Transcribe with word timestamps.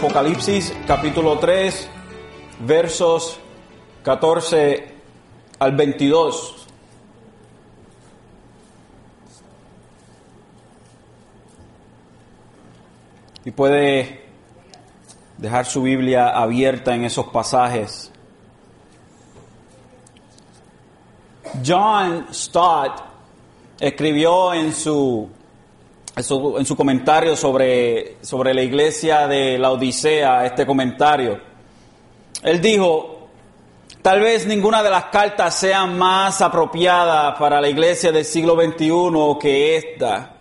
Apocalipsis 0.00 0.72
capítulo 0.86 1.38
3, 1.38 1.86
versos 2.60 3.38
14 4.02 4.94
al 5.58 5.76
22. 5.76 6.66
Y 13.44 13.50
puede 13.50 14.24
dejar 15.36 15.66
su 15.66 15.82
Biblia 15.82 16.30
abierta 16.30 16.94
en 16.94 17.04
esos 17.04 17.26
pasajes. 17.26 18.10
John 21.62 22.26
Stott 22.32 23.02
escribió 23.78 24.54
en 24.54 24.72
su, 24.72 25.28
en 26.16 26.24
su, 26.24 26.56
en 26.58 26.66
su 26.66 26.76
comentario 26.76 27.36
sobre, 27.36 28.16
sobre 28.20 28.54
la 28.54 28.62
iglesia 28.62 29.26
de 29.26 29.58
la 29.58 29.70
Odisea 29.70 30.46
este 30.46 30.66
comentario. 30.66 31.40
Él 32.42 32.60
dijo, 32.60 33.28
tal 34.02 34.20
vez 34.20 34.46
ninguna 34.46 34.82
de 34.82 34.90
las 34.90 35.06
cartas 35.06 35.54
sea 35.54 35.86
más 35.86 36.40
apropiada 36.40 37.36
para 37.36 37.60
la 37.60 37.68
iglesia 37.68 38.12
del 38.12 38.24
siglo 38.24 38.54
XXI 38.54 39.38
que 39.40 39.76
esta. 39.76 40.36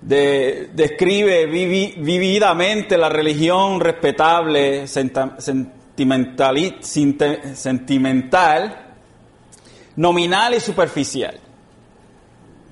De, 0.00 0.68
describe 0.74 1.46
vivi, 1.46 1.94
vividamente 1.96 2.98
la 2.98 3.08
religión 3.08 3.80
respetable, 3.80 4.86
sentimental, 4.86 6.76
sentimental, 6.82 8.96
nominal 9.96 10.54
y 10.54 10.60
superficial, 10.60 11.40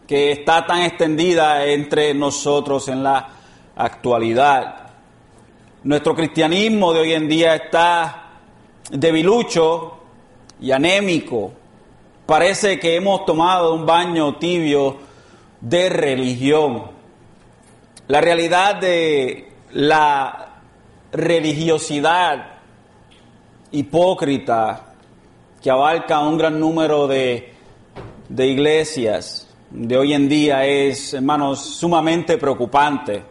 que 0.07 0.33
está 0.33 0.67
tan 0.67 0.83
extendida 0.83 1.65
entre 1.67 2.15
nosotros 2.15 2.89
en 2.89 3.03
la 3.03 3.29
actualidad. 3.77 4.91
Nuestro 5.85 6.15
cristianismo 6.15 6.93
de 6.93 7.01
hoy 7.01 7.13
en 7.13 7.29
día 7.29 7.55
está 7.55 8.31
debilucho 8.91 9.99
y 10.61 10.71
anémico. 10.71 11.53
Parece 12.27 12.79
que 12.79 12.97
hemos 12.97 13.25
tomado 13.25 13.75
un 13.75 13.85
baño 13.85 14.37
tibio 14.37 14.99
de 15.61 15.89
religión. 15.89 16.85
La 18.09 18.21
realidad 18.21 18.77
de 18.77 19.53
la 19.73 20.61
religiosidad 21.13 22.59
hipócrita 23.71 24.95
que 25.63 25.71
abarca 25.71 26.21
un 26.21 26.37
gran 26.37 26.59
número 26.59 27.07
de, 27.07 27.55
de 28.29 28.47
iglesias 28.47 29.42
de 29.73 29.97
hoy 29.97 30.13
en 30.13 30.29
día 30.29 30.65
es, 30.67 31.15
hermanos, 31.15 31.61
sumamente 31.61 32.37
preocupante 32.37 33.25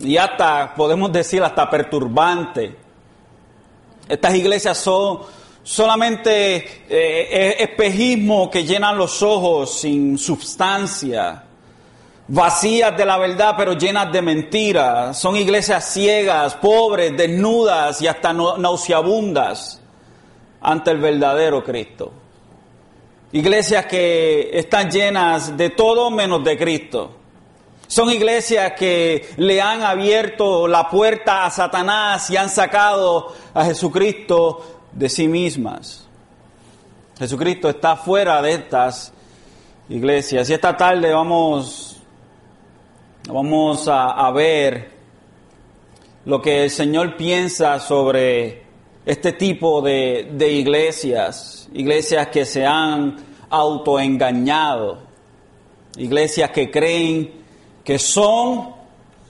y 0.00 0.16
hasta, 0.16 0.74
podemos 0.74 1.12
decir, 1.12 1.42
hasta 1.42 1.68
perturbante. 1.68 2.76
Estas 4.08 4.34
iglesias 4.34 4.78
son 4.78 5.20
solamente 5.62 6.84
eh, 6.88 7.56
espejismo 7.58 8.50
que 8.50 8.64
llenan 8.64 8.98
los 8.98 9.22
ojos 9.22 9.80
sin 9.80 10.18
sustancia 10.18 11.44
vacías 12.28 12.96
de 12.96 13.04
la 13.04 13.18
verdad, 13.18 13.54
pero 13.56 13.74
llenas 13.74 14.10
de 14.12 14.22
mentiras. 14.22 15.18
Son 15.18 15.36
iglesias 15.36 15.84
ciegas, 15.92 16.54
pobres, 16.54 17.16
desnudas 17.16 18.00
y 18.02 18.06
hasta 18.06 18.32
nauseabundas 18.32 19.80
ante 20.60 20.90
el 20.90 20.98
verdadero 20.98 21.62
Cristo. 21.62 22.12
Iglesias 23.34 23.86
que 23.86 24.50
están 24.52 24.90
llenas 24.90 25.56
de 25.56 25.70
todo 25.70 26.10
menos 26.10 26.44
de 26.44 26.56
Cristo. 26.56 27.16
Son 27.88 28.08
iglesias 28.10 28.72
que 28.78 29.28
le 29.36 29.60
han 29.60 29.82
abierto 29.82 30.66
la 30.66 30.88
puerta 30.88 31.44
a 31.44 31.50
Satanás 31.50 32.30
y 32.30 32.36
han 32.36 32.48
sacado 32.48 33.34
a 33.52 33.64
Jesucristo 33.64 34.86
de 34.92 35.08
sí 35.08 35.28
mismas. 35.28 36.06
Jesucristo 37.18 37.68
está 37.68 37.96
fuera 37.96 38.40
de 38.40 38.52
estas 38.52 39.12
iglesias. 39.88 40.48
Y 40.48 40.54
esta 40.54 40.76
tarde 40.76 41.12
vamos 41.12 41.94
Vamos 43.26 43.88
a, 43.88 44.10
a, 44.10 44.30
ver 44.32 44.90
lo 46.26 46.42
que 46.42 46.64
el 46.64 46.70
Señor 46.70 47.16
piensa 47.16 47.80
sobre 47.80 48.63
este 49.06 49.32
tipo 49.32 49.82
de, 49.82 50.30
de 50.32 50.52
iglesias, 50.52 51.68
iglesias 51.72 52.28
que 52.28 52.44
se 52.44 52.64
han 52.64 53.16
autoengañado, 53.50 54.98
iglesias 55.96 56.50
que 56.50 56.70
creen 56.70 57.32
que 57.84 57.98
son 57.98 58.70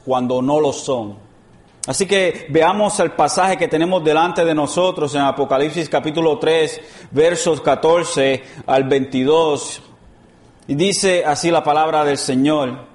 cuando 0.04 0.40
no 0.40 0.60
lo 0.60 0.72
son. 0.72 1.24
Así 1.86 2.06
que 2.06 2.46
veamos 2.48 2.98
el 3.00 3.12
pasaje 3.12 3.58
que 3.58 3.68
tenemos 3.68 4.02
delante 4.02 4.44
de 4.44 4.54
nosotros 4.54 5.14
en 5.14 5.20
Apocalipsis 5.20 5.88
capítulo 5.90 6.38
3, 6.38 6.80
versos 7.10 7.60
14 7.60 8.42
al 8.66 8.84
22. 8.84 9.82
Y 10.68 10.74
dice 10.76 11.24
así 11.26 11.50
la 11.50 11.62
palabra 11.62 12.04
del 12.04 12.16
Señor. 12.16 12.94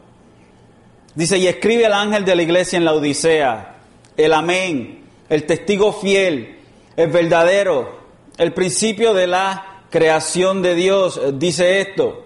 Dice, 1.14 1.38
y 1.38 1.48
escribe 1.48 1.86
el 1.86 1.94
ángel 1.94 2.26
de 2.26 2.36
la 2.36 2.42
iglesia 2.42 2.78
en 2.78 2.86
la 2.86 2.94
Odisea, 2.94 3.76
el 4.16 4.34
amén, 4.34 5.04
el 5.28 5.46
testigo 5.46 5.92
fiel, 5.94 6.59
el 7.00 7.08
verdadero, 7.12 7.98
el 8.38 8.54
principio 8.54 9.14
de 9.14 9.26
la 9.26 9.84
creación 9.90 10.62
de 10.62 10.76
Dios, 10.76 11.22
dice 11.36 11.80
esto, 11.80 12.26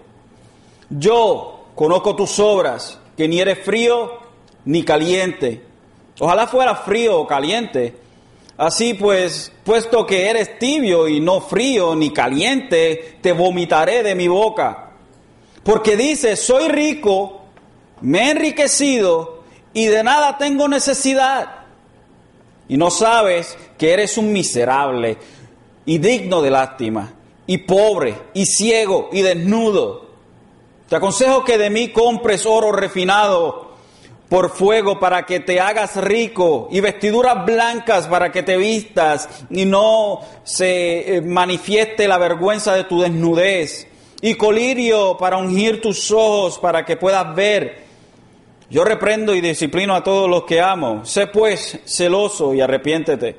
yo 0.90 1.66
conozco 1.76 2.16
tus 2.16 2.40
obras, 2.40 2.98
que 3.16 3.28
ni 3.28 3.38
eres 3.38 3.60
frío 3.60 4.18
ni 4.64 4.82
caliente. 4.82 5.62
Ojalá 6.18 6.48
fuera 6.48 6.74
frío 6.74 7.20
o 7.20 7.26
caliente. 7.26 7.94
Así 8.56 8.94
pues, 8.94 9.52
puesto 9.62 10.04
que 10.04 10.28
eres 10.28 10.58
tibio 10.58 11.06
y 11.06 11.20
no 11.20 11.40
frío 11.40 11.94
ni 11.94 12.10
caliente, 12.10 13.18
te 13.20 13.30
vomitaré 13.30 14.02
de 14.02 14.16
mi 14.16 14.26
boca. 14.26 14.90
Porque 15.62 15.96
dice, 15.96 16.34
soy 16.34 16.66
rico 16.66 17.42
me 18.00 18.26
he 18.26 18.30
enriquecido 18.32 19.44
y 19.72 19.86
de 19.86 20.02
nada 20.02 20.36
tengo 20.36 20.66
necesidad. 20.66 21.63
Y 22.68 22.76
no 22.76 22.90
sabes 22.90 23.56
que 23.78 23.92
eres 23.92 24.16
un 24.16 24.32
miserable 24.32 25.18
y 25.86 25.98
digno 25.98 26.40
de 26.40 26.50
lástima, 26.50 27.12
y 27.46 27.58
pobre, 27.58 28.14
y 28.32 28.46
ciego, 28.46 29.10
y 29.12 29.22
desnudo. 29.22 30.06
Te 30.88 30.96
aconsejo 30.96 31.44
que 31.44 31.58
de 31.58 31.70
mí 31.70 31.88
compres 31.88 32.46
oro 32.46 32.72
refinado 32.72 33.74
por 34.28 34.50
fuego 34.50 34.98
para 34.98 35.26
que 35.26 35.40
te 35.40 35.60
hagas 35.60 35.96
rico 35.96 36.68
y 36.70 36.80
vestiduras 36.80 37.44
blancas 37.44 38.06
para 38.06 38.32
que 38.32 38.42
te 38.42 38.56
vistas 38.56 39.28
y 39.50 39.64
no 39.64 40.20
se 40.42 41.16
eh, 41.16 41.20
manifieste 41.20 42.08
la 42.08 42.18
vergüenza 42.18 42.74
de 42.74 42.84
tu 42.84 43.00
desnudez 43.00 43.86
y 44.22 44.34
colirio 44.34 45.16
para 45.18 45.36
ungir 45.36 45.80
tus 45.82 46.10
ojos 46.10 46.58
para 46.58 46.84
que 46.84 46.96
puedas 46.96 47.34
ver 47.34 47.83
yo 48.70 48.84
reprendo 48.84 49.34
y 49.34 49.40
disciplino 49.40 49.94
a 49.94 50.02
todos 50.02 50.28
los 50.28 50.44
que 50.44 50.60
amo. 50.60 51.04
Sé 51.04 51.26
pues 51.26 51.80
celoso 51.84 52.54
y 52.54 52.60
arrepiéntete. 52.60 53.36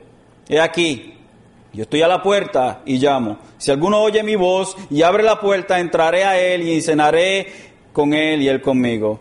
He 0.47 0.59
aquí, 0.59 1.15
yo 1.73 1.83
estoy 1.83 2.01
a 2.03 2.07
la 2.07 2.21
puerta 2.21 2.81
y 2.85 2.97
llamo. 2.97 3.37
Si 3.57 3.71
alguno 3.71 4.01
oye 4.01 4.23
mi 4.23 4.35
voz 4.35 4.77
y 4.89 5.01
abre 5.01 5.23
la 5.23 5.39
puerta, 5.39 5.79
entraré 5.79 6.23
a 6.23 6.39
él 6.39 6.67
y 6.67 6.81
cenaré 6.81 7.47
con 7.91 8.13
él 8.13 8.41
y 8.41 8.47
él 8.47 8.61
conmigo. 8.61 9.19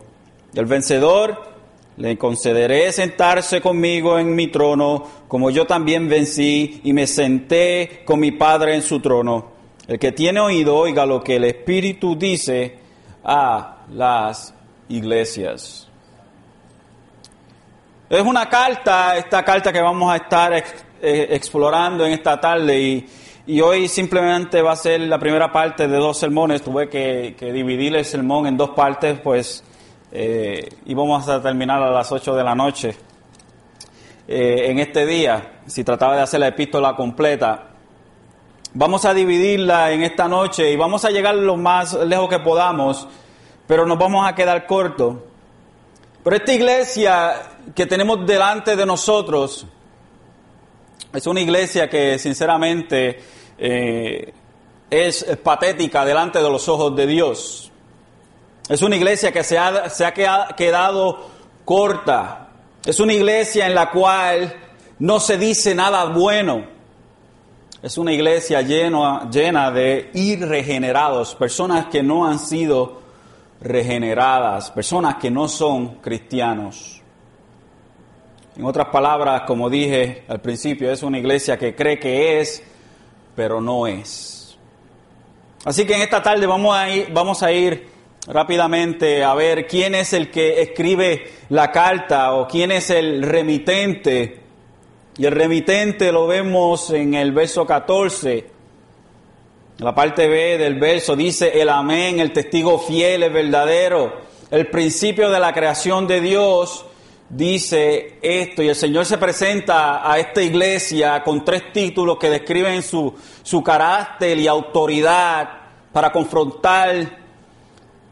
El 0.53 0.65
vencedor 0.65 1.55
le 1.97 2.17
concederé 2.17 2.91
sentarse 2.91 3.61
conmigo 3.61 4.19
en 4.19 4.35
mi 4.35 4.47
trono, 4.47 5.03
como 5.27 5.49
yo 5.49 5.65
también 5.65 6.07
vencí 6.07 6.81
y 6.83 6.93
me 6.93 7.07
senté 7.07 8.03
con 8.05 8.19
mi 8.19 8.31
Padre 8.31 8.75
en 8.75 8.81
su 8.81 8.99
trono. 8.99 9.53
El 9.87 9.99
que 9.99 10.11
tiene 10.11 10.39
oído, 10.39 10.77
oiga 10.77 11.05
lo 11.05 11.23
que 11.23 11.37
el 11.37 11.45
Espíritu 11.45 12.15
dice 12.15 12.77
a 13.23 13.85
las 13.91 14.53
iglesias. 14.89 15.84
Es 18.07 18.21
una 18.21 18.47
carta, 18.47 19.17
esta 19.17 19.43
carta 19.43 19.73
que 19.73 19.81
vamos 19.81 20.13
a 20.13 20.17
estar 20.17 20.53
eh, 20.53 20.63
explorando 21.31 22.05
en 22.05 22.13
esta 22.13 22.39
tarde 22.39 22.79
y, 23.47 23.61
hoy 23.61 23.87
simplemente 23.87 24.61
va 24.61 24.73
a 24.73 24.75
ser 24.75 25.01
la 25.01 25.17
primera 25.17 25.51
parte 25.51 25.87
de 25.87 25.97
dos 25.97 26.19
sermones. 26.19 26.61
Tuve 26.61 26.87
que, 26.87 27.35
dividir 27.51 27.95
el 27.95 28.05
sermón 28.05 28.45
en 28.45 28.57
dos 28.57 28.69
partes, 28.71 29.19
pues 29.21 29.63
eh, 30.11 30.69
íbamos 30.85 31.27
a 31.27 31.41
terminar 31.41 31.81
a 31.81 31.89
las 31.89 32.11
8 32.11 32.35
de 32.35 32.43
la 32.43 32.53
noche 32.53 32.95
eh, 34.27 34.65
en 34.67 34.77
este 34.77 35.07
día, 35.07 35.61
si 35.65 35.83
trataba 35.83 36.15
de 36.15 36.21
hacer 36.21 36.41
la 36.41 36.49
epístola 36.49 36.95
completa. 36.95 37.69
Vamos 38.75 39.05
a 39.05 39.15
dividirla 39.15 39.91
en 39.91 40.03
esta 40.03 40.27
noche 40.27 40.71
y 40.71 40.75
vamos 40.75 41.05
a 41.05 41.09
llegar 41.09 41.33
lo 41.33 41.57
más 41.57 41.93
lejos 41.93 42.29
que 42.29 42.37
podamos, 42.37 43.07
pero 43.65 43.87
nos 43.87 43.97
vamos 43.97 44.27
a 44.27 44.35
quedar 44.35 44.67
cortos. 44.67 45.15
Pero 46.25 46.37
esta 46.37 46.53
iglesia 46.53 47.49
que 47.75 47.85
tenemos 47.85 48.25
delante 48.25 48.75
de 48.75 48.83
nosotros 48.83 49.63
es 51.13 51.27
una 51.27 51.39
iglesia 51.39 51.87
que 51.87 52.17
sinceramente 52.17 53.19
eh, 53.59 54.33
es 54.89 55.23
patética 55.43 56.03
delante 56.03 56.39
de 56.39 56.49
los 56.49 56.67
ojos 56.67 56.95
de 56.95 57.05
Dios. 57.05 57.71
Es 58.67 58.81
una 58.81 58.95
iglesia 58.95 59.31
que 59.31 59.43
se 59.43 59.59
ha, 59.59 59.87
se 59.91 60.03
ha 60.03 60.15
quedado 60.55 61.29
corta. 61.63 62.49
Es 62.83 62.99
una 62.99 63.13
iglesia 63.13 63.67
en 63.67 63.75
la 63.75 63.91
cual 63.91 64.51
no 64.97 65.19
se 65.19 65.37
dice 65.37 65.75
nada 65.75 66.05
bueno. 66.05 66.65
Es 67.83 67.99
una 67.99 68.11
iglesia 68.11 68.63
llena, 68.63 69.29
llena 69.29 69.69
de 69.69 70.09
irregenerados, 70.15 71.35
personas 71.35 71.85
que 71.85 72.01
no 72.01 72.25
han 72.25 72.39
sido 72.39 73.04
regeneradas, 73.61 74.71
personas 74.71 75.15
que 75.15 75.31
no 75.31 75.47
son 75.47 75.95
cristianos. 75.95 77.01
En 78.57 78.65
otras 78.65 78.87
palabras, 78.87 79.43
como 79.47 79.69
dije 79.69 80.23
al 80.27 80.41
principio, 80.41 80.91
es 80.91 81.03
una 81.03 81.19
iglesia 81.19 81.57
que 81.57 81.75
cree 81.75 81.99
que 81.99 82.39
es, 82.39 82.63
pero 83.35 83.59
no 83.59 83.87
es. 83.87 84.57
Así 85.65 85.85
que 85.85 85.95
en 85.95 86.01
esta 86.01 86.21
tarde 86.21 86.45
vamos 86.45 86.75
a 86.75 86.89
ir, 86.89 87.09
vamos 87.11 87.43
a 87.43 87.51
ir 87.51 87.89
rápidamente 88.27 89.23
a 89.23 89.33
ver 89.33 89.67
quién 89.67 89.95
es 89.95 90.13
el 90.13 90.31
que 90.31 90.61
escribe 90.61 91.31
la 91.49 91.71
carta 91.71 92.33
o 92.33 92.47
quién 92.47 92.71
es 92.71 92.89
el 92.89 93.23
remitente 93.23 94.45
y 95.17 95.25
el 95.25 95.31
remitente 95.31 96.11
lo 96.11 96.27
vemos 96.27 96.89
en 96.89 97.13
el 97.13 97.31
verso 97.31 97.65
14. 97.65 98.54
La 99.77 99.93
parte 99.93 100.27
B 100.27 100.57
del 100.57 100.79
verso 100.79 101.15
dice 101.15 101.61
el 101.61 101.67
amén, 101.67 102.19
el 102.19 102.31
testigo 102.31 102.79
fiel, 102.79 103.23
el 103.23 103.33
verdadero. 103.33 104.21
El 104.49 104.67
principio 104.67 105.29
de 105.29 105.39
la 105.39 105.53
creación 105.53 106.07
de 106.07 106.21
Dios 106.21 106.85
dice 107.29 108.19
esto 108.21 108.63
y 108.63 108.69
el 108.69 108.75
Señor 108.75 109.05
se 109.05 109.17
presenta 109.17 110.09
a 110.09 110.17
esta 110.17 110.41
iglesia 110.41 111.21
con 111.23 111.43
tres 111.43 111.73
títulos 111.73 112.17
que 112.17 112.29
describen 112.29 112.81
su, 112.81 113.13
su 113.43 113.61
carácter 113.61 114.37
y 114.37 114.47
autoridad 114.47 115.49
para 115.91 116.11
confrontar, 116.11 117.17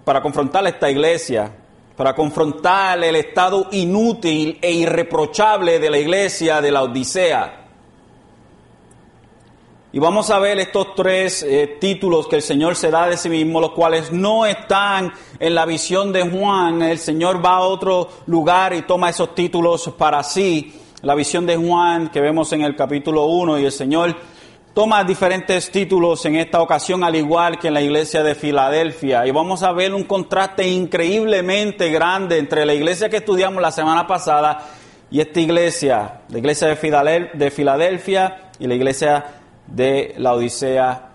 para 0.04 0.22
confrontar 0.22 0.66
a 0.66 0.70
esta 0.70 0.92
iglesia 0.92 1.52
para 1.96 2.16
confrontar 2.16 3.04
el 3.04 3.16
estado 3.16 3.68
inútil 3.72 4.58
e 4.62 4.72
irreprochable 4.72 5.80
de 5.80 5.90
la 5.90 5.98
iglesia 6.00 6.60
de 6.60 6.72
la 6.72 6.84
Odisea. 6.84 7.63
Y 9.96 10.00
vamos 10.00 10.32
a 10.32 10.40
ver 10.40 10.58
estos 10.58 10.96
tres 10.96 11.44
eh, 11.44 11.78
títulos 11.80 12.28
que 12.28 12.38
el 12.38 12.42
Señor 12.42 12.76
se 12.76 12.90
da 12.90 13.08
de 13.08 13.16
sí 13.16 13.30
mismo, 13.30 13.62
los 13.62 13.74
cuales 13.74 14.12
no 14.12 14.44
están 14.44 15.14
en 15.40 15.54
la 15.54 15.68
visión 15.68 16.12
de 16.12 16.28
Juan. 16.28 16.82
El 16.82 16.98
Señor 16.98 17.46
va 17.46 17.58
a 17.58 17.60
otro 17.60 18.10
lugar 18.26 18.74
y 18.74 18.82
toma 18.82 19.12
esos 19.12 19.36
títulos 19.36 19.94
para 19.96 20.24
sí. 20.24 20.74
La 21.04 21.14
visión 21.14 21.46
de 21.46 21.58
Juan 21.58 22.10
que 22.10 22.22
vemos 22.22 22.52
en 22.54 22.64
el 22.64 22.76
capítulo 22.76 23.28
1 23.28 23.60
y 23.60 23.66
el 23.66 23.72
Señor 23.72 24.16
toma 24.74 25.04
diferentes 25.04 25.70
títulos 25.70 26.26
en 26.26 26.38
esta 26.38 26.60
ocasión, 26.60 27.04
al 27.04 27.16
igual 27.16 27.60
que 27.60 27.68
en 27.68 27.76
la 27.76 27.82
iglesia 27.84 28.24
de 28.24 28.34
Filadelfia. 28.34 29.28
Y 29.28 29.32
vamos 29.32 29.62
a 29.62 29.74
ver 29.74 29.94
un 29.94 30.06
contraste 30.06 30.68
increíblemente 30.68 31.92
grande 31.92 32.40
entre 32.40 32.66
la 32.66 32.74
iglesia 32.74 33.10
que 33.10 33.18
estudiamos 33.18 33.62
la 33.62 33.72
semana 33.72 34.08
pasada 34.08 34.72
y 35.12 35.20
esta 35.20 35.40
iglesia, 35.40 36.22
la 36.30 36.40
iglesia 36.40 36.70
de 36.70 37.52
Filadelfia 37.52 38.50
y 38.58 38.66
la 38.66 38.74
iglesia 38.74 39.43
de 39.68 40.16
la 40.18 40.34
Odisea 40.34 41.10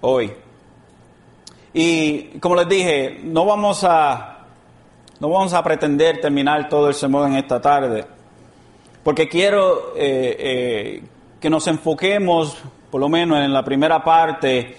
hoy. 0.00 0.32
Y 1.72 2.38
como 2.40 2.56
les 2.56 2.68
dije, 2.68 3.20
no 3.22 3.44
vamos 3.44 3.84
a, 3.84 4.46
no 5.20 5.28
vamos 5.28 5.52
a 5.52 5.62
pretender 5.62 6.20
terminar 6.20 6.68
todo 6.68 6.88
el 6.88 6.94
sermón 6.94 7.32
en 7.32 7.38
esta 7.38 7.60
tarde, 7.60 8.04
porque 9.04 9.28
quiero 9.28 9.94
eh, 9.96 10.36
eh, 10.38 11.02
que 11.40 11.48
nos 11.50 11.66
enfoquemos 11.66 12.56
por 12.90 13.00
lo 13.00 13.08
menos 13.08 13.38
en 13.38 13.52
la 13.52 13.64
primera 13.64 14.02
parte, 14.02 14.76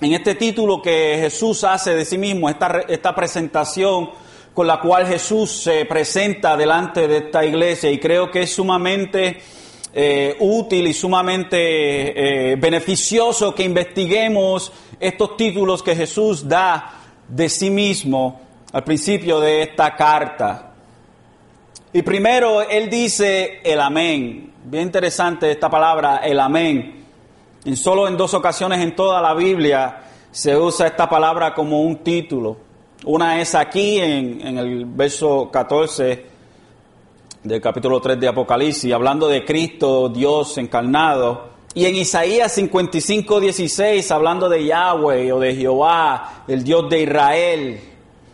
en 0.00 0.12
este 0.12 0.34
título 0.34 0.80
que 0.80 1.18
Jesús 1.20 1.62
hace 1.62 1.94
de 1.94 2.04
sí 2.04 2.16
mismo, 2.16 2.48
esta, 2.48 2.80
esta 2.88 3.14
presentación 3.14 4.10
con 4.54 4.66
la 4.66 4.80
cual 4.80 5.06
Jesús 5.06 5.50
se 5.50 5.84
presenta 5.84 6.56
delante 6.56 7.06
de 7.06 7.18
esta 7.18 7.44
iglesia 7.44 7.90
y 7.90 7.98
creo 7.98 8.30
que 8.30 8.42
es 8.42 8.54
sumamente 8.54 9.42
eh, 9.96 10.36
útil 10.40 10.88
y 10.88 10.92
sumamente 10.92 12.52
eh, 12.52 12.56
beneficioso 12.56 13.54
que 13.54 13.62
investiguemos 13.62 14.72
estos 14.98 15.36
títulos 15.36 15.82
que 15.82 15.94
Jesús 15.94 16.48
da 16.48 17.00
de 17.28 17.48
sí 17.48 17.70
mismo 17.70 18.40
al 18.72 18.82
principio 18.82 19.38
de 19.38 19.62
esta 19.62 19.94
carta. 19.94 20.72
Y 21.92 22.02
primero 22.02 22.62
Él 22.62 22.90
dice 22.90 23.60
el 23.62 23.80
amén. 23.80 24.52
Bien 24.64 24.84
interesante 24.84 25.50
esta 25.50 25.70
palabra, 25.70 26.16
el 26.24 26.40
amén. 26.40 27.04
En 27.64 27.76
solo 27.76 28.08
en 28.08 28.16
dos 28.16 28.34
ocasiones 28.34 28.80
en 28.80 28.96
toda 28.96 29.22
la 29.22 29.32
Biblia 29.32 30.02
se 30.32 30.56
usa 30.56 30.88
esta 30.88 31.08
palabra 31.08 31.54
como 31.54 31.82
un 31.82 31.98
título. 31.98 32.56
Una 33.04 33.40
es 33.40 33.54
aquí 33.54 34.00
en, 34.00 34.58
el 34.58 34.86
verso 34.86 35.50
14 35.52 36.33
del 37.44 37.60
capítulo 37.60 38.00
3 38.00 38.18
de 38.18 38.28
Apocalipsis, 38.28 38.90
hablando 38.90 39.28
de 39.28 39.44
Cristo, 39.44 40.08
Dios 40.08 40.56
encarnado. 40.56 41.50
Y 41.74 41.84
en 41.84 41.94
Isaías 41.94 42.52
55, 42.52 43.38
16, 43.38 44.10
hablando 44.10 44.48
de 44.48 44.64
Yahweh 44.64 45.30
o 45.30 45.38
de 45.38 45.54
Jehová, 45.54 46.44
el 46.48 46.64
Dios 46.64 46.88
de 46.88 47.02
Israel. 47.02 47.80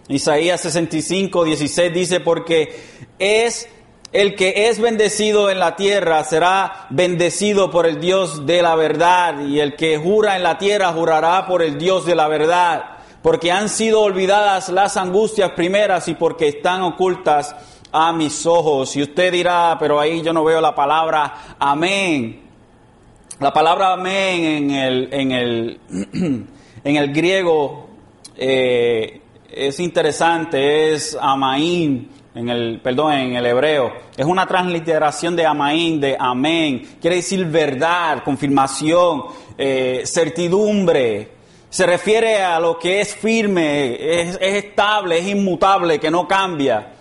Isaías 0.06 0.60
65, 0.60 1.44
16 1.44 1.92
dice, 1.92 2.20
porque 2.20 2.72
es 3.18 3.68
el 4.12 4.36
que 4.36 4.68
es 4.68 4.80
bendecido 4.80 5.50
en 5.50 5.58
la 5.58 5.74
tierra 5.74 6.22
será 6.22 6.86
bendecido 6.90 7.70
por 7.70 7.86
el 7.86 8.00
Dios 8.00 8.46
de 8.46 8.62
la 8.62 8.76
verdad, 8.76 9.40
y 9.40 9.58
el 9.58 9.74
que 9.74 9.98
jura 9.98 10.36
en 10.36 10.44
la 10.44 10.56
tierra 10.56 10.92
jurará 10.92 11.46
por 11.46 11.62
el 11.62 11.78
Dios 11.78 12.06
de 12.06 12.14
la 12.14 12.28
verdad, 12.28 12.84
porque 13.22 13.50
han 13.50 13.70
sido 13.70 14.02
olvidadas 14.02 14.68
las 14.68 14.96
angustias 14.96 15.50
primeras 15.56 16.06
y 16.06 16.14
porque 16.14 16.46
están 16.46 16.82
ocultas 16.82 17.56
a 17.92 18.12
mis 18.12 18.46
ojos. 18.46 18.96
Y 18.96 19.02
usted 19.02 19.32
dirá, 19.32 19.76
pero 19.78 20.00
ahí 20.00 20.22
yo 20.22 20.32
no 20.32 20.44
veo 20.44 20.60
la 20.60 20.75
palabra 20.75 21.56
amén. 21.58 22.40
La 23.38 23.52
palabra 23.52 23.94
amén 23.94 24.44
en 24.44 24.70
el, 24.70 25.08
en 25.12 25.32
el, 25.32 25.81
en 26.84 26.96
el 26.96 27.12
griego 27.12 27.88
eh, 28.37 29.20
es 29.50 29.81
interesante, 29.81 30.92
es 30.92 31.16
amaín 31.20 32.10
en 32.34 32.48
el, 32.48 32.81
perdón, 32.81 33.12
en 33.12 33.37
el 33.37 33.46
hebreo. 33.46 33.93
Es 34.16 34.26
una 34.26 34.46
transliteración 34.46 35.36
de 35.36 35.46
amaín, 35.46 36.00
de 36.00 36.16
amén. 36.19 36.96
Quiere 37.00 37.16
decir 37.16 37.44
verdad, 37.46 38.22
confirmación, 38.25 39.25
eh, 39.58 40.02
certidumbre. 40.04 41.29
Se 41.69 41.86
refiere 41.86 42.43
a 42.43 42.58
lo 42.58 42.79
que 42.79 43.00
es 43.00 43.15
firme, 43.15 44.20
es, 44.20 44.38
estable, 44.41 45.19
es 45.19 45.29
inmutable, 45.29 45.98
que 45.98 46.10
no 46.10 46.26
cambia. 46.26 46.94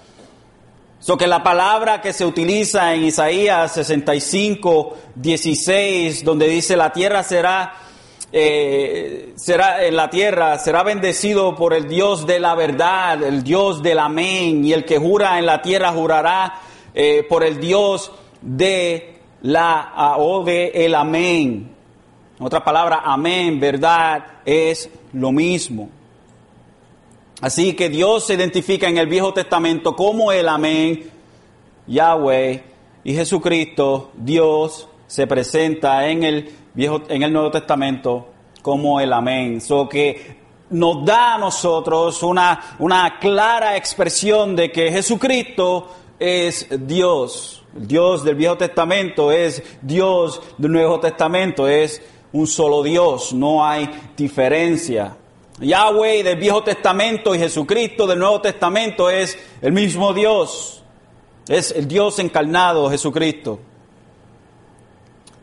So 1.01 1.17
que 1.17 1.27
la 1.27 1.41
palabra 1.43 2.01
que 2.01 2.11
se 2.11 2.25
utiliza 2.25 2.93
en 2.93 3.05
Isaías 3.05 3.73
65, 3.73 4.97
16, 5.15 6.25
donde 6.25 6.47
dice 6.47 6.75
la 6.75 6.91
tierra 6.91 7.23
será 7.23 7.73
eh, 8.31 9.33
será 9.37 9.83
en 9.85 9.95
la 9.95 10.09
tierra, 10.09 10.59
será 10.59 10.83
bendecido 10.83 11.55
por 11.55 11.73
el 11.73 11.87
Dios 11.87 12.27
de 12.27 12.39
la 12.39 12.53
verdad, 12.53 13.23
el 13.23 13.43
Dios 13.43 13.81
del 13.81 13.97
amén, 13.97 14.63
y 14.63 14.73
el 14.73 14.85
que 14.85 14.99
jura 14.99 15.39
en 15.39 15.47
la 15.47 15.61
tierra 15.61 15.91
jurará 15.91 16.59
eh, 16.93 17.25
por 17.27 17.43
el 17.43 17.59
Dios 17.59 18.11
de 18.41 19.19
la 19.41 20.15
o 20.17 20.43
de 20.43 20.67
el 20.75 20.93
amén. 20.93 21.71
otra 22.39 22.63
palabra, 22.63 23.01
amén, 23.03 23.59
verdad, 23.59 24.23
es 24.45 24.89
lo 25.13 25.31
mismo. 25.31 25.89
Así 27.41 27.73
que 27.73 27.89
Dios 27.89 28.27
se 28.27 28.33
identifica 28.33 28.87
en 28.87 28.97
el 28.97 29.07
Viejo 29.07 29.33
Testamento 29.33 29.95
como 29.95 30.31
el 30.31 30.47
amén, 30.49 31.09
Yahweh, 31.87 32.63
y 33.03 33.13
Jesucristo, 33.13 34.11
Dios, 34.13 34.87
se 35.07 35.25
presenta 35.25 36.07
en 36.07 36.23
el 36.23 36.51
Viejo, 36.73 37.01
en 37.07 37.23
el 37.23 37.33
Nuevo 37.33 37.49
Testamento 37.49 38.27
como 38.61 38.99
el 38.99 39.11
amén. 39.13 39.61
So 39.61 39.87
que 39.87 40.37
nos 40.69 41.03
da 41.05 41.35
a 41.35 41.37
nosotros 41.37 42.21
una, 42.23 42.75
una 42.79 43.17
clara 43.19 43.75
expresión 43.77 44.55
de 44.55 44.71
que 44.71 44.91
Jesucristo 44.91 45.89
es 46.19 46.67
Dios. 46.85 47.63
El 47.75 47.87
Dios 47.87 48.23
del 48.23 48.35
Viejo 48.35 48.57
Testamento 48.57 49.31
es 49.31 49.63
Dios 49.81 50.41
del 50.57 50.71
Nuevo 50.71 50.99
Testamento, 50.99 51.67
es 51.67 52.01
un 52.31 52.47
solo 52.47 52.83
Dios, 52.83 53.33
no 53.33 53.65
hay 53.65 53.89
diferencia. 54.17 55.15
Yahweh 55.61 56.23
del 56.23 56.37
Viejo 56.37 56.63
Testamento 56.63 57.35
y 57.35 57.39
Jesucristo 57.39 58.07
del 58.07 58.19
Nuevo 58.19 58.39
Testamento 58.39 59.09
es 59.09 59.37
el 59.61 59.73
mismo 59.73 60.13
Dios, 60.13 60.83
es 61.47 61.71
el 61.71 61.87
Dios 61.87 62.19
encarnado, 62.19 62.89
Jesucristo. 62.89 63.59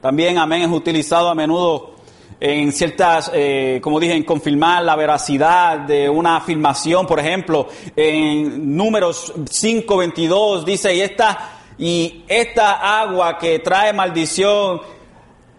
También 0.00 0.38
amén 0.38 0.62
es 0.62 0.70
utilizado 0.70 1.28
a 1.28 1.34
menudo 1.34 1.96
en 2.40 2.72
ciertas, 2.72 3.30
eh, 3.34 3.80
como 3.82 4.00
dije, 4.00 4.14
en 4.14 4.22
confirmar 4.22 4.84
la 4.84 4.96
veracidad 4.96 5.80
de 5.80 6.08
una 6.08 6.36
afirmación. 6.36 7.06
Por 7.06 7.18
ejemplo, 7.18 7.68
en 7.94 8.76
números 8.76 9.34
5.22 9.36 10.64
dice, 10.64 10.94
y 10.94 11.00
esta, 11.00 11.58
y 11.78 12.24
esta 12.28 13.00
agua 13.00 13.36
que 13.38 13.58
trae 13.58 13.92
maldición 13.92 14.80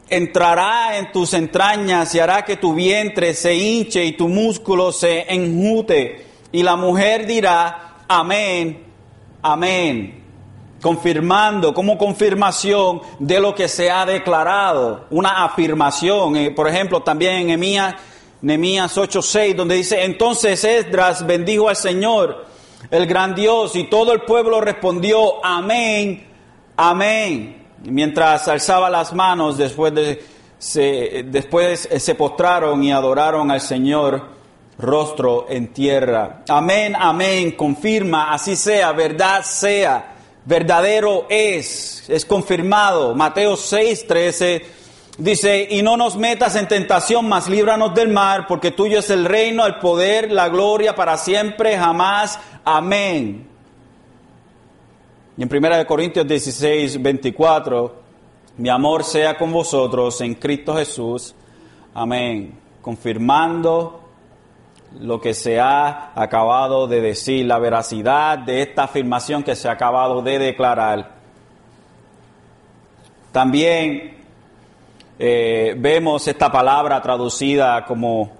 entrará 0.09 0.97
en 0.97 1.11
tus 1.11 1.33
entrañas 1.33 2.13
y 2.15 2.19
hará 2.19 2.45
que 2.45 2.57
tu 2.57 2.73
vientre 2.73 3.33
se 3.33 3.53
hinche 3.55 4.03
y 4.05 4.13
tu 4.13 4.27
músculo 4.27 4.91
se 4.91 5.31
enjute. 5.33 6.25
Y 6.51 6.63
la 6.63 6.75
mujer 6.75 7.25
dirá, 7.25 7.97
amén, 8.07 8.83
amén. 9.41 10.23
confirmando, 10.81 11.73
como 11.73 11.97
confirmación 11.97 13.01
de 13.17 13.39
lo 13.39 13.55
que 13.55 13.67
se 13.67 13.89
ha 13.89 14.05
declarado, 14.05 15.05
una 15.09 15.43
afirmación. 15.43 16.35
Eh, 16.35 16.51
por 16.51 16.67
ejemplo, 16.67 17.01
también 17.01 17.49
en 17.49 17.95
Nehemías 18.41 18.95
8:6, 18.95 19.55
donde 19.55 19.75
dice, 19.75 20.03
entonces 20.03 20.63
Esdras 20.63 21.25
bendijo 21.25 21.67
al 21.67 21.75
Señor, 21.75 22.45
el 22.91 23.07
gran 23.07 23.33
Dios, 23.33 23.75
y 23.75 23.85
todo 23.85 24.13
el 24.13 24.21
pueblo 24.21 24.61
respondió, 24.61 25.43
amén, 25.43 26.27
amén. 26.77 27.66
Mientras 27.83 28.47
alzaba 28.47 28.89
las 28.89 29.13
manos, 29.13 29.57
después, 29.57 29.93
de, 29.93 30.23
se, 30.57 31.25
después 31.27 31.87
se 31.97 32.15
postraron 32.15 32.83
y 32.83 32.91
adoraron 32.91 33.51
al 33.51 33.61
Señor 33.61 34.37
rostro 34.77 35.47
en 35.49 35.73
tierra. 35.73 36.43
Amén, 36.49 36.95
amén, 36.97 37.51
confirma, 37.51 38.33
así 38.33 38.55
sea, 38.55 38.91
verdad 38.91 39.43
sea 39.43 40.13
verdadero 40.47 41.25
es, 41.29 42.05
es 42.07 42.25
confirmado. 42.25 43.13
Mateo 43.13 43.57
6, 43.57 44.07
13 44.07 44.65
dice, 45.17 45.67
y 45.69 45.81
no 45.81 45.97
nos 45.97 46.15
metas 46.15 46.55
en 46.55 46.69
tentación, 46.69 47.27
mas 47.27 47.49
líbranos 47.49 47.93
del 47.93 48.07
mar, 48.07 48.45
porque 48.47 48.71
tuyo 48.71 48.99
es 48.99 49.09
el 49.09 49.25
reino, 49.25 49.65
el 49.65 49.75
poder, 49.75 50.31
la 50.31 50.47
gloria 50.47 50.95
para 50.95 51.17
siempre, 51.17 51.77
jamás. 51.77 52.39
Amén. 52.63 53.45
Y 55.37 55.43
en 55.43 55.49
1 55.55 55.85
Corintios 55.85 56.27
16, 56.27 56.99
24, 56.99 57.95
mi 58.57 58.69
amor 58.69 59.03
sea 59.03 59.37
con 59.37 59.51
vosotros 59.51 60.19
en 60.21 60.33
Cristo 60.33 60.75
Jesús. 60.75 61.35
Amén. 61.93 62.57
Confirmando 62.81 64.01
lo 64.99 65.21
que 65.21 65.35
se 65.35 65.59
ha 65.59 66.11
acabado 66.15 66.87
de 66.87 67.01
decir, 67.01 67.45
la 67.45 67.59
veracidad 67.59 68.39
de 68.39 68.63
esta 68.63 68.85
afirmación 68.85 69.43
que 69.43 69.55
se 69.55 69.69
ha 69.69 69.73
acabado 69.73 70.23
de 70.23 70.39
declarar. 70.39 71.11
También 73.31 74.17
eh, 75.19 75.75
vemos 75.77 76.27
esta 76.27 76.51
palabra 76.51 76.99
traducida 76.99 77.85
como, 77.85 78.36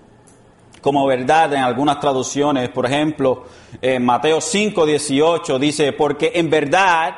como 0.82 1.06
verdad 1.06 1.54
en 1.54 1.62
algunas 1.62 2.00
traducciones. 2.00 2.70
Por 2.70 2.86
ejemplo, 2.86 3.46
en 3.82 4.06
Mateo 4.06 4.42
5, 4.42 4.86
18 4.86 5.60
dice, 5.60 5.94
porque 5.94 6.32
en 6.36 6.50
verdad 6.50 7.16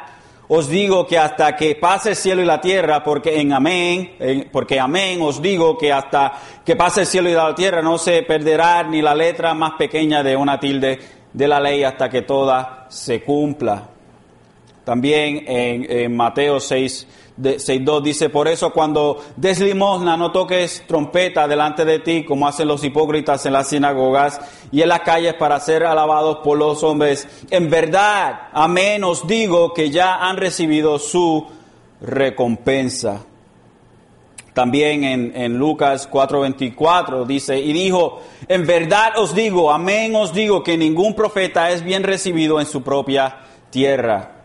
os 0.52 0.68
digo 0.68 1.06
que 1.06 1.18
hasta 1.18 1.56
que 1.56 1.76
pase 1.76 2.10
el 2.10 2.16
cielo 2.16 2.42
y 2.42 2.46
la 2.46 2.60
tierra, 2.60 3.04
porque 3.04 3.40
en 3.40 3.54
amén, 3.54 4.16
porque 4.52 4.80
amén 4.80 5.22
os 5.22 5.40
digo 5.42 5.78
que 5.78 5.94
hasta 5.94 6.34
que 6.66 6.76
pase 6.76 7.02
el 7.02 7.08
cielo 7.08 7.30
y 7.30 7.34
la 7.34 7.54
tierra 7.54 7.84
no 7.84 8.00
se 8.00 8.24
perderá 8.24 8.82
ni 8.84 9.02
la 9.02 9.14
letra 9.14 9.54
más 9.54 9.74
pequeña 9.74 10.24
de 10.24 10.36
una 10.36 10.60
tilde 10.60 11.00
de 11.32 11.48
la 11.48 11.60
ley 11.60 11.84
hasta 11.84 12.10
que 12.10 12.24
toda 12.24 12.88
se 12.90 13.22
cumpla. 13.22 13.90
También 14.84 15.44
en, 15.46 15.86
en 15.88 16.18
Mateo 16.18 16.60
6, 16.60 17.08
6.2 17.42 18.02
dice, 18.02 18.30
por 18.30 18.48
eso 18.48 18.72
cuando 18.72 19.24
des 19.38 19.60
limosna 19.60 20.18
no 20.18 20.32
toques 20.32 20.84
trompeta 20.86 21.48
delante 21.48 21.86
de 21.86 22.00
ti 22.00 22.26
como 22.26 22.48
hacen 22.48 22.68
los 22.68 22.84
hipócritas 22.84 23.46
en 23.46 23.54
las 23.54 23.70
sinagogas 23.70 24.42
y 24.72 24.82
en 24.82 24.90
las 24.90 25.02
calles 25.02 25.36
para 25.36 25.60
ser 25.60 25.86
alabados 25.86 26.40
por 26.44 26.58
los 26.58 26.84
hombres. 26.84 27.28
En 27.50 27.70
verdad, 27.70 28.50
amén 28.52 29.04
os 29.04 29.26
digo 29.26 29.74
que 29.74 29.90
ya 29.90 30.16
han 30.16 30.38
recibido 30.38 31.00
su 31.00 31.48
recompensa. 32.02 33.22
También 34.54 35.06
en, 35.06 35.32
en 35.36 35.58
Lucas 35.58 36.10
4:24 36.12 37.26
dice, 37.26 37.58
y 37.58 37.72
dijo, 37.72 38.22
en 38.50 38.68
verdad 38.68 39.18
os 39.18 39.34
digo, 39.34 39.72
amén 39.72 40.14
os 40.16 40.34
digo 40.34 40.64
que 40.64 40.78
ningún 40.78 41.14
profeta 41.14 41.72
es 41.72 41.84
bien 41.84 42.04
recibido 42.04 42.60
en 42.60 42.66
su 42.66 42.84
propia 42.84 43.38
tierra. 43.70 44.39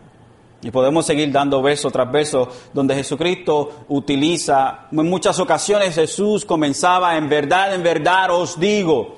Y 0.65 0.71
podemos 0.71 1.05
seguir 1.05 1.31
dando 1.31 1.61
verso 1.61 1.91
tras 1.91 2.11
verso 2.11 2.49
donde 2.73 2.95
Jesucristo 2.95 3.85
utiliza, 3.89 4.87
en 4.91 5.07
muchas 5.07 5.39
ocasiones 5.39 5.93
Jesús 5.93 6.43
comenzaba, 6.43 7.15
en 7.17 7.29
verdad, 7.29 7.75
en 7.75 7.83
verdad 7.83 8.31
os 8.31 8.59
digo, 8.59 9.15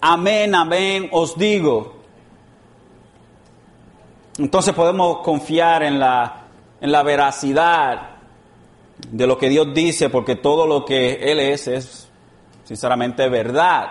amén, 0.00 0.54
amén 0.54 1.08
os 1.10 1.36
digo. 1.36 1.96
Entonces 4.38 4.72
podemos 4.72 5.18
confiar 5.22 5.82
en 5.82 5.98
la, 5.98 6.44
en 6.80 6.92
la 6.92 7.02
veracidad 7.02 8.10
de 9.10 9.26
lo 9.26 9.36
que 9.36 9.48
Dios 9.48 9.74
dice, 9.74 10.08
porque 10.08 10.36
todo 10.36 10.68
lo 10.68 10.84
que 10.84 11.32
Él 11.32 11.40
es 11.40 11.66
es 11.66 12.08
sinceramente 12.62 13.28
verdad. 13.28 13.90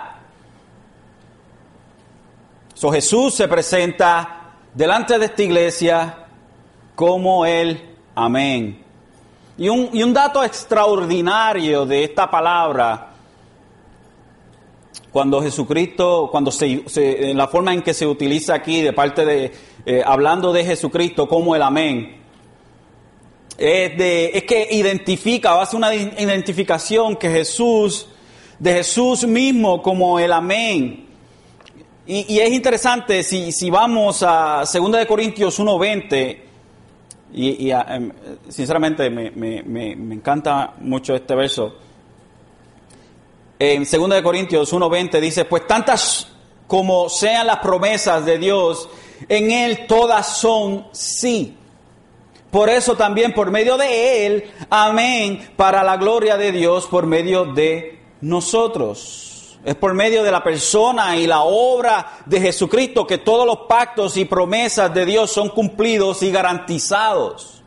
Jesús 2.73 3.35
se 3.35 3.49
presenta 3.49 4.53
delante 4.73 5.19
de 5.19 5.25
esta 5.25 5.43
iglesia 5.43 6.18
como 6.99 7.45
el 7.45 7.79
amén. 8.13 8.77
Y 9.57 9.69
un, 9.69 9.89
y 9.93 10.03
un 10.03 10.13
dato 10.13 10.43
extraordinario 10.43 11.85
de 11.85 12.03
esta 12.03 12.29
palabra, 12.29 13.13
cuando 15.09 15.41
Jesucristo, 15.41 16.27
cuando 16.29 16.51
se, 16.51 16.83
en 16.97 17.37
la 17.37 17.47
forma 17.47 17.73
en 17.73 17.83
que 17.83 17.93
se 17.93 18.05
utiliza 18.05 18.53
aquí 18.53 18.81
de 18.81 18.91
parte 18.91 19.23
de, 19.23 19.49
eh, 19.85 20.03
hablando 20.05 20.51
de 20.51 20.65
Jesucristo 20.65 21.25
como 21.25 21.55
el 21.55 21.61
amén, 21.61 22.17
es, 23.57 23.97
de, 23.97 24.31
es 24.33 24.43
que 24.43 24.67
identifica, 24.69 25.61
hace 25.61 25.77
una 25.77 25.95
identificación 25.95 27.15
que 27.15 27.29
Jesús, 27.29 28.09
de 28.59 28.73
Jesús 28.73 29.25
mismo 29.25 29.81
como 29.81 30.19
el 30.19 30.33
amén. 30.33 31.07
Y, 32.05 32.25
y 32.27 32.39
es 32.41 32.51
interesante, 32.51 33.23
si, 33.23 33.53
si 33.53 33.69
vamos 33.69 34.21
a 34.21 34.65
2 34.69 35.05
Corintios 35.05 35.61
1.20, 35.61 36.48
y, 37.31 37.71
ah, 37.71 37.85
em, 37.89 38.11
sinceramente 38.47 39.09
me, 39.09 39.91
encanta 40.13 40.73
mucho 40.79 41.15
este 41.15 41.35
verso. 41.35 41.75
En 43.59 43.85
2 43.85 44.21
Corintios 44.21 44.73
1.20 44.73 45.19
dice, 45.19 45.45
pues 45.45 45.67
tantas 45.67 46.27
como 46.65 47.09
sean 47.09 47.47
las 47.47 47.57
promesas 47.59 48.25
de 48.25 48.37
Dios, 48.37 48.89
en 49.27 49.51
Él 49.51 49.85
todas 49.87 50.37
son 50.37 50.87
sí. 50.91 51.55
Por 52.49 52.69
eso 52.69 52.95
también 52.95 53.33
por 53.33 53.51
medio 53.51 53.77
de 53.77 54.25
Él, 54.25 54.51
amén, 54.69 55.51
para 55.55 55.83
la 55.83 55.97
gloria 55.97 56.37
de 56.37 56.51
Dios, 56.51 56.87
por 56.87 57.05
medio 57.05 57.45
de 57.45 57.99
nosotros. 58.21 59.28
Es 59.69 59.75
por 59.75 59.93
medio 59.93 60.23
de 60.23 60.31
la 60.31 60.43
persona 60.43 61.15
y 61.15 61.27
la 61.27 61.41
obra 61.41 62.21
de 62.25 62.41
Jesucristo 62.41 63.05
que 63.05 63.19
todos 63.19 63.45
los 63.45 63.67
pactos 63.67 64.17
y 64.17 64.25
promesas 64.25 64.91
de 64.91 65.05
Dios 65.05 65.31
son 65.31 65.49
cumplidos 65.49 66.23
y 66.23 66.31
garantizados. 66.31 67.61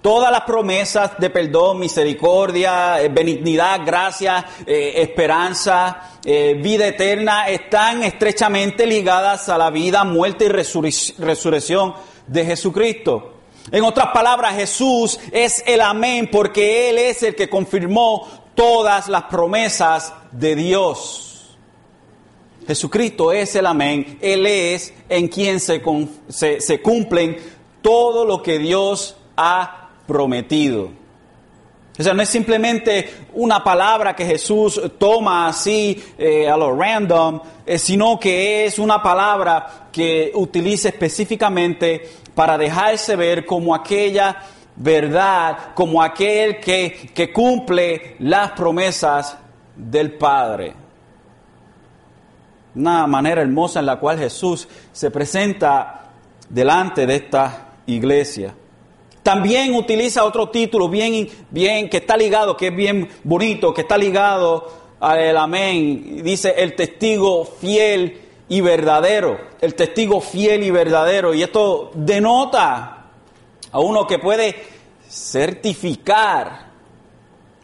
Todas 0.00 0.30
las 0.30 0.42
promesas 0.42 1.18
de 1.18 1.30
perdón, 1.30 1.80
misericordia, 1.80 3.02
eh, 3.02 3.08
benignidad, 3.08 3.80
gracia, 3.84 4.46
eh, 4.64 4.92
esperanza, 4.98 6.12
eh, 6.24 6.54
vida 6.62 6.86
eterna 6.86 7.48
están 7.48 8.04
estrechamente 8.04 8.86
ligadas 8.86 9.48
a 9.48 9.58
la 9.58 9.70
vida, 9.70 10.04
muerte 10.04 10.44
y 10.44 10.48
resurrección 10.48 11.94
de 12.28 12.44
Jesucristo. 12.44 13.34
En 13.72 13.82
otras 13.82 14.10
palabras, 14.14 14.54
Jesús 14.54 15.18
es 15.32 15.60
el 15.66 15.80
amén 15.80 16.28
porque 16.30 16.88
Él 16.88 16.98
es 16.98 17.24
el 17.24 17.34
que 17.34 17.50
confirmó 17.50 18.47
todas 18.58 19.06
las 19.06 19.22
promesas 19.24 20.12
de 20.32 20.56
Dios. 20.56 21.56
Jesucristo 22.66 23.30
es 23.30 23.54
el 23.54 23.66
amén, 23.66 24.18
Él 24.20 24.44
es 24.46 24.92
en 25.08 25.28
quien 25.28 25.60
se, 25.60 25.80
cumplen 26.82 27.36
todo 27.80 28.24
lo 28.24 28.42
que 28.42 28.58
Dios 28.58 29.16
ha 29.36 29.90
prometido. 30.08 30.90
O 31.96 32.02
sea, 32.02 32.14
no 32.14 32.22
es 32.22 32.28
simplemente 32.28 33.08
una 33.34 33.62
palabra 33.62 34.16
que 34.16 34.26
Jesús 34.26 34.80
toma 34.98 35.46
así 35.46 36.02
eh, 36.18 36.48
a 36.48 36.56
lo 36.56 36.76
random, 36.76 37.40
eh, 37.64 37.78
sino 37.78 38.18
que 38.18 38.66
es 38.66 38.80
una 38.80 39.00
palabra 39.00 39.88
que 39.92 40.32
utiliza 40.34 40.88
específicamente 40.88 42.08
para 42.34 42.58
dejarse 42.58 43.14
ver 43.14 43.46
como 43.46 43.72
aquella 43.72 44.36
verdad 44.78 45.74
como 45.74 46.02
aquel 46.02 46.60
que, 46.60 47.10
que 47.14 47.32
cumple 47.32 48.16
las 48.20 48.52
promesas 48.52 49.36
del 49.76 50.12
Padre. 50.12 50.72
Una 52.74 53.06
manera 53.06 53.42
hermosa 53.42 53.80
en 53.80 53.86
la 53.86 53.96
cual 53.96 54.18
Jesús 54.18 54.68
se 54.92 55.10
presenta 55.10 56.10
delante 56.48 57.06
de 57.06 57.16
esta 57.16 57.72
iglesia. 57.86 58.54
También 59.22 59.74
utiliza 59.74 60.24
otro 60.24 60.48
título 60.48 60.88
bien, 60.88 61.28
bien, 61.50 61.90
que 61.90 61.98
está 61.98 62.16
ligado, 62.16 62.56
que 62.56 62.68
es 62.68 62.76
bien 62.76 63.08
bonito, 63.24 63.74
que 63.74 63.82
está 63.82 63.98
ligado 63.98 64.70
al 65.00 65.36
amén. 65.36 66.22
Dice 66.22 66.54
el 66.56 66.74
testigo 66.74 67.44
fiel 67.44 68.20
y 68.48 68.60
verdadero. 68.60 69.38
El 69.60 69.74
testigo 69.74 70.20
fiel 70.20 70.62
y 70.62 70.70
verdadero. 70.70 71.34
Y 71.34 71.42
esto 71.42 71.90
denota 71.94 72.97
a 73.72 73.80
uno 73.80 74.06
que 74.06 74.18
puede 74.18 74.54
certificar 75.08 76.68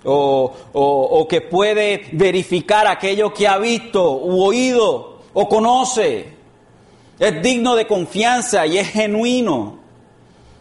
o, 0.05 1.27
que 1.29 1.41
puede 1.41 2.09
verificar 2.13 2.87
aquello 2.87 3.33
que 3.33 3.49
ha 3.49 3.59
visto 3.59 4.17
u 4.17 4.43
oído 4.43 5.21
o 5.33 5.49
conoce. 5.49 6.35
Es 7.19 7.43
digno 7.43 7.75
de 7.75 7.87
confianza 7.87 8.67
y 8.67 8.79
es 8.79 8.89
genuino. 8.89 9.79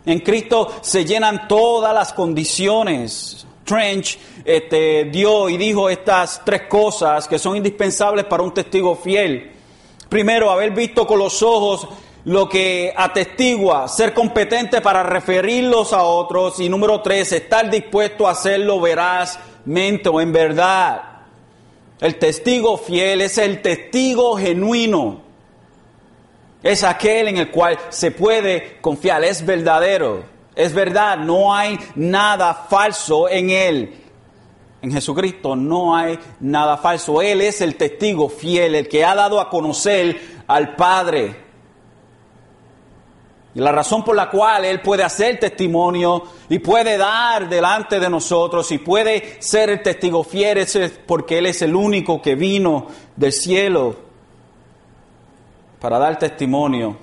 En 0.06 0.20
Cristo 0.20 0.72
se 0.82 1.06
llenan 1.06 1.48
todas 1.48 1.94
las 1.94 2.14
condiciones. 2.14 3.46
Trench 3.64 4.20
este, 4.44 5.06
dio 5.06 5.50
y 5.50 5.58
dijo 5.58 5.90
estas 5.90 6.42
tres 6.44 6.64
cosas 6.64 7.28
que 7.28 7.40
son 7.40 7.56
indispensables 7.56 8.26
para 8.26 8.44
un 8.44 8.54
testigo 8.54 8.96
fiel. 8.96 9.52
Primero, 10.10 10.52
haber 10.52 10.72
visto 10.72 11.08
con 11.08 11.18
los 11.18 11.42
ojos 11.42 11.88
lo 12.26 12.48
que 12.48 12.94
atestigua, 12.96 13.88
ser 13.88 14.14
competente 14.14 14.82
para 14.82 15.04
referirlos 15.04 15.94
a 15.94 16.04
otros. 16.04 16.60
Y 16.60 16.70
número 16.70 17.02
tres, 17.02 17.32
estar 17.32 17.70
dispuesto 17.70 18.28
a 18.28 18.32
hacerlo 18.32 18.80
verazmente 18.80 20.10
o 20.10 20.22
en 20.22 20.32
verdad. 20.32 21.02
El 22.00 22.18
testigo 22.18 22.78
fiel 22.78 23.22
es 23.22 23.38
el 23.38 23.62
testigo 23.62 24.38
genuino. 24.38 25.22
Es 26.62 26.84
aquel 26.84 27.28
en 27.28 27.38
el 27.38 27.52
cual 27.52 27.78
se 27.90 28.12
puede 28.12 28.80
confiar, 28.80 29.24
es 29.26 29.46
verdadero, 29.46 30.24
es 30.56 30.74
verdad, 30.74 31.18
no 31.18 31.54
hay 31.54 31.78
nada 31.96 32.54
falso 32.54 33.28
en 33.28 33.50
él. 33.50 33.94
En 34.82 34.92
Jesucristo 34.92 35.56
no 35.56 35.96
hay 35.96 36.20
nada 36.42 36.78
falso. 36.78 37.22
Él 37.22 37.42
es 37.42 37.62
el 37.62 37.76
testigo 37.76 38.28
fiel, 38.30 38.76
el 38.76 38.88
que 38.88 39.06
ha 39.06 39.16
dado 39.16 39.40
a 39.40 39.50
conocer 39.50 40.44
al 40.46 40.76
Padre. 40.76 41.43
Y 43.56 43.60
la 43.60 43.72
razón 43.72 44.04
por 44.04 44.16
la 44.16 44.30
cual 44.30 44.66
Él 44.66 44.82
puede 44.82 45.04
hacer 45.04 45.40
testimonio 45.40 46.24
y 46.50 46.60
puede 46.60 46.98
dar 46.98 47.48
delante 47.48 48.00
de 48.00 48.10
nosotros 48.10 48.72
y 48.72 48.80
puede 48.80 49.42
ser 49.42 49.70
el 49.70 49.84
testigo 49.84 50.24
fiel 50.24 50.58
es 50.58 50.78
porque 51.06 51.38
Él 51.38 51.46
es 51.46 51.62
el 51.62 51.76
único 51.76 52.22
que 52.22 52.36
vino 52.36 52.88
del 53.16 53.32
cielo 53.32 53.96
para 55.80 56.00
dar 56.00 56.18
testimonio. 56.18 56.98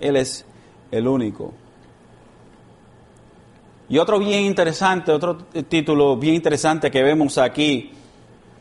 Él 0.00 0.16
es 0.16 0.44
el 0.90 1.08
único. 1.08 1.54
Y 3.88 3.98
otro 3.98 4.18
bien 4.18 4.44
interesante, 4.44 5.12
otro 5.12 5.38
título 5.68 6.16
bien 6.16 6.34
interesante 6.34 6.90
que 6.90 7.02
vemos 7.02 7.38
aquí, 7.38 7.92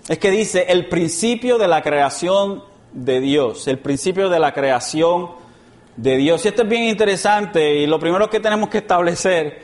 es 0.07 0.19
que 0.19 0.29
dice 0.29 0.67
el 0.69 0.87
principio 0.87 1.57
de 1.57 1.67
la 1.67 1.81
creación 1.81 2.63
de 2.93 3.19
Dios, 3.19 3.67
el 3.67 3.79
principio 3.79 4.29
de 4.29 4.39
la 4.39 4.53
creación 4.53 5.31
de 5.95 6.17
Dios. 6.17 6.43
Y 6.45 6.49
esto 6.49 6.63
es 6.63 6.69
bien 6.69 6.83
interesante 6.83 7.75
y 7.75 7.87
lo 7.87 7.99
primero 7.99 8.29
que 8.29 8.39
tenemos 8.39 8.69
que 8.69 8.79
establecer 8.79 9.63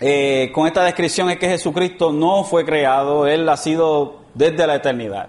eh, 0.00 0.50
con 0.54 0.66
esta 0.66 0.84
descripción 0.84 1.30
es 1.30 1.38
que 1.38 1.48
Jesucristo 1.48 2.12
no 2.12 2.44
fue 2.44 2.64
creado, 2.64 3.26
Él 3.26 3.48
ha 3.48 3.56
sido 3.56 4.20
desde 4.34 4.66
la 4.66 4.76
eternidad. 4.76 5.28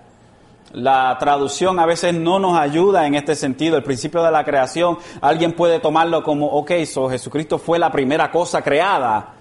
La 0.73 1.17
traducción 1.19 1.79
a 1.79 1.85
veces 1.85 2.13
no 2.13 2.39
nos 2.39 2.57
ayuda 2.57 3.05
en 3.05 3.15
este 3.15 3.35
sentido. 3.35 3.75
El 3.75 3.83
principio 3.83 4.23
de 4.23 4.31
la 4.31 4.45
creación, 4.45 4.97
alguien 5.19 5.51
puede 5.51 5.79
tomarlo 5.79 6.23
como, 6.23 6.47
ok, 6.47 6.71
so 6.85 7.09
Jesucristo 7.09 7.57
fue 7.57 7.77
la 7.77 7.91
primera 7.91 8.31
cosa 8.31 8.61
creada. 8.61 9.33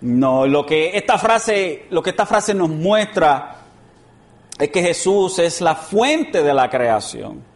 No, 0.00 0.46
lo 0.46 0.64
que 0.64 0.96
esta 0.96 1.18
frase, 1.18 1.86
lo 1.90 2.02
que 2.02 2.10
esta 2.10 2.24
frase 2.24 2.54
nos 2.54 2.70
muestra 2.70 3.56
es 4.58 4.70
que 4.70 4.80
Jesús 4.80 5.38
es 5.38 5.60
la 5.60 5.74
fuente 5.74 6.42
de 6.42 6.54
la 6.54 6.70
creación. 6.70 7.53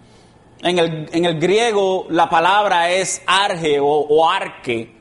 En 0.61 0.79
el, 0.79 1.09
en 1.12 1.25
el 1.25 1.38
griego 1.38 2.07
la 2.11 2.29
palabra 2.29 2.91
es 2.91 3.23
arge 3.27 3.79
o 3.81 4.29
arque, 4.29 4.99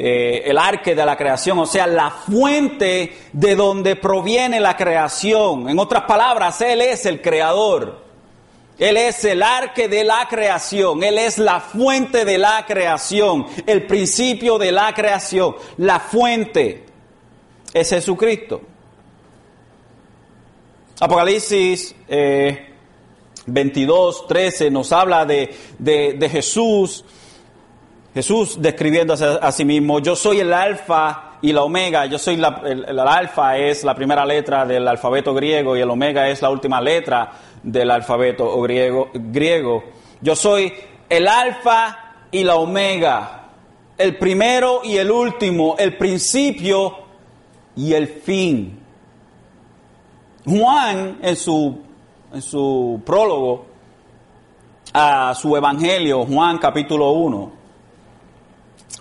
eh, 0.00 0.44
el 0.48 0.56
arque 0.56 0.94
de 0.94 1.04
la 1.04 1.16
creación, 1.16 1.58
o 1.58 1.66
sea, 1.66 1.88
la 1.88 2.12
fuente 2.12 3.16
de 3.32 3.56
donde 3.56 3.96
proviene 3.96 4.60
la 4.60 4.76
creación. 4.76 5.68
En 5.68 5.76
otras 5.76 6.04
palabras, 6.04 6.60
Él 6.60 6.82
es 6.82 7.04
el 7.04 7.20
creador. 7.20 8.06
Él 8.78 8.96
es 8.96 9.24
el 9.24 9.42
arque 9.42 9.88
de 9.88 10.04
la 10.04 10.28
creación, 10.30 11.02
Él 11.02 11.18
es 11.18 11.38
la 11.38 11.58
fuente 11.58 12.24
de 12.24 12.38
la 12.38 12.64
creación, 12.64 13.44
el 13.66 13.88
principio 13.88 14.56
de 14.56 14.70
la 14.70 14.94
creación, 14.94 15.56
la 15.78 15.98
fuente 15.98 16.84
es 17.74 17.90
Jesucristo. 17.90 18.60
Apocalipsis 21.00 21.92
eh, 22.06 22.72
22, 23.48 24.26
13 24.26 24.70
nos 24.70 24.92
habla 24.92 25.24
de, 25.24 25.54
de, 25.78 26.28
Jesús 26.28 27.04
Jesús 28.14 28.60
describiéndose 28.60 29.24
a 29.40 29.52
sí 29.52 29.64
mismo, 29.64 30.00
yo 30.00 30.16
soy 30.16 30.40
el 30.40 30.52
alfa 30.52 31.36
y 31.40 31.52
la 31.52 31.62
omega, 31.62 32.06
yo 32.06 32.18
soy 32.18 32.36
la, 32.36 32.62
el, 32.64 32.98
alfa 32.98 33.56
es 33.56 33.84
la 33.84 33.94
primera 33.94 34.26
letra 34.26 34.66
del 34.66 34.88
alfabeto 34.88 35.34
griego 35.34 35.76
y 35.76 35.80
el 35.80 35.90
omega 35.90 36.28
es 36.28 36.42
la 36.42 36.50
última 36.50 36.80
letra 36.80 37.30
del 37.62 37.90
alfabeto 37.90 38.60
griego, 38.60 39.10
griego. 39.14 39.84
Yo 40.20 40.34
soy 40.34 40.72
el 41.08 41.28
alfa 41.28 42.14
y 42.30 42.42
la 42.42 42.56
omega, 42.56 43.50
el 43.96 44.16
primero 44.16 44.80
y 44.84 44.96
el 44.96 45.10
último, 45.10 45.76
el 45.78 45.96
principio 45.96 46.98
y 47.76 47.92
el 47.92 48.08
fin. 48.08 48.80
Juan 50.44 51.18
en 51.22 51.36
su, 51.36 51.78
en 52.32 52.42
su 52.42 53.00
prólogo 53.04 53.66
a 54.92 55.34
su 55.34 55.56
evangelio, 55.56 56.24
Juan 56.24 56.58
capítulo 56.58 57.12
1, 57.12 57.52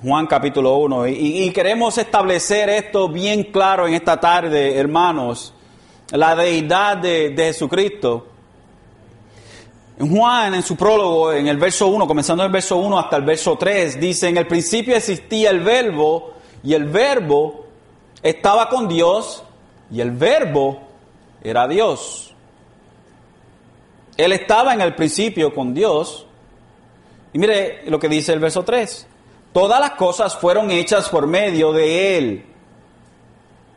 Juan 0.02 0.28
capítulo 0.28 0.78
1. 0.78 1.08
Y, 1.08 1.52
queremos 1.52 1.98
establecer 1.98 2.70
esto 2.70 3.10
bien 3.10 3.46
claro 3.46 3.88
en 3.88 3.94
esta 3.94 4.20
tarde, 4.20 4.78
hermanos, 4.78 5.54
la 6.12 6.36
deidad 6.36 6.98
de, 6.98 7.34
Jesucristo. 7.36 8.28
Juan 10.00 10.54
en 10.54 10.62
su 10.62 10.76
prólogo, 10.76 11.34
en 11.34 11.48
el 11.48 11.58
verso 11.58 11.88
1, 11.88 12.06
comenzando 12.06 12.44
en 12.44 12.48
el 12.48 12.54
verso 12.54 12.78
1 12.78 13.00
hasta 13.00 13.16
el 13.16 13.24
verso 13.24 13.58
3, 13.58 14.00
dice, 14.00 14.30
en 14.30 14.38
el 14.38 14.46
principio 14.46 14.96
existía 14.96 15.50
el 15.50 15.62
verbo 15.62 16.34
y 16.64 16.76
el 16.76 16.86
verbo 16.86 17.66
estaba 18.22 18.70
con 18.70 18.88
Dios 18.88 19.44
y 19.90 20.00
el 20.02 20.12
verbo 20.12 20.82
era 21.42 21.68
Dios. 21.68 22.27
Él 24.18 24.32
estaba 24.32 24.74
en 24.74 24.82
el 24.82 24.96
principio 24.96 25.54
con 25.54 25.74
Dios. 25.74 26.26
Y 27.34 27.40
mire 27.40 27.84
lo 27.90 28.00
que 28.00 28.10
dice 28.10 28.34
el 28.34 28.40
verso 28.40 28.64
3. 28.64 29.08
Todas 29.54 29.80
las 29.80 29.92
cosas 29.92 30.36
fueron 30.36 30.72
hechas 30.72 31.08
por 31.10 31.28
medio 31.28 31.72
de 31.72 32.18
Él. 32.18 32.46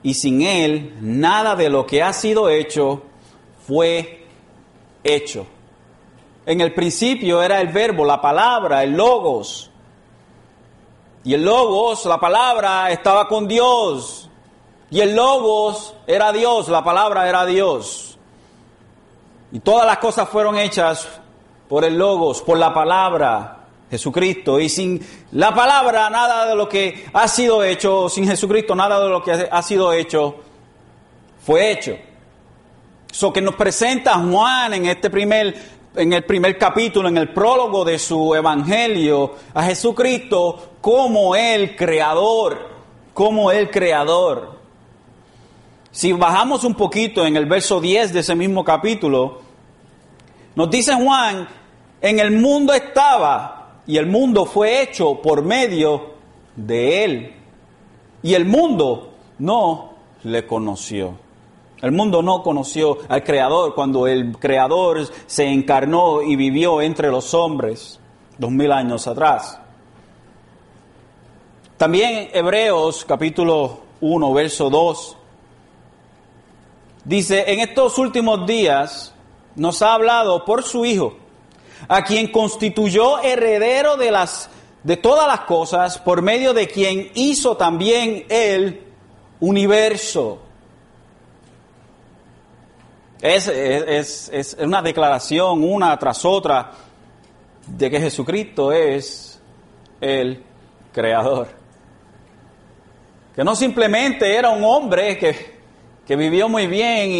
Y 0.03 0.15
sin 0.15 0.43
Él, 0.43 0.95
nada 1.01 1.55
de 1.55 1.69
lo 1.69 1.87
que 1.87 2.03
ha 2.03 2.13
sido 2.13 2.49
hecho 2.49 3.03
fue 3.67 4.27
hecho. 5.05 5.47
En 6.47 6.61
el 6.61 6.73
principio 6.73 7.43
era 7.43 7.61
el 7.61 7.69
verbo, 7.69 8.05
la 8.05 8.21
palabra, 8.21 8.83
el 8.83 8.93
logos. 8.93 9.71
Y 11.23 11.35
el 11.35 11.45
logos, 11.45 12.07
la 12.07 12.19
palabra, 12.19 12.91
estaba 12.91 13.29
con 13.29 13.47
Dios. 13.47 14.31
Y 14.91 15.01
el 15.01 15.15
logos 15.15 15.95
era 16.07 16.33
Dios, 16.33 16.69
la 16.69 16.83
palabra 16.83 17.29
era 17.29 17.45
Dios. 17.45 18.10
Y 19.53 19.61
todas 19.61 19.87
las 19.87 19.99
cosas 19.99 20.29
fueron 20.29 20.57
hechas 20.57 21.09
por 21.69 21.85
el 21.85 21.97
logos, 21.97 22.43
por 22.43 22.59
la 22.59 22.73
palabra. 22.73 23.57
Jesucristo. 23.91 24.61
Y 24.61 24.69
sin 24.69 25.05
la 25.33 25.55
palabra, 25.55 26.09
nada 26.11 26.47
de 26.47 26.55
lo 26.55 26.69
que 26.69 27.07
ha 27.13 27.27
sido 27.27 27.65
hecho, 27.65 28.09
sin 28.09 28.27
Jesucristo, 28.27 28.75
nada 28.75 29.03
de 29.03 29.09
lo 29.09 29.23
que 29.23 29.49
ha 29.51 29.63
sido 29.63 29.93
hecho, 29.93 30.37
fue 31.45 31.73
hecho. 31.73 31.97
Eso 33.11 33.33
que 33.33 33.41
nos 33.41 33.57
presenta 33.57 34.15
Juan 34.15 34.75
en 34.75 34.87
este 34.87 35.11
primer 35.11 35.81
en 35.97 36.13
el 36.13 36.25
primer 36.25 36.57
capítulo, 36.57 37.09
en 37.09 37.17
el 37.17 37.31
prólogo 37.31 37.85
de 37.85 37.99
su 37.99 38.33
evangelio, 38.33 39.35
a 39.53 39.65
Jesucristo 39.65 40.75
como 40.81 41.35
el 41.35 41.75
creador, 41.75 42.69
como 43.13 43.51
el 43.51 43.71
creador. 43.71 44.60
Si 45.93 46.13
bajamos 46.13 46.63
un 46.65 46.75
poquito 46.75 47.27
en 47.27 47.37
el 47.37 47.47
verso 47.47 47.81
10 47.81 48.13
de 48.13 48.21
ese 48.21 48.35
mismo 48.37 48.65
capítulo, 48.65 49.41
nos 50.55 50.71
dice 50.71 50.95
Juan, 50.95 51.49
en 52.01 52.19
el 52.21 52.31
mundo 52.33 52.73
estaba 52.73 53.81
y 53.87 53.97
el 53.97 54.07
mundo 54.07 54.47
fue 54.47 54.83
hecho 54.83 55.21
por 55.21 55.43
medio 55.43 56.15
de 56.55 57.05
Él. 57.05 57.35
Y 58.23 58.35
el 58.35 58.45
mundo 58.45 59.11
no 59.39 59.95
le 60.23 60.47
conoció. 60.47 61.15
El 61.83 61.93
mundo 61.93 62.23
no 62.23 62.43
conoció 62.43 62.99
al 63.09 63.25
Creador 63.25 63.75
cuando 63.75 64.07
el 64.07 64.37
Creador 64.39 65.09
se 65.27 65.47
encarnó 65.47 66.23
y 66.23 66.37
vivió 66.37 66.83
entre 66.83 67.11
los 67.11 67.33
hombres 67.35 67.99
dos 68.39 68.51
mil 68.51 68.71
años 68.71 69.07
atrás. 69.07 69.59
También 71.77 72.29
Hebreos 72.33 73.05
capítulo 73.07 73.81
1, 74.03 74.33
verso 74.35 74.69
2, 74.69 75.17
dice, 77.05 77.53
en 77.53 77.61
estos 77.61 77.99
últimos 77.99 78.47
días 78.47 79.15
nos 79.57 79.83
ha 79.83 79.95
hablado 79.95 80.45
por 80.45 80.63
su 80.63 80.85
Hijo 80.85 81.17
a 81.89 82.05
quien 82.05 82.29
constituyó 82.29 83.21
heredero 83.21 83.97
de, 83.97 84.11
las, 84.11 84.51
de 84.83 84.97
todas 84.97 85.27
las 85.27 85.41
cosas, 85.41 85.99
por 85.99 86.23
medio 86.23 86.53
de 86.53 86.69
quien 86.69 87.11
hizo 87.15 87.57
también 87.57 88.27
el 88.29 88.83
universo. 89.41 90.41
Es, 93.21 93.49
es, 93.49 94.31
es, 94.33 94.57
una 94.61 94.81
declaración 94.81 95.63
una 95.63 95.99
tras 95.99 96.25
otra 96.25 96.71
de 97.67 97.91
que 97.91 98.01
Jesucristo 98.01 98.73
es 98.73 99.41
el 100.01 100.43
creador. 100.93 101.49
Que 103.35 103.45
no 103.45 103.55
simplemente 103.55 104.35
era 104.35 104.51
un 104.51 104.65
hombre 104.65 105.19
que, 105.19 105.60
que 106.11 106.17
vivió 106.17 106.49
muy 106.49 106.67
bien 106.67 107.13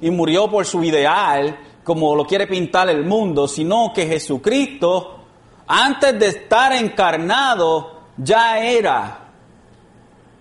y, 0.00 0.10
murió 0.10 0.48
por 0.48 0.64
su 0.64 0.82
ideal, 0.82 1.58
como 1.84 2.16
lo 2.16 2.24
quiere 2.24 2.46
pintar 2.46 2.88
el 2.88 3.04
mundo, 3.04 3.46
sino 3.46 3.92
que 3.94 4.06
Jesucristo, 4.06 5.18
antes 5.66 6.18
de 6.18 6.28
estar 6.28 6.72
encarnado, 6.72 8.04
ya 8.16 8.58
era, 8.58 9.18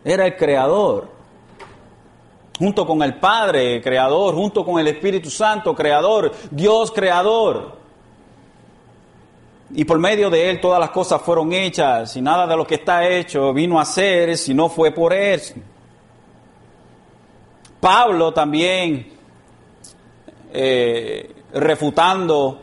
era 0.05 0.25
el 0.25 0.37
creador. 0.37 1.09
Junto 2.57 2.87
con 2.87 3.03
el 3.03 3.15
Padre, 3.15 3.81
creador, 3.81 4.35
junto 4.35 4.63
con 4.63 4.79
el 4.79 4.87
Espíritu 4.87 5.29
Santo, 5.29 5.75
creador, 5.75 6.31
Dios 6.49 6.93
creador. 6.93 7.75
Y 9.71 9.83
por 9.83 9.99
medio 9.99 10.29
de 10.29 10.49
Él 10.49 10.61
todas 10.61 10.79
las 10.79 10.91
cosas 10.91 11.21
fueron 11.21 11.51
hechas, 11.51 12.15
y 12.15 12.21
nada 12.21 12.47
de 12.47 12.55
lo 12.55 12.65
que 12.65 12.75
está 12.75 13.05
hecho 13.05 13.51
vino 13.51 13.77
a 13.77 13.83
ser 13.83 14.37
si 14.37 14.53
no 14.53 14.69
fue 14.69 14.91
por 14.91 15.11
Él. 15.11 15.41
Pablo 17.79 18.33
también 18.33 19.07
eh, 20.51 21.31
refutando, 21.53 22.61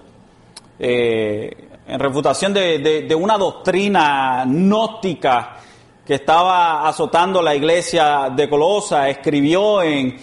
eh, 0.79 1.68
en 1.87 2.00
refutación 2.00 2.53
de, 2.53 3.14
una 3.18 3.38
doctrina 3.38 4.44
gnóstica 4.46 5.57
que 6.05 6.14
estaba 6.14 6.88
azotando 6.88 7.40
la 7.40 7.55
iglesia 7.55 8.31
de 8.35 8.48
Colosa, 8.48 9.09
escribió 9.09 9.83
en, 9.83 10.16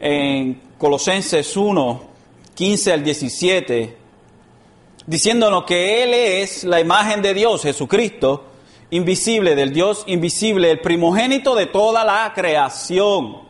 en 0.00 0.62
Colosenses 0.78 1.56
1, 1.56 2.02
15 2.54 2.92
al 2.92 3.04
17, 3.04 3.96
diciéndonos 5.06 5.64
que 5.64 6.02
Él 6.02 6.14
es 6.14 6.64
la 6.64 6.80
imagen 6.80 7.20
de 7.20 7.34
Dios, 7.34 7.62
Jesucristo, 7.62 8.46
invisible, 8.90 9.54
del 9.54 9.72
Dios 9.72 10.04
invisible, 10.06 10.70
el 10.70 10.80
primogénito 10.80 11.54
de 11.54 11.66
toda 11.66 12.04
la 12.04 12.32
creación 12.34 13.47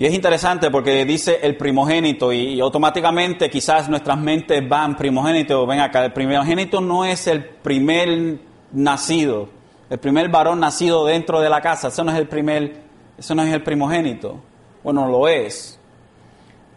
y 0.00 0.06
es 0.06 0.14
interesante 0.14 0.70
porque 0.70 1.04
dice 1.04 1.40
el 1.42 1.58
primogénito 1.58 2.32
y, 2.32 2.58
automáticamente 2.58 3.50
quizás 3.50 3.86
nuestras 3.90 4.16
mentes 4.16 4.66
van 4.66 4.96
primogénito, 4.96 5.66
ven 5.66 5.78
acá, 5.78 6.06
el 6.06 6.14
primogénito 6.14 6.80
no 6.80 7.04
es 7.04 7.26
el 7.26 7.44
primer 7.44 8.38
nacido, 8.72 9.50
el 9.90 9.98
primer 9.98 10.30
varón 10.30 10.58
nacido 10.58 11.04
dentro 11.04 11.38
de 11.42 11.50
la 11.50 11.60
casa, 11.60 11.88
eso 11.88 12.02
no 12.02 12.12
es 12.12 12.16
el 12.16 12.28
primer, 12.28 12.80
eso 13.18 13.34
no 13.34 13.42
es 13.42 13.52
el 13.52 13.62
primogénito. 13.62 14.40
Bueno, 14.82 15.06
lo 15.06 15.28
es. 15.28 15.78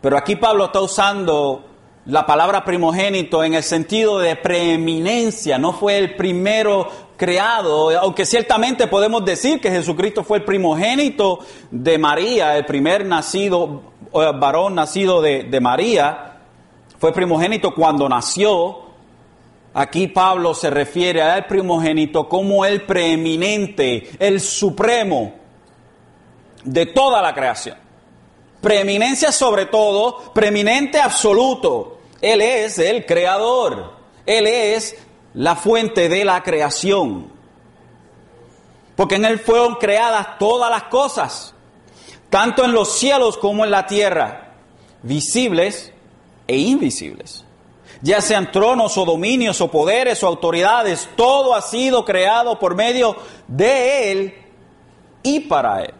Pero 0.02 0.18
aquí 0.18 0.36
Pablo 0.36 0.66
está 0.66 0.82
usando 0.82 1.64
la 2.08 2.26
palabra 2.26 2.66
primogénito 2.66 3.42
en 3.46 3.54
el 3.54 3.64
sentido 3.64 4.20
de 4.20 4.36
preeminencia, 4.36 5.58
no 5.58 5.72
fue 5.72 5.98
el 5.98 6.18
primero 6.18 6.90
creado, 7.24 7.98
aunque 8.02 8.26
ciertamente 8.26 8.88
podemos 8.88 9.24
decir 9.24 9.62
que 9.62 9.72
Jesucristo 9.72 10.26
fue 10.26 10.40
el 10.40 10.44
primogénito 10.44 11.40
de 11.72 11.98
María, 11.98 12.58
el 12.58 12.66
primer 12.66 13.06
nacido, 13.06 13.94
varón 14.12 14.76
nacido 14.76 15.22
de, 15.22 15.44
de 15.44 15.62
María, 15.62 16.42
fue 17.00 17.14
primogénito 17.14 17.74
cuando 17.74 18.10
nació. 18.10 18.78
Aquí 19.74 20.08
Pablo 20.08 20.54
se 20.54 20.70
refiere 20.70 21.22
al 21.22 21.46
primogénito 21.46 22.28
como 22.28 22.66
el 22.66 22.82
preeminente, 22.82 24.10
el 24.20 24.42
supremo 24.42 25.34
de 26.66 26.88
toda 26.88 27.22
la 27.22 27.34
creación. 27.34 27.78
Preeminencia 28.60 29.32
sobre 29.32 29.68
todo, 29.68 30.34
preeminente 30.34 31.00
absoluto. 31.00 32.00
Él 32.20 32.42
es 32.42 32.80
el 32.80 33.06
creador. 33.06 33.94
Él 34.26 34.46
es 34.46 34.98
la 35.34 35.56
fuente 35.56 36.10
de 36.10 36.26
la 36.26 36.44
creación. 36.44 37.32
Porque 38.96 39.16
en 39.16 39.26
Él 39.26 39.40
fueron 39.40 39.76
creadas 39.76 40.38
todas 40.38 40.70
las 40.70 40.84
cosas, 40.84 41.54
tanto 42.30 42.64
en 42.64 42.74
los 42.74 42.98
cielos 42.98 43.38
como 43.38 43.66
en 43.66 43.72
la 43.72 43.86
tierra, 43.86 44.54
visibles 45.02 45.92
e 46.48 46.58
invisibles. 46.58 47.44
Ya 48.02 48.22
sean 48.22 48.52
tronos 48.52 48.98
o 48.98 49.06
dominios 49.06 49.62
o 49.62 49.72
poderes 49.72 50.22
o 50.24 50.28
autoridades, 50.28 51.10
todo 51.16 51.56
ha 51.56 51.62
sido 51.62 52.04
creado 52.04 52.60
por 52.60 52.76
medio 52.76 53.16
de 53.48 54.12
Él 54.12 54.34
y 55.24 55.40
para 55.42 55.84
Él. 55.84 55.94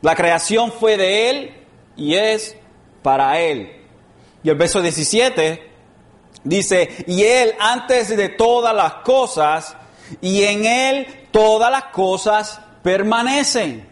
La 0.00 0.14
creación 0.14 0.70
fue 0.70 0.96
de 0.96 1.30
Él 1.30 1.66
y 1.96 2.14
es 2.14 2.56
para 3.02 3.40
Él. 3.40 3.84
Y 4.44 4.48
el 4.48 4.54
verso 4.54 4.80
17 4.80 5.67
Dice, 6.48 7.04
y 7.06 7.24
Él 7.24 7.52
antes 7.60 8.08
de 8.16 8.30
todas 8.30 8.74
las 8.74 8.94
cosas, 9.04 9.76
y 10.22 10.44
en 10.44 10.64
Él 10.64 11.28
todas 11.30 11.70
las 11.70 11.84
cosas 11.84 12.60
permanecen. 12.82 13.86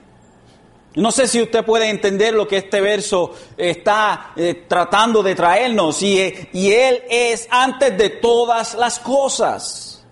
No 0.94 1.12
sé 1.12 1.28
si 1.28 1.42
usted 1.42 1.62
puede 1.66 1.90
entender 1.90 2.32
lo 2.32 2.48
que 2.48 2.56
este 2.56 2.80
verso 2.80 3.32
está 3.58 4.32
eh, 4.34 4.64
tratando 4.66 5.22
de 5.22 5.34
traernos. 5.34 6.00
Y, 6.00 6.32
y 6.54 6.72
Él 6.72 7.02
es 7.10 7.46
antes 7.50 7.98
de 7.98 8.08
todas 8.08 8.72
las 8.74 8.98
cosas. 9.00 10.02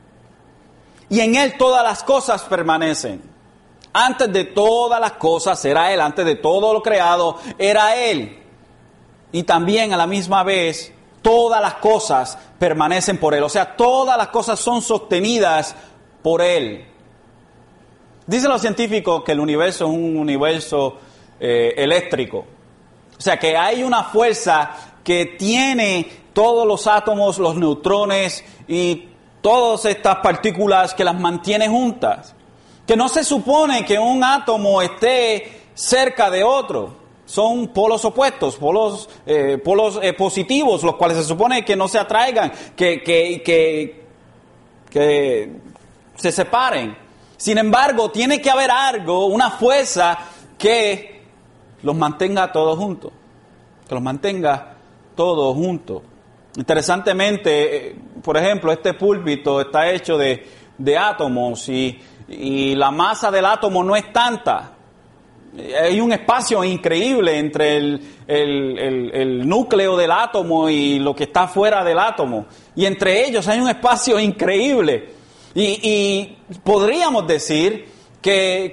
Y 1.09 1.21
en 1.21 1.37
Él 1.37 1.55
todas 1.57 1.83
las 1.83 2.03
cosas 2.03 2.43
permanecen. 2.43 3.23
Antes 3.95 4.31
de 4.31 4.45
todas 4.45 5.01
las 5.01 5.13
cosas 5.13 5.65
era 5.65 5.91
Él, 5.95 6.03
antes 6.03 6.27
de 6.27 6.35
todo 6.35 6.75
lo 6.75 6.83
creado 6.83 7.39
era 7.57 7.97
Él. 7.97 8.43
Y 9.33 9.45
también 9.45 9.95
a 9.95 9.97
la 9.97 10.07
misma 10.07 10.43
vez 10.43 10.94
todas 11.25 11.63
las 11.63 11.77
cosas 11.77 12.39
permanecen 12.59 13.17
por 13.17 13.35
Él. 13.35 13.43
O 13.43 13.49
sea, 13.49 13.75
todas 13.75 14.19
las 14.19 14.29
cosas 14.29 14.61
son 14.61 14.83
sostenidas 14.83 15.75
por 16.23 16.43
Él. 16.43 16.85
Dicen 18.27 18.51
los 18.51 18.61
científicos 18.61 19.25
que 19.25 19.33
el 19.33 19.41
universo 19.41 19.87
es 19.87 19.91
un 19.91 20.19
universo 20.19 20.99
eh, 21.41 21.73
eléctrico. 21.79 22.45
O 23.19 23.21
sea, 23.21 23.39
que 23.39 23.57
hay 23.57 23.83
una 23.83 24.05
fuerza 24.05 24.71
que 25.03 25.25
tiene 25.39 26.11
todos 26.35 26.67
los 26.67 26.87
átomos, 26.87 27.39
los 27.39 27.57
neutrones 27.57 28.45
y 28.69 29.09
todas 29.41 29.87
estas 29.87 30.17
partículas 30.17 30.93
que 30.93 31.05
las 31.05 31.19
mantiene 31.19 31.69
juntas. 31.69 32.35
Que 32.87 32.97
no 32.97 33.09
se 33.09 33.25
supone 33.25 33.83
que 33.87 33.99
un 33.99 34.23
átomo 34.23 34.83
esté 34.83 35.63
cerca 35.75 36.31
de 36.31 36.45
otro 36.45 37.04
son 37.25 37.69
polos 37.69 38.05
opuestos, 38.05 38.57
polos, 38.57 39.09
eh, 39.27 39.59
polos 39.63 39.99
eh, 40.03 40.13
positivos, 40.13 40.83
los 40.83 40.97
cuales 40.97 41.17
se 41.19 41.25
supone 41.25 41.65
que 41.65 41.77
no 41.77 41.89
se 41.89 41.99
atraigan, 41.99 42.53
que, 42.77 43.03
que, 43.03 43.43
que, 43.43 44.05
que 44.91 45.53
se 46.17 46.33
separen. 46.33 46.97
Sin 47.37 47.59
embargo, 47.59 48.11
tiene 48.11 48.41
que 48.41 48.51
haber 48.51 48.71
algo, 48.71 49.27
una 49.27 49.51
fuerza 49.51 50.19
que 50.59 51.23
los 51.83 51.97
mantenga 51.97 52.53
todos 52.53 52.79
juntos, 52.79 53.13
que 53.89 53.95
los 53.95 54.03
mantenga 54.03 54.77
todos 55.15 55.55
juntos. 55.55 56.03
Interesantemente, 56.57 57.89
eh, 57.89 57.97
por 58.23 58.37
ejemplo, 58.37 58.71
este 58.71 58.95
púlpito 58.95 59.61
está 59.61 59.91
hecho 59.91 60.17
de, 60.17 60.47
de 60.79 60.99
átomos 60.99 61.69
y, 61.69 61.99
y 62.29 62.75
la 62.75 62.91
masa 62.91 63.31
del 63.31 63.47
átomo 63.47 63.83
no 63.83 63.97
es 63.97 64.13
tanta 64.13 64.74
hay 65.57 66.01
un 66.01 66.13
espacio 66.13 66.65
increíble 66.65 67.39
entre 67.39 67.77
el, 67.77 69.49
núcleo 69.49 69.97
del 69.97 70.11
átomo 70.11 70.69
y 70.69 70.99
lo 70.99 71.15
que 71.15 71.25
está 71.25 71.47
fuera 71.47 71.85
del 71.85 71.99
átomo. 71.99 72.47
Y 72.75 72.87
entre 72.87 73.27
ellos 73.27 73.47
hay 73.47 73.61
un 73.61 73.69
espacio 73.69 74.19
increíble. 74.19 75.11
Y, 75.55 76.37
podríamos 76.65 77.27
decir 77.27 77.89
que, 78.21 78.73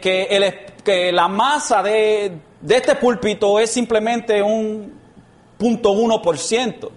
que, 0.83 1.11
la 1.11 1.27
masa 1.27 1.83
de, 1.83 2.39
de, 2.59 2.75
este 2.75 2.95
púlpito 2.95 3.59
es 3.59 3.71
simplemente 3.71 4.41
un 4.41 4.93
punto 5.57 5.91
uno 5.91 6.21
por 6.21 6.37
ciento. 6.39 6.91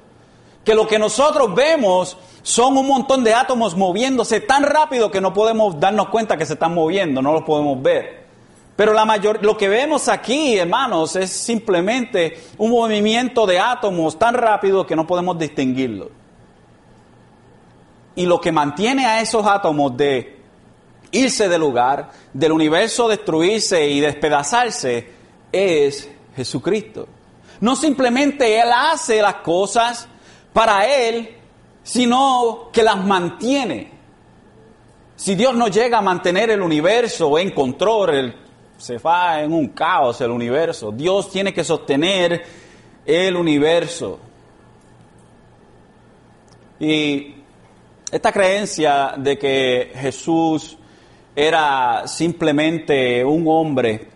Que 0.64 0.74
lo 0.74 0.86
que 0.86 0.98
nosotros 0.98 1.54
vemos 1.54 2.16
son 2.42 2.78
un 2.78 2.86
montón 2.86 3.22
de 3.22 3.34
átomos 3.34 3.76
moviéndose 3.76 4.40
tan 4.40 4.62
rápido 4.62 5.10
que 5.10 5.20
no 5.20 5.34
podemos 5.34 5.78
darnos 5.78 6.08
cuenta 6.08 6.38
que 6.38 6.46
se 6.46 6.54
están 6.54 6.72
moviendo, 6.72 7.20
no 7.20 7.34
los 7.34 7.42
podemos 7.42 7.82
ver. 7.82 8.23
Pero 8.76 8.92
la 8.92 9.04
mayor, 9.04 9.44
lo 9.44 9.56
que 9.56 9.68
vemos 9.68 10.08
aquí, 10.08 10.58
hermanos, 10.58 11.14
es 11.14 11.30
simplemente 11.30 12.42
un 12.58 12.70
movimiento 12.72 13.46
de 13.46 13.60
átomos 13.60 14.18
tan 14.18 14.34
rápido 14.34 14.84
que 14.84 14.96
no 14.96 15.06
podemos 15.06 15.38
distinguirlo. 15.38 16.10
Y 18.16 18.26
lo 18.26 18.40
que 18.40 18.50
mantiene 18.50 19.06
a 19.06 19.20
esos 19.20 19.46
átomos 19.46 19.96
de 19.96 20.40
irse 21.12 21.48
del 21.48 21.60
lugar, 21.60 22.10
del 22.32 22.50
universo 22.50 23.06
destruirse 23.06 23.88
y 23.88 24.00
despedazarse, 24.00 25.08
es 25.52 26.10
Jesucristo. 26.34 27.06
No 27.60 27.76
simplemente 27.76 28.60
Él 28.60 28.70
hace 28.74 29.22
las 29.22 29.36
cosas 29.36 30.08
para 30.52 30.86
Él, 30.86 31.36
sino 31.84 32.70
que 32.72 32.82
las 32.82 33.04
mantiene. 33.04 33.92
Si 35.14 35.36
Dios 35.36 35.54
no 35.54 35.68
llega 35.68 35.98
a 35.98 36.02
mantener 36.02 36.50
el 36.50 36.60
universo 36.60 37.38
en 37.38 37.50
control, 37.52 38.10
el 38.10 38.43
se 38.76 38.98
va 38.98 39.40
en 39.40 39.52
un 39.52 39.68
caos 39.68 40.20
el 40.20 40.30
universo. 40.30 40.92
Dios 40.92 41.30
tiene 41.30 41.52
que 41.52 41.64
sostener 41.64 42.44
el 43.04 43.36
universo. 43.36 44.18
Y 46.80 47.34
Esta 48.10 48.30
creencia 48.30 49.14
de 49.16 49.36
que 49.38 49.92
Jesús 49.94 50.76
era 51.34 52.06
simplemente 52.06 53.24
un 53.24 53.44
hombre, 53.48 54.08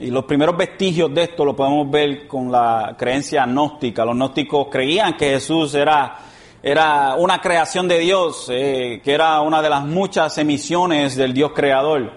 y 0.00 0.10
los 0.10 0.24
primeros 0.24 0.56
vestigios 0.56 1.12
de 1.14 1.24
esto 1.24 1.44
lo 1.44 1.54
podemos 1.54 1.90
ver 1.90 2.26
con 2.26 2.50
la 2.50 2.94
creencia 2.98 3.44
gnóstica. 3.44 4.02
Los 4.02 4.14
gnósticos 4.14 4.68
creían 4.70 5.14
que 5.14 5.28
Jesús 5.28 5.74
era, 5.74 6.16
era 6.62 7.16
una 7.16 7.38
creación 7.38 7.86
de 7.86 7.98
Dios, 7.98 8.46
eh, 8.50 9.02
que 9.04 9.12
era 9.12 9.42
una 9.42 9.60
de 9.60 9.68
las 9.68 9.84
muchas 9.84 10.38
emisiones 10.38 11.16
del 11.16 11.34
Dios 11.34 11.52
creador. 11.54 12.12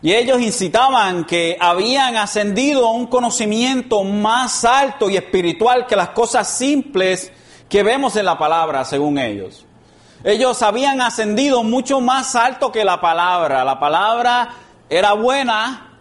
Y 0.00 0.14
ellos 0.14 0.40
incitaban 0.40 1.24
que 1.24 1.56
habían 1.58 2.16
ascendido 2.16 2.86
a 2.86 2.92
un 2.92 3.06
conocimiento 3.06 4.04
más 4.04 4.64
alto 4.64 5.10
y 5.10 5.16
espiritual 5.16 5.86
que 5.86 5.96
las 5.96 6.10
cosas 6.10 6.48
simples 6.48 7.32
que 7.68 7.82
vemos 7.82 8.14
en 8.16 8.24
la 8.24 8.38
palabra, 8.38 8.84
según 8.84 9.18
ellos. 9.18 9.66
Ellos 10.22 10.62
habían 10.62 11.00
ascendido 11.00 11.64
mucho 11.64 12.00
más 12.00 12.36
alto 12.36 12.70
que 12.70 12.84
la 12.84 13.00
palabra. 13.00 13.64
La 13.64 13.80
palabra 13.80 14.50
era 14.88 15.14
buena, 15.14 15.98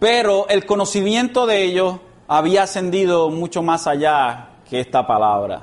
pero 0.00 0.48
el 0.48 0.66
conocimiento 0.66 1.46
de 1.46 1.64
ellos 1.64 1.96
había 2.26 2.64
ascendido 2.64 3.30
mucho 3.30 3.62
más 3.62 3.86
allá 3.86 4.48
que 4.68 4.80
esta 4.80 5.06
palabra. 5.06 5.62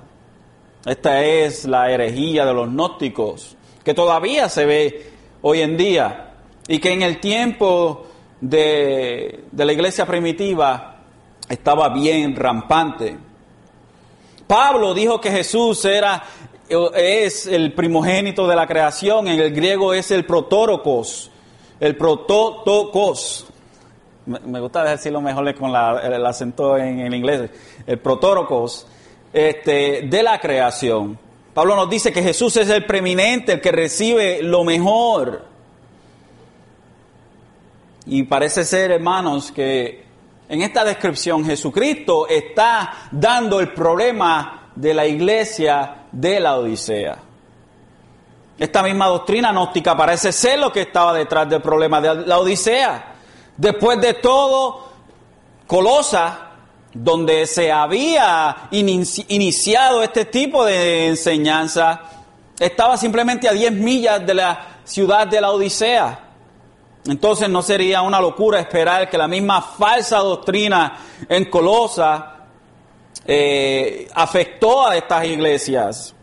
Esta 0.86 1.21
es 1.21 1.65
la 1.65 1.91
herejía 1.91 2.45
de 2.45 2.54
los 2.54 2.69
gnósticos, 2.69 3.58
que 3.84 3.93
todavía 3.93 4.48
se 4.50 4.65
ve 4.65 5.12
hoy 5.41 5.62
en 5.62 5.78
día 5.78 6.25
y 6.67 6.80
que 6.80 6.91
en 6.91 7.01
el 7.01 7.19
tiempo 7.19 8.08
de, 8.41 9.45
de 9.51 9.65
la 9.65 9.73
iglesia 9.73 10.06
primitiva 10.06 10.97
estaba 11.47 11.89
bien 11.89 12.36
rampante. 12.36 13.17
Pablo 14.47 14.93
dijo 14.93 15.19
que 15.19 15.32
Jesús 15.32 15.84
era 15.86 16.23
es 16.95 17.45
el 17.45 17.73
primogénito 17.73 18.47
de 18.47 18.56
la 18.56 18.67
creación, 18.67 19.28
en 19.28 19.39
el 19.39 19.54
griego 19.54 19.93
es 19.93 20.12
el 20.12 20.25
protórocos, 20.25 21.30
el 21.80 21.95
prototokos. 21.95 23.47
Me 24.25 24.60
gusta 24.60 24.84
decirlo 24.84 25.21
mejor 25.21 25.54
con 25.56 25.69
el 25.69 26.25
acento 26.25 26.78
en, 26.78 26.99
el 26.99 27.13
inglés, 27.13 27.51
el 27.86 27.99
protórocos 27.99 28.88
este, 29.32 30.04
de 30.04 30.23
la 30.23 30.39
creación. 30.39 31.19
Pablo 31.54 31.75
nos 31.75 31.89
dice 31.89 32.12
que 32.12 32.23
Jesús 32.23 32.58
es 32.58 32.69
el 32.69 32.86
preeminente, 32.86 33.54
el 33.54 33.62
que 33.62 33.71
recibe 33.71 34.41
lo 34.41 34.63
mejor. 34.63 35.55
Y 38.08 38.24
parece 38.24 38.63
ser, 38.63 38.91
hermanos, 38.91 39.52
que 39.52 40.06
en 40.48 40.62
esta 40.62 40.84
descripción 40.84 41.44
Jesucristo 41.44 42.28
está 42.28 43.08
dando 43.12 43.60
el 43.60 43.74
problema 43.74 44.70
de 44.76 44.94
la 44.94 45.06
iglesia 45.06 46.06
de 46.12 46.39
la 46.39 46.58
Odisea. 46.58 47.18
Esta 48.58 48.84
misma 48.84 49.08
doctrina 49.08 49.52
gnóstica 49.52 49.98
parece 49.98 50.32
ser 50.32 50.60
lo 50.60 50.72
que 50.72 50.82
estaba 50.82 51.13
detrás 51.13 51.50
del 51.50 51.62
problema 51.62 52.00
de 52.00 52.26
la 52.26 52.39
Odisea. 52.39 53.13
Después 53.58 54.00
de 54.00 54.13
todo, 54.15 54.86
Colosa, 55.68 56.52
donde 56.94 57.48
se 57.48 57.72
había 57.72 58.68
iniciado 58.72 60.04
este 60.04 60.26
tipo 60.26 60.63
de 60.63 61.08
enseñanza, 61.08 62.02
estaba 62.60 62.98
simplemente 62.98 63.50
a 63.50 63.52
10 63.52 63.72
millas 63.74 64.26
de 64.26 64.34
la 64.36 64.68
ciudad 64.86 65.28
de 65.28 65.41
la 65.41 65.52
Odisea. 65.52 66.25
Entonces 67.08 67.50
no 67.50 67.62
sería 67.62 68.02
una 68.02 68.20
locura 68.20 68.60
esperar 68.60 69.10
que 69.10 69.18
la 69.18 69.28
misma 69.28 69.62
falsa 69.62 70.18
doctrina 70.18 70.98
en 71.30 71.46
Colosa 71.46 72.36
eh, 73.26 74.08
afectó 74.13 74.88
a 74.88 74.98
estas 74.98 75.26
iglesias. 75.26 76.15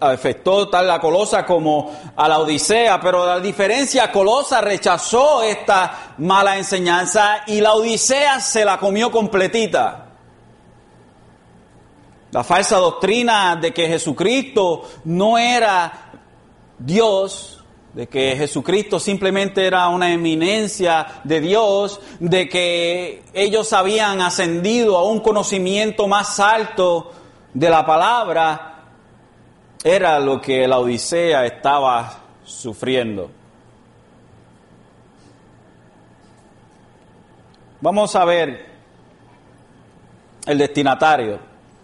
Afectó 0.00 0.68
tal 0.68 0.86
la 0.86 1.00
Colosa 1.00 1.44
como 1.44 1.92
a 2.16 2.28
la 2.28 2.38
Odisea, 2.38 3.00
pero 3.00 3.26
la 3.26 3.40
diferencia, 3.40 4.10
Colosa 4.10 4.60
rechazó 4.60 5.42
esta 5.42 6.14
mala 6.18 6.56
enseñanza 6.56 7.42
y 7.46 7.60
la 7.60 7.74
Odisea 7.74 8.40
se 8.40 8.64
la 8.64 8.78
comió 8.78 9.10
completita. 9.10 10.06
La 12.30 12.44
falsa 12.44 12.76
doctrina 12.78 13.56
de 13.56 13.72
que 13.72 13.88
Jesucristo 13.88 14.82
no 15.04 15.38
era 15.38 16.10
Dios, 16.78 17.55
de 17.96 18.06
que 18.08 18.36
Jesucristo 18.36 19.00
simplemente 19.00 19.66
era 19.66 19.88
una 19.88 20.12
eminencia 20.12 21.06
de 21.24 21.40
Dios, 21.40 21.98
de 22.20 22.46
que 22.46 23.22
ellos 23.32 23.72
habían 23.72 24.20
ascendido 24.20 24.98
a 24.98 25.04
un 25.04 25.20
conocimiento 25.20 26.06
más 26.06 26.38
alto 26.38 27.10
de 27.54 27.70
la 27.70 27.86
palabra, 27.86 28.82
era 29.82 30.20
lo 30.20 30.42
que 30.42 30.68
la 30.68 30.78
Odisea 30.78 31.46
estaba 31.46 32.18
sufriendo. 32.44 33.30
Vamos 37.80 38.14
a 38.14 38.26
ver 38.26 38.66
el 40.44 40.58
destinatario 40.58 41.38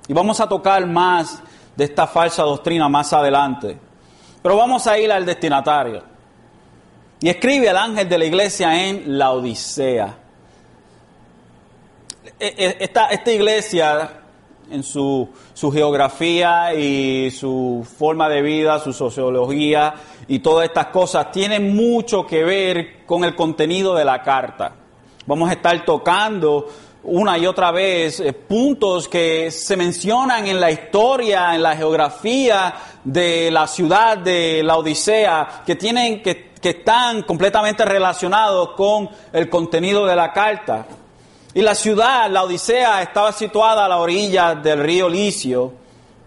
y 0.06 0.12
vamos 0.12 0.38
a 0.40 0.46
tocar 0.46 0.86
más 0.86 1.42
de 1.74 1.84
esta 1.84 2.06
falsa 2.06 2.42
doctrina 2.42 2.86
más 2.90 3.14
adelante. 3.14 3.91
Pero 4.42 4.56
vamos 4.56 4.86
a 4.86 4.98
ir 4.98 5.12
al 5.12 5.24
destinatario. 5.24 6.02
Y 7.20 7.28
escribe 7.28 7.70
al 7.70 7.76
ángel 7.76 8.08
de 8.08 8.18
la 8.18 8.24
iglesia 8.24 8.88
en 8.88 9.16
la 9.16 9.30
Odisea. 9.30 10.18
E, 12.38 12.54
e, 12.58 12.76
esta, 12.80 13.32
iglesia, 13.32 14.10
en 14.68 14.82
su, 14.82 15.28
geografía 15.54 16.74
y 16.74 17.30
su 17.30 17.86
forma 17.96 18.28
de 18.28 18.42
vida, 18.42 18.80
su 18.80 18.92
sociología 18.92 19.94
y 20.26 20.40
todas 20.40 20.66
estas 20.66 20.86
cosas, 20.86 21.30
tiene 21.30 21.60
mucho 21.60 22.26
que 22.26 22.42
ver 22.42 23.06
con 23.06 23.22
el 23.22 23.36
contenido 23.36 23.94
de 23.94 24.04
la 24.04 24.20
carta. 24.22 24.74
Vamos 25.24 25.48
a 25.48 25.52
estar 25.52 25.84
tocando 25.84 26.66
una 27.04 27.36
y 27.36 27.46
otra 27.46 27.70
vez 27.72 28.20
eh, 28.20 28.32
puntos 28.32 29.08
que 29.08 29.50
se 29.50 29.76
mencionan 29.76 30.46
en 30.46 30.60
la 30.60 30.70
historia, 30.70 31.54
en 31.54 31.62
la 31.62 31.76
geografía 31.76 32.74
de 33.02 33.50
la 33.50 33.66
ciudad 33.66 34.18
de 34.18 34.62
la 34.62 34.76
Odisea, 34.76 35.62
que 35.66 35.74
tienen 35.74 36.22
que, 36.22 36.52
que 36.60 36.70
están 36.70 37.22
completamente 37.22 37.84
relacionados 37.84 38.70
con 38.76 39.10
el 39.32 39.48
contenido 39.48 40.06
de 40.06 40.16
la 40.16 40.32
carta. 40.32 40.86
Y 41.54 41.60
la 41.60 41.74
ciudad, 41.74 42.30
la 42.30 42.44
Odisea, 42.44 43.02
estaba 43.02 43.32
situada 43.32 43.84
a 43.84 43.88
la 43.88 43.98
orilla 43.98 44.54
del 44.54 44.82
río 44.82 45.08
Licio, 45.08 45.72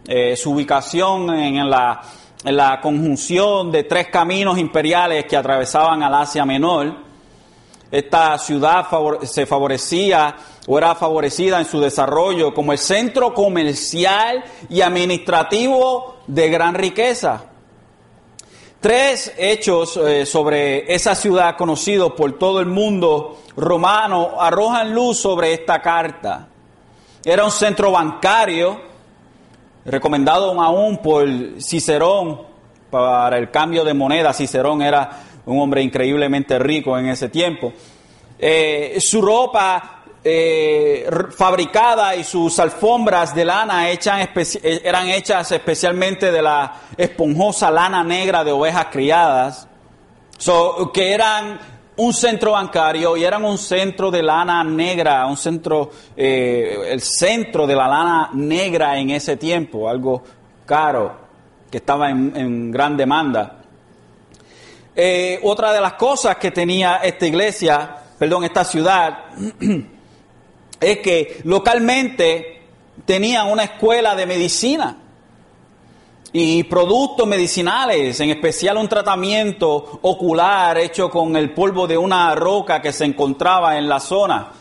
eh, 0.07 0.35
su 0.35 0.51
ubicación 0.51 1.33
en 1.33 1.67
la, 1.67 1.99
en 2.43 2.55
la 2.55 2.79
conjunción 2.79 3.71
de 3.71 3.85
tres 3.85 4.09
caminos 4.09 4.59
imperiales 4.59 5.25
que 5.25 5.35
atravesaban 5.35 6.03
al 6.03 6.13
Asia 6.13 6.45
Menor. 6.45 6.93
Esta 7.95 8.37
ciudad 8.37 8.87
se 9.23 9.45
favorecía 9.45 10.35
o 10.67 10.77
era 10.77 10.95
favorecida 10.95 11.59
en 11.59 11.65
su 11.65 11.79
desarrollo 11.79 12.53
como 12.53 12.73
el 12.73 12.77
centro 12.77 13.33
comercial 13.33 14.43
y 14.67 14.81
administrativo 14.81 16.17
de 16.27 16.49
gran 16.49 16.73
riqueza. 16.73 17.45
Tres 18.81 19.33
hechos 19.37 19.95
eh, 19.95 20.25
sobre 20.25 20.93
esa 20.93 21.15
ciudad 21.15 21.55
conocidos 21.55 22.11
por 22.11 22.37
todo 22.37 22.59
el 22.59 22.65
mundo 22.65 23.37
romano 23.55 24.41
arrojan 24.41 24.93
luz 24.93 25.17
sobre 25.17 25.53
esta 25.53 25.81
carta. 25.81 26.49
Era 27.23 27.45
un 27.45 27.51
centro 27.51 27.91
bancario, 27.91 28.77
recomendado 29.85 30.61
aún 30.61 30.97
por 30.97 31.25
Cicerón 31.61 32.41
para 32.89 33.37
el 33.37 33.49
cambio 33.51 33.85
de 33.85 33.93
moneda. 33.93 34.33
Cicerón 34.33 34.81
era 34.81 35.23
un 35.45 35.59
hombre 35.59 35.81
increíblemente 35.81 36.57
rico 36.59 36.97
en 36.97 37.07
ese 37.07 37.29
tiempo. 37.29 37.73
Eh, 38.37 38.97
su 38.99 39.21
ropa 39.21 40.03
eh, 40.23 41.07
fabricada 41.37 42.15
y 42.15 42.23
sus 42.23 42.59
alfombras 42.59 43.33
de 43.33 43.45
lana 43.45 43.91
eh, 43.91 43.99
eran 44.83 45.07
hechas 45.09 45.51
especialmente 45.51 46.31
de 46.31 46.41
la 46.41 46.73
esponjosa 46.97 47.71
lana 47.71 48.03
negra 48.03 48.43
de 48.43 48.51
ovejas 48.51 48.87
criadas, 48.91 49.67
que 50.93 51.13
eran 51.13 51.59
un 51.97 52.13
centro 52.13 52.51
bancario 52.51 53.15
y 53.15 53.23
eran 53.23 53.45
un 53.45 53.57
centro 53.57 54.11
de 54.11 54.21
lana 54.21 54.63
negra, 54.65 55.25
un 55.27 55.37
centro, 55.37 55.91
el 56.17 56.99
centro 56.99 57.65
de 57.65 57.75
la 57.75 57.87
lana 57.87 58.29
negra 58.33 58.99
en 58.99 59.11
ese 59.11 59.37
tiempo, 59.37 59.87
algo 59.87 60.21
caro, 60.65 61.15
que 61.71 61.77
estaba 61.77 62.09
en 62.09 62.69
gran 62.69 62.97
demanda. 62.97 63.64
Eh, 64.97 65.39
otra 65.43 65.73
de 65.73 65.81
las 65.81 65.93
cosas 65.93 66.37
que 66.37 66.51
tenía 66.51 66.97
esta 66.97 67.25
iglesia, 67.25 67.97
perdón, 68.17 68.45
esta 68.45 68.63
ciudad, 68.63 69.25
es 70.79 70.99
que 70.99 71.41
localmente 71.43 72.61
tenía 73.05 73.43
una 73.43 73.65
escuela 73.65 74.15
de 74.15 74.25
medicina 74.25 74.97
y 76.31 76.63
productos 76.63 77.27
medicinales, 77.27 78.19
en 78.21 78.29
especial 78.29 78.77
un 78.77 78.87
tratamiento 78.87 79.99
ocular 80.01 80.77
hecho 80.77 81.09
con 81.09 81.35
el 81.35 81.53
polvo 81.53 81.87
de 81.87 81.97
una 81.97 82.33
roca 82.35 82.81
que 82.81 82.93
se 82.93 83.03
encontraba 83.03 83.77
en 83.77 83.89
la 83.89 83.99
zona. 83.99 84.51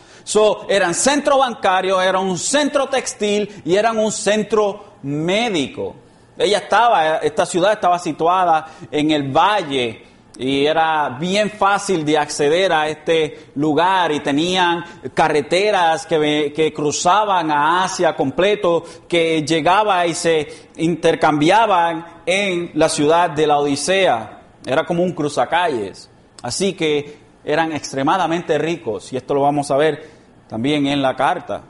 Eran 0.67 0.93
centro 0.93 1.37
bancario, 1.37 2.01
eran 2.01 2.23
un 2.23 2.37
centro 2.37 2.87
textil 2.87 3.61
y 3.63 3.75
eran 3.75 3.97
un 3.97 4.11
centro 4.11 4.95
médico. 5.03 5.95
Ella 6.37 6.57
estaba, 6.57 7.17
esta 7.17 7.45
ciudad 7.45 7.73
estaba 7.73 7.99
situada 7.99 8.67
en 8.91 9.11
el 9.11 9.31
valle 9.31 10.14
y 10.37 10.65
era 10.65 11.09
bien 11.19 11.49
fácil 11.49 12.03
de 12.03 12.17
acceder 12.17 12.73
a 12.73 12.89
este 12.89 13.51
lugar 13.55 14.11
y 14.11 14.19
tenían 14.19 14.83
carreteras 15.13 16.05
que, 16.05 16.51
que 16.55 16.73
cruzaban 16.73 17.51
a 17.51 17.83
Asia 17.83 18.15
completo, 18.15 18.83
que 19.07 19.43
llegaba 19.43 20.05
y 20.05 20.13
se 20.13 20.47
intercambiaban 20.77 22.05
en 22.25 22.71
la 22.73 22.89
ciudad 22.89 23.29
de 23.29 23.47
la 23.47 23.59
Odisea. 23.59 24.41
Era 24.65 24.85
como 24.85 25.03
un 25.03 25.13
cruzacalles. 25.13 26.09
Así 26.41 26.73
que 26.73 27.17
eran 27.43 27.71
extremadamente 27.71 28.57
ricos 28.57 29.13
y 29.13 29.17
esto 29.17 29.33
lo 29.33 29.41
vamos 29.41 29.71
a 29.71 29.77
ver 29.77 30.09
también 30.47 30.87
en 30.87 31.01
la 31.01 31.15
carta 31.15 31.63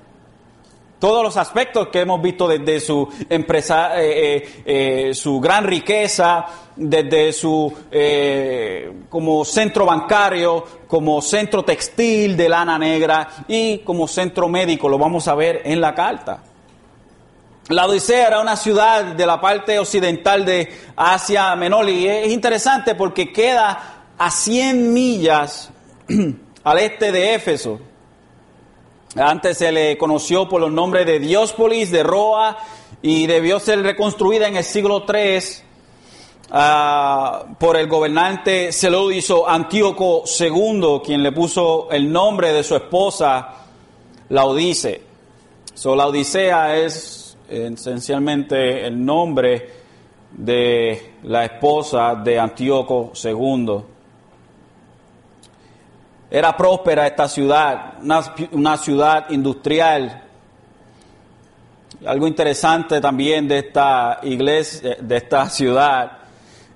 todos 0.99 1.23
los 1.23 1.37
aspectos 1.37 1.89
que 1.89 2.01
hemos 2.01 2.21
visto 2.21 2.47
desde 2.47 2.79
su 2.79 3.07
empresa, 3.29 4.01
eh, 4.01 4.37
eh, 4.37 4.63
eh, 4.65 5.13
su 5.13 5.39
gran 5.39 5.63
riqueza, 5.65 6.45
desde 6.75 7.31
su 7.31 7.71
como 9.09 9.45
centro 9.45 9.85
bancario, 9.85 10.65
como 10.87 11.21
centro 11.21 11.63
textil 11.63 12.35
de 12.35 12.49
lana 12.49 12.77
negra 12.77 13.29
y 13.47 13.79
como 13.79 14.07
centro 14.07 14.49
médico, 14.49 14.89
lo 14.89 14.97
vamos 14.97 15.27
a 15.27 15.35
ver 15.35 15.61
en 15.63 15.79
la 15.79 15.95
carta. 15.95 16.43
La 17.69 17.87
Odisea 17.87 18.27
era 18.27 18.41
una 18.41 18.55
ciudad 18.57 19.03
de 19.05 19.25
la 19.25 19.41
parte 19.41 19.79
occidental 19.79 20.45
de 20.45 20.71
Asia 20.95 21.55
Menor 21.55 21.89
y 21.89 22.07
es 22.07 22.27
interesante 22.27 22.93
porque 22.93 23.31
queda 23.33 24.03
a 24.17 24.29
100 24.29 24.93
millas 24.93 25.71
al 26.63 26.79
este 26.79 27.11
de 27.11 27.33
Éfeso. 27.33 27.79
Antes 29.15 29.57
se 29.57 29.71
le 29.71 29.97
conoció 29.97 30.47
por 30.49 30.59
los 30.59 30.71
nombres 30.71 31.05
de 31.05 31.19
Diospolis, 31.19 31.89
de 31.89 32.03
Roa, 32.03 32.57
y 33.01 33.27
debió 33.27 33.59
ser 33.59 33.81
reconstruida 33.81 34.47
en 34.47 34.57
el 34.57 34.63
siglo 34.63 35.05
III 35.07 35.39
ah, 36.51 37.45
por 37.59 37.77
el 37.77 37.87
gobernante 37.87 38.71
hizo 39.13 39.47
Antíoco 39.47 40.23
II, 40.39 41.01
quien 41.05 41.23
le 41.23 41.31
puso 41.31 41.87
el 41.91 42.11
nombre 42.11 42.51
de 42.51 42.63
su 42.63 42.75
esposa, 42.75 43.53
Laodice. 44.29 45.01
So, 45.73 45.95
la 45.95 46.07
Odisea 46.07 46.77
es 46.77 47.37
esencialmente 47.49 48.85
el 48.85 49.03
nombre 49.05 49.69
de 50.31 51.13
la 51.23 51.45
esposa 51.45 52.15
de 52.15 52.39
Antíoco 52.39 53.11
II. 53.21 53.94
Era 56.29 56.57
próspera 56.57 57.05
esta 57.05 57.27
ciudad, 57.27 57.93
una, 58.51 58.77
ciudad 58.77 59.29
industrial. 59.29 60.23
Algo 62.05 62.27
interesante 62.27 62.99
también 62.99 63.47
de 63.47 63.59
esta 63.59 64.19
iglesia, 64.23 64.97
de 64.99 65.17
esta 65.17 65.49
ciudad, 65.49 66.17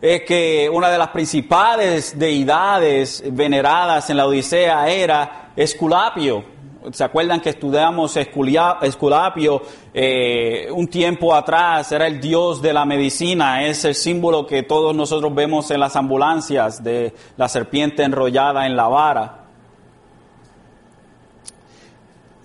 es 0.02 0.22
que 0.22 0.70
una 0.72 0.90
de 0.90 0.98
las 0.98 1.10
principales 1.10 2.18
deidades 2.18 3.24
veneradas 3.32 4.10
en 4.10 4.18
la 4.18 4.28
Odisea 4.28 4.88
era 4.90 5.52
Esculapio. 5.56 6.59
¿Se 6.94 7.04
acuerdan 7.04 7.42
que 7.42 7.50
estudiamos 7.50 8.16
Esculapio 8.16 9.62
eh, 9.94 10.70
un 10.72 10.88
tiempo 10.88 11.36
atrás? 11.36 11.92
Era 11.92 12.08
el 12.08 12.22
dios 12.22 12.62
de 12.62 12.72
la 12.72 12.86
medicina, 12.86 13.66
es 13.66 13.84
el 13.84 13.96
símbolo 13.96 14.48
que 14.48 14.64
todos 14.64 14.96
nosotros 14.96 15.36
vemos 15.36 15.70
en 15.72 15.82
las 15.82 15.98
ambulancias 15.98 16.82
de 16.82 17.14
la 17.36 17.50
serpiente 17.50 18.04
enrollada 18.04 18.66
en 18.66 18.78
la 18.78 18.88
vara. 18.88 19.44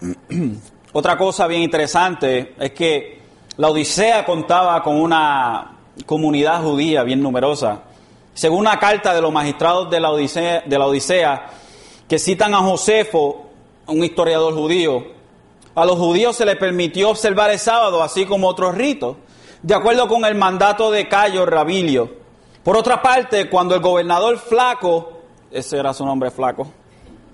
Otra 0.93 1.17
cosa 1.17 1.47
bien 1.47 1.63
interesante 1.63 2.55
es 2.59 2.73
que 2.73 3.23
la 3.57 3.69
Odisea 3.69 4.25
contaba 4.25 4.83
con 4.83 5.01
una 5.01 5.77
comunidad 6.07 6.61
judía 6.61 7.05
bien 7.05 7.23
numerosa. 7.23 7.83
Según 8.35 8.61
una 8.61 8.81
carta 8.81 9.15
de 9.15 9.21
los 9.23 9.33
magistrados 9.33 9.89
de 9.91 10.01
la 10.01 10.11
Odisea, 10.11 10.63
de 10.67 10.79
la 10.79 10.87
Odisea 10.87 11.47
que 12.09 12.19
citan 12.19 12.53
a 12.55 12.59
Josefo, 12.59 13.44
un 13.87 14.05
historiador 14.05 14.55
judío, 14.55 15.05
a 15.75 15.85
los 15.85 15.99
judíos 15.99 16.37
se 16.37 16.45
les 16.45 16.57
permitió 16.57 17.11
observar 17.11 17.51
el 17.51 17.59
sábado, 17.59 18.03
así 18.03 18.27
como 18.27 18.49
otros 18.49 18.75
ritos, 18.75 19.17
de 19.63 19.75
acuerdo 19.75 20.07
con 20.07 20.25
el 20.25 20.35
mandato 20.37 20.91
de 20.91 21.09
Cayo 21.09 21.45
Rabilio. 21.47 22.11
Por 22.63 22.77
otra 22.77 23.03
parte, 23.03 23.51
cuando 23.51 23.75
el 23.75 23.81
gobernador 23.81 24.39
Flaco, 24.39 25.21
ese 25.51 25.79
era 25.79 25.93
su 25.93 26.07
nombre 26.07 26.31
Flaco, 26.31 26.69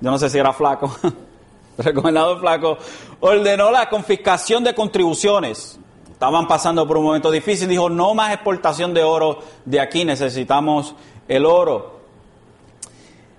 yo 0.01 0.11
no 0.11 0.19
sé 0.19 0.31
si 0.31 0.39
era 0.39 0.53
Flaco, 0.53 0.91
recomendado 1.79 2.39
Flaco, 2.39 2.79
ordenó 3.21 3.71
la 3.71 3.89
confiscación 3.89 4.65
de 4.65 4.75
contribuciones. 4.75 5.79
Estaban 6.11 6.49
pasando 6.49 6.87
por 6.87 6.97
un 6.97 7.05
momento 7.05 7.31
difícil, 7.31 7.69
dijo, 7.69 7.91
no 7.91 8.15
más 8.15 8.33
exportación 8.33 8.95
de 8.95 9.03
oro 9.03 9.41
de 9.65 9.81
aquí, 9.81 10.05
necesitamos 10.05 10.95
el 11.29 11.45
oro. 11.45 12.01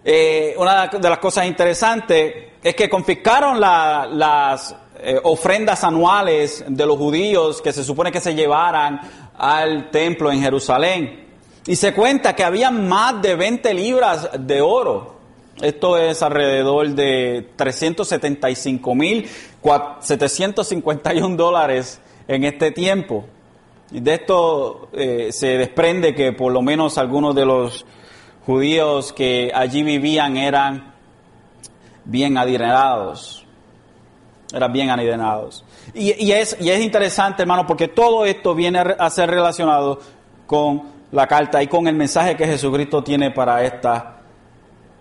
Eh, 0.04 0.56
una 0.58 0.88
de 0.88 1.10
las 1.10 1.19
cosas 1.19 1.45
interesantes 1.45 2.51
es 2.63 2.76
que 2.76 2.89
confiscaron 2.89 3.60
las 3.60 4.76
eh, 5.00 5.19
ofrendas 5.24 5.84
anuales 5.84 6.63
de 6.67 6.86
los 6.86 6.97
judíos 6.97 7.62
que 7.62 7.74
se 7.74 7.84
supone 7.84 8.12
que 8.12 8.21
se 8.21 8.36
llevaran 8.36 9.02
al 9.38 9.89
templo 9.89 10.32
en 10.32 10.41
Jerusalén. 10.41 11.28
Y 11.65 11.76
se 11.76 11.93
cuenta 11.93 12.36
que 12.36 12.43
había 12.43 12.71
más 12.71 13.21
de 13.21 13.36
20 13.36 13.74
libras 13.74 14.30
de 14.39 14.62
oro 14.62 15.21
esto 15.62 15.95
es 15.95 16.24
alrededor 16.24 16.89
de 16.89 17.50
375 17.56 18.95
mil 18.95 19.30
751 20.00 21.36
dólares 21.36 22.02
en 22.28 22.43
este 22.45 22.71
tiempo. 22.71 23.26
Y 23.91 24.00
de 24.00 24.15
esto 24.15 24.89
eh, 24.93 25.30
se 25.32 25.58
desprende 25.58 26.15
que 26.15 26.34
por 26.34 26.52
lo 26.52 26.63
menos 26.63 26.97
algunos 26.97 27.36
de 27.36 27.45
los 27.45 27.86
judíos 28.45 29.13
que 29.13 29.52
allí 29.54 29.84
vivían 29.84 30.36
eran 30.36 30.90
bien 32.06 32.38
adinerados. 32.38 33.46
Eran 34.54 34.74
bien 34.74 34.90
adinerados. 34.90 35.64
Y, 35.94 36.32
es, 36.32 36.58
y 36.60 36.70
es 36.70 36.82
interesante, 36.82 37.44
hermano, 37.44 37.66
porque 37.66 37.88
todo 37.88 38.26
esto 38.26 38.54
viene 38.54 38.80
a 38.80 39.10
ser 39.10 39.30
relacionado 39.30 40.00
con 40.46 40.84
la 41.12 41.28
carta 41.28 41.62
y 41.64 41.68
con 41.68 41.88
el 41.88 41.96
mensaje 41.96 42.36
que 42.36 42.46
Jesucristo 42.46 43.04
tiene 43.04 43.32
para 43.32 43.64
esta 43.64 44.20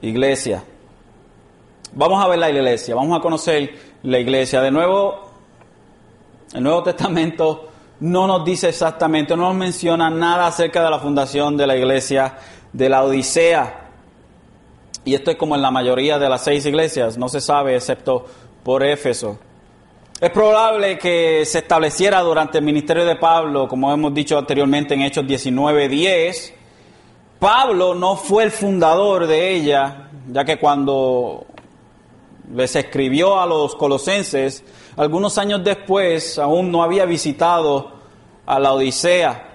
iglesia. 0.03 0.63
Vamos 1.93 2.25
a 2.25 2.29
ver 2.29 2.39
la 2.39 2.51
iglesia, 2.51 2.95
vamos 2.95 3.19
a 3.19 3.21
conocer 3.21 3.75
la 4.05 4.19
iglesia. 4.19 4.61
De 4.61 4.71
nuevo, 4.71 5.31
el 6.53 6.63
Nuevo 6.63 6.83
Testamento 6.83 7.69
no 8.01 8.27
nos 8.27 8.45
dice 8.45 8.69
exactamente, 8.69 9.37
no 9.37 9.49
nos 9.49 9.57
menciona 9.57 10.09
nada 10.11 10.47
acerca 10.47 10.83
de 10.83 10.91
la 10.91 10.99
fundación 10.99 11.57
de 11.57 11.67
la 11.67 11.77
iglesia 11.77 12.37
de 12.73 12.89
la 12.89 13.03
Odisea. 13.03 13.80
Y 15.05 15.15
esto 15.15 15.31
es 15.31 15.37
como 15.37 15.55
en 15.55 15.63
la 15.63 15.71
mayoría 15.71 16.19
de 16.19 16.29
las 16.29 16.45
seis 16.45 16.67
iglesias, 16.67 17.17
no 17.17 17.29
se 17.29 17.41
sabe 17.41 17.77
excepto 17.77 18.27
por 18.63 18.85
Éfeso. 18.85 19.39
Es 20.21 20.31
probable 20.31 20.99
que 20.99 21.45
se 21.47 21.61
estableciera 21.61 22.21
durante 22.21 22.59
el 22.59 22.65
ministerio 22.65 23.07
de 23.07 23.17
Pablo, 23.17 23.67
como 23.67 23.91
hemos 23.91 24.13
dicho 24.13 24.37
anteriormente 24.37 24.93
en 24.93 25.03
Hechos 25.03 25.25
19:10, 25.25 26.53
Pablo 27.39 27.95
no 27.95 28.17
fue 28.17 28.45
el 28.45 28.51
fundador 28.51 29.27
de 29.27 29.55
ella, 29.55 30.11
ya 30.29 30.45
que 30.45 30.59
cuando 30.59 31.47
les 32.55 32.77
escribió 32.77 33.41
a 33.41 33.47
los 33.47 33.75
colosenses, 33.77 34.63
algunos 34.97 35.39
años 35.39 35.65
después 35.65 36.39
aún 36.39 36.71
no 36.71 36.83
había 36.83 37.07
visitado 37.07 37.93
a 38.45 38.59
la 38.59 38.75
Odisea. 38.75 39.50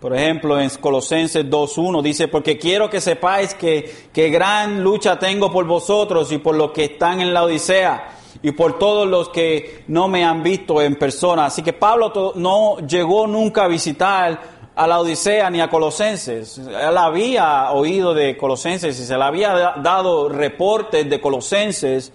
Por 0.00 0.14
ejemplo, 0.14 0.60
en 0.60 0.68
Colosenses 0.80 1.46
2.1 1.46 2.02
dice, 2.02 2.28
porque 2.28 2.58
quiero 2.58 2.90
que 2.90 3.00
sepáis 3.00 3.54
que, 3.54 4.08
que 4.12 4.28
gran 4.28 4.82
lucha 4.82 5.18
tengo 5.18 5.50
por 5.50 5.64
vosotros 5.64 6.30
y 6.32 6.38
por 6.38 6.54
los 6.54 6.72
que 6.72 6.84
están 6.84 7.20
en 7.20 7.32
la 7.32 7.44
Odisea 7.44 8.12
y 8.42 8.52
por 8.52 8.78
todos 8.78 9.08
los 9.08 9.30
que 9.30 9.84
no 9.88 10.08
me 10.08 10.24
han 10.24 10.42
visto 10.42 10.82
en 10.82 10.96
persona. 10.96 11.46
Así 11.46 11.62
que 11.62 11.72
Pablo 11.72 12.32
no 12.36 12.78
llegó 12.86 13.26
nunca 13.26 13.64
a 13.64 13.68
visitar 13.68 14.38
a 14.74 14.86
la 14.86 15.00
Odisea 15.00 15.48
ni 15.48 15.60
a 15.62 15.70
Colosenses. 15.70 16.58
Él 16.58 16.98
había 16.98 17.72
oído 17.72 18.12
de 18.12 18.36
Colosenses 18.36 19.00
y 19.00 19.04
se 19.04 19.16
le 19.16 19.24
había 19.24 19.74
dado 19.82 20.28
reportes 20.28 21.08
de 21.08 21.20
Colosenses, 21.20 22.12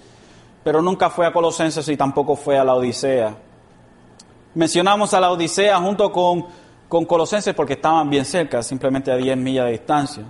pero 0.64 0.82
nunca 0.84 1.10
fue 1.10 1.26
a 1.26 1.34
Colosenses 1.34 1.88
y 1.88 1.98
tampoco 1.98 2.36
fue 2.36 2.60
a 2.60 2.64
la 2.64 2.76
Odisea. 2.76 3.36
Mencionamos 4.54 5.14
a 5.16 5.20
la 5.20 5.32
Odisea 5.32 5.78
junto 5.80 6.12
con, 6.12 6.46
con 6.92 7.06
Colosenses 7.06 7.56
porque 7.56 7.76
estaban 7.76 8.10
bien 8.10 8.26
cerca, 8.26 8.62
simplemente 8.62 9.14
a 9.14 9.16
10 9.16 9.38
millas 9.38 9.68
de 9.68 9.72
distancia. 9.72 10.24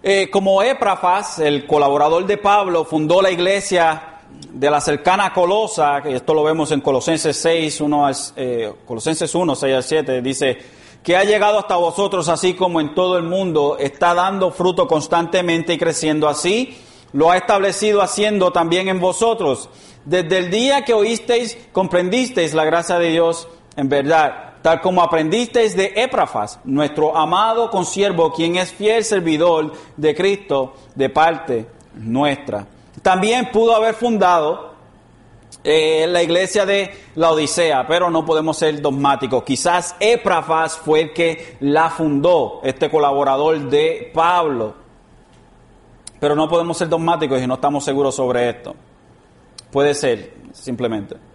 Eh, 0.00 0.30
como 0.30 0.62
Éprafas, 0.62 1.40
el 1.40 1.66
colaborador 1.66 2.24
de 2.24 2.38
Pablo, 2.38 2.84
fundó 2.84 3.20
la 3.20 3.32
iglesia 3.32 4.20
de 4.52 4.70
la 4.70 4.80
cercana 4.80 5.32
Colosa, 5.32 6.00
que 6.00 6.14
esto 6.14 6.32
lo 6.32 6.44
vemos 6.44 6.70
en 6.70 6.80
Colosenses 6.80 7.36
6, 7.36 7.80
1 7.80 8.10
eh, 8.36 8.72
Colosenses 8.86 9.34
1, 9.34 9.56
6 9.56 9.74
al 9.74 9.82
7, 9.82 10.22
dice, 10.22 10.58
que 11.02 11.16
ha 11.16 11.24
llegado 11.24 11.58
hasta 11.58 11.74
vosotros 11.74 12.28
así 12.28 12.54
como 12.54 12.80
en 12.80 12.94
todo 12.94 13.18
el 13.18 13.24
mundo, 13.24 13.76
está 13.80 14.14
dando 14.14 14.52
fruto 14.52 14.86
constantemente 14.86 15.72
y 15.72 15.78
creciendo 15.78 16.28
así, 16.28 16.78
lo 17.12 17.32
ha 17.32 17.36
establecido 17.36 18.00
haciendo 18.00 18.52
también 18.52 18.86
en 18.86 19.00
vosotros. 19.00 19.70
Desde 20.04 20.38
el 20.38 20.52
día 20.52 20.84
que 20.84 20.94
oísteis, 20.94 21.58
comprendisteis 21.72 22.54
la 22.54 22.64
gracia 22.64 23.00
de 23.00 23.10
Dios 23.10 23.48
en 23.76 23.88
verdad 23.88 24.46
tal 24.66 24.80
como 24.80 25.00
aprendisteis 25.00 25.76
de 25.76 25.92
Éprafas, 25.94 26.58
nuestro 26.64 27.16
amado 27.16 27.70
consiervo, 27.70 28.32
quien 28.32 28.56
es 28.56 28.72
fiel 28.72 29.04
servidor 29.04 29.72
de 29.96 30.12
Cristo 30.12 30.74
de 30.96 31.08
parte 31.08 31.66
nuestra. 31.94 32.66
También 33.00 33.52
pudo 33.52 33.76
haber 33.76 33.94
fundado 33.94 34.74
eh, 35.62 36.06
la 36.08 36.20
iglesia 36.20 36.66
de 36.66 36.90
la 37.14 37.30
Odisea, 37.30 37.86
pero 37.86 38.10
no 38.10 38.24
podemos 38.24 38.56
ser 38.56 38.82
dogmáticos. 38.82 39.44
Quizás 39.44 39.94
Éprafas 40.00 40.76
fue 40.76 41.02
el 41.02 41.12
que 41.12 41.58
la 41.60 41.88
fundó, 41.88 42.60
este 42.64 42.90
colaborador 42.90 43.70
de 43.70 44.10
Pablo. 44.12 44.74
Pero 46.18 46.34
no 46.34 46.48
podemos 46.48 46.76
ser 46.76 46.88
dogmáticos 46.88 47.40
y 47.40 47.46
no 47.46 47.54
estamos 47.54 47.84
seguros 47.84 48.16
sobre 48.16 48.48
esto. 48.48 48.74
Puede 49.70 49.94
ser, 49.94 50.34
simplemente. 50.52 51.25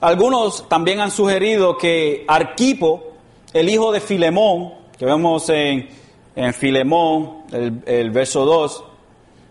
Algunos 0.00 0.68
también 0.68 1.00
han 1.00 1.10
sugerido 1.10 1.78
que 1.78 2.24
Arquipo, 2.28 3.14
el 3.52 3.68
hijo 3.68 3.92
de 3.92 4.00
Filemón, 4.00 4.74
que 4.98 5.06
vemos 5.06 5.48
en, 5.48 5.88
Filemón, 6.52 7.44
el, 7.50 7.82
el 7.86 8.10
verso 8.10 8.44
2, 8.44 8.84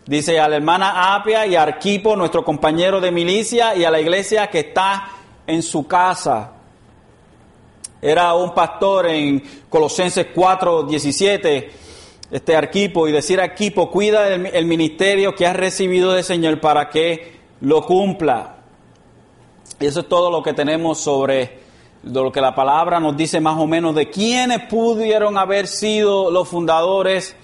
dice 0.06 0.40
a 0.40 0.48
la 0.48 0.58
hermana 0.58 1.16
Apia 1.16 1.48
y 1.48 1.56
a 1.56 1.64
Arquipo, 1.64 2.16
nuestro 2.16 2.46
compañero 2.46 3.02
de 3.02 3.12
milicia, 3.12 3.76
y 3.76 3.86
a 3.86 3.92
la 3.92 4.00
iglesia 4.00 4.48
que 4.48 4.60
está 4.60 5.10
en 5.48 5.64
su 5.64 5.88
casa. 5.88 6.52
Era 8.00 8.36
un 8.36 8.54
pastor 8.54 9.08
en 9.08 9.44
Colosenses 9.68 10.28
4, 10.34 10.84
17, 10.84 11.72
este 12.30 12.56
Arquipo, 12.56 13.08
y 13.08 13.12
decir 13.12 13.42
Arquipo, 13.42 13.90
cuida 13.90 14.28
el, 14.28 14.46
el 14.46 14.66
ministerio 14.66 15.34
que 15.34 15.48
has 15.48 15.56
recibido 15.56 16.14
del 16.14 16.24
Señor 16.24 16.60
para 16.60 16.88
que 16.90 17.34
lo 17.62 17.84
cumpla. 17.84 18.55
Y 19.80 19.86
eso 19.86 20.02
es 20.02 20.10
todo 20.10 20.32
lo 20.32 20.42
que 20.42 20.54
tenemos 20.54 21.00
sobre 21.00 21.60
lo 22.04 22.32
que 22.32 22.40
la 22.40 22.54
palabra 22.54 23.00
nos 23.00 23.18
dice 23.18 23.40
más 23.40 23.58
o 23.58 23.66
menos 23.66 23.96
de 23.96 24.10
quiénes 24.10 24.62
pudieron 24.70 25.38
haber 25.38 25.68
sido 25.68 26.30
los 26.30 26.48
fundadores 26.48 27.36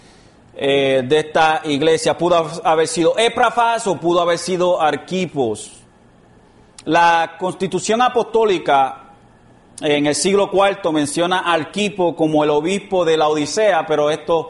eh, 0.56 1.04
de 1.08 1.20
esta 1.20 1.62
iglesia. 1.66 2.18
Pudo 2.18 2.48
haber 2.64 2.88
sido 2.88 3.18
Éprafas 3.18 3.88
o 3.88 3.98
pudo 3.98 4.22
haber 4.22 4.38
sido 4.38 4.80
Arquipos. 4.80 5.82
La 6.86 7.38
constitución 7.40 8.02
apostólica 8.02 9.12
en 9.82 10.06
el 10.06 10.16
siglo 10.16 10.50
IV 10.54 10.92
menciona 10.92 11.40
a 11.40 11.54
Arquipo 11.54 12.16
como 12.16 12.44
el 12.44 12.52
obispo 12.52 13.04
de 13.04 13.18
la 13.18 13.30
Odisea, 13.30 13.86
pero 13.86 14.10
esto 14.12 14.50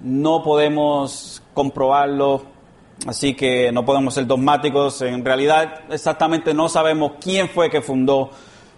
no 0.00 0.42
podemos 0.42 1.42
comprobarlo 1.54 2.55
Así 3.04 3.34
que 3.34 3.70
no 3.72 3.84
podemos 3.84 4.14
ser 4.14 4.26
dogmáticos. 4.26 5.02
En 5.02 5.24
realidad, 5.24 5.82
exactamente 5.90 6.54
no 6.54 6.68
sabemos 6.68 7.12
quién 7.20 7.48
fue 7.48 7.68
que 7.68 7.82
fundó 7.82 8.30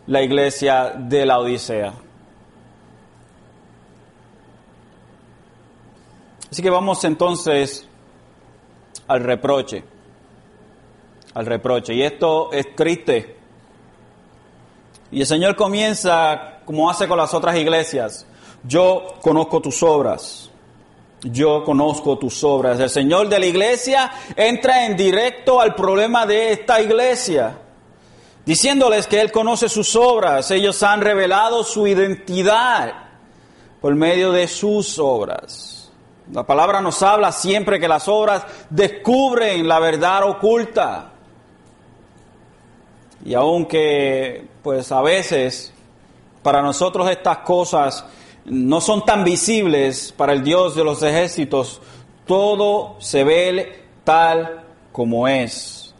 la 0.06 0.22
iglesia 0.22 0.94
de 0.96 1.24
la 1.24 1.38
Odisea. 1.38 1.92
Así 6.50 6.62
que 6.62 6.70
vamos 6.70 7.04
entonces 7.04 7.86
al 9.06 9.22
reproche. 9.22 9.84
Al 11.34 11.46
reproche. 11.46 11.94
Y 11.94 12.02
esto 12.02 12.50
es 12.52 12.74
triste. 12.74 13.36
Y 15.10 15.20
el 15.20 15.26
Señor 15.26 15.56
comienza 15.56 16.60
como 16.64 16.90
hace 16.90 17.06
con 17.06 17.18
las 17.18 17.32
otras 17.32 17.56
iglesias. 17.56 18.26
Yo 18.64 19.14
conozco 19.22 19.60
tus 19.60 19.82
obras 19.82 20.47
yo 21.22 21.64
conozco 21.64 22.18
tus 22.18 22.44
obras. 22.44 22.78
El 22.78 22.90
Señor 22.90 23.28
de 23.28 23.38
la 23.38 23.46
iglesia 23.46 24.10
entra 24.36 24.86
en 24.86 24.96
directo 24.96 25.60
al 25.60 25.74
problema 25.74 26.26
de 26.26 26.52
esta 26.52 26.80
iglesia, 26.80 27.58
diciéndoles 28.44 29.06
que 29.06 29.20
Él 29.20 29.32
conoce 29.32 29.68
sus 29.68 29.96
obras. 29.96 30.50
Ellos 30.50 30.82
han 30.82 31.00
revelado 31.00 31.64
su 31.64 31.86
identidad 31.86 32.92
por 33.80 33.94
medio 33.94 34.32
de 34.32 34.46
sus 34.46 34.98
obras. 34.98 35.90
La 36.32 36.44
palabra 36.44 36.80
nos 36.80 37.02
habla 37.02 37.32
siempre 37.32 37.80
que 37.80 37.88
las 37.88 38.06
obras 38.06 38.44
descubren 38.68 39.66
la 39.66 39.80
verdad 39.80 40.24
oculta. 40.24 41.12
Y 43.24 43.34
aunque, 43.34 44.46
pues 44.62 44.92
a 44.92 45.00
veces, 45.00 45.72
para 46.42 46.62
nosotros 46.62 47.10
estas 47.10 47.38
cosas 47.38 48.04
no 48.44 48.80
son 48.80 49.04
tan 49.04 49.24
visibles 49.24 50.12
para 50.16 50.32
el 50.32 50.42
Dios 50.42 50.74
de 50.74 50.84
los 50.84 51.02
ejércitos. 51.02 51.80
Todo 52.26 52.96
se 52.98 53.24
ve 53.24 53.84
tal 54.04 54.64
como 54.92 55.28
es. 55.28 55.94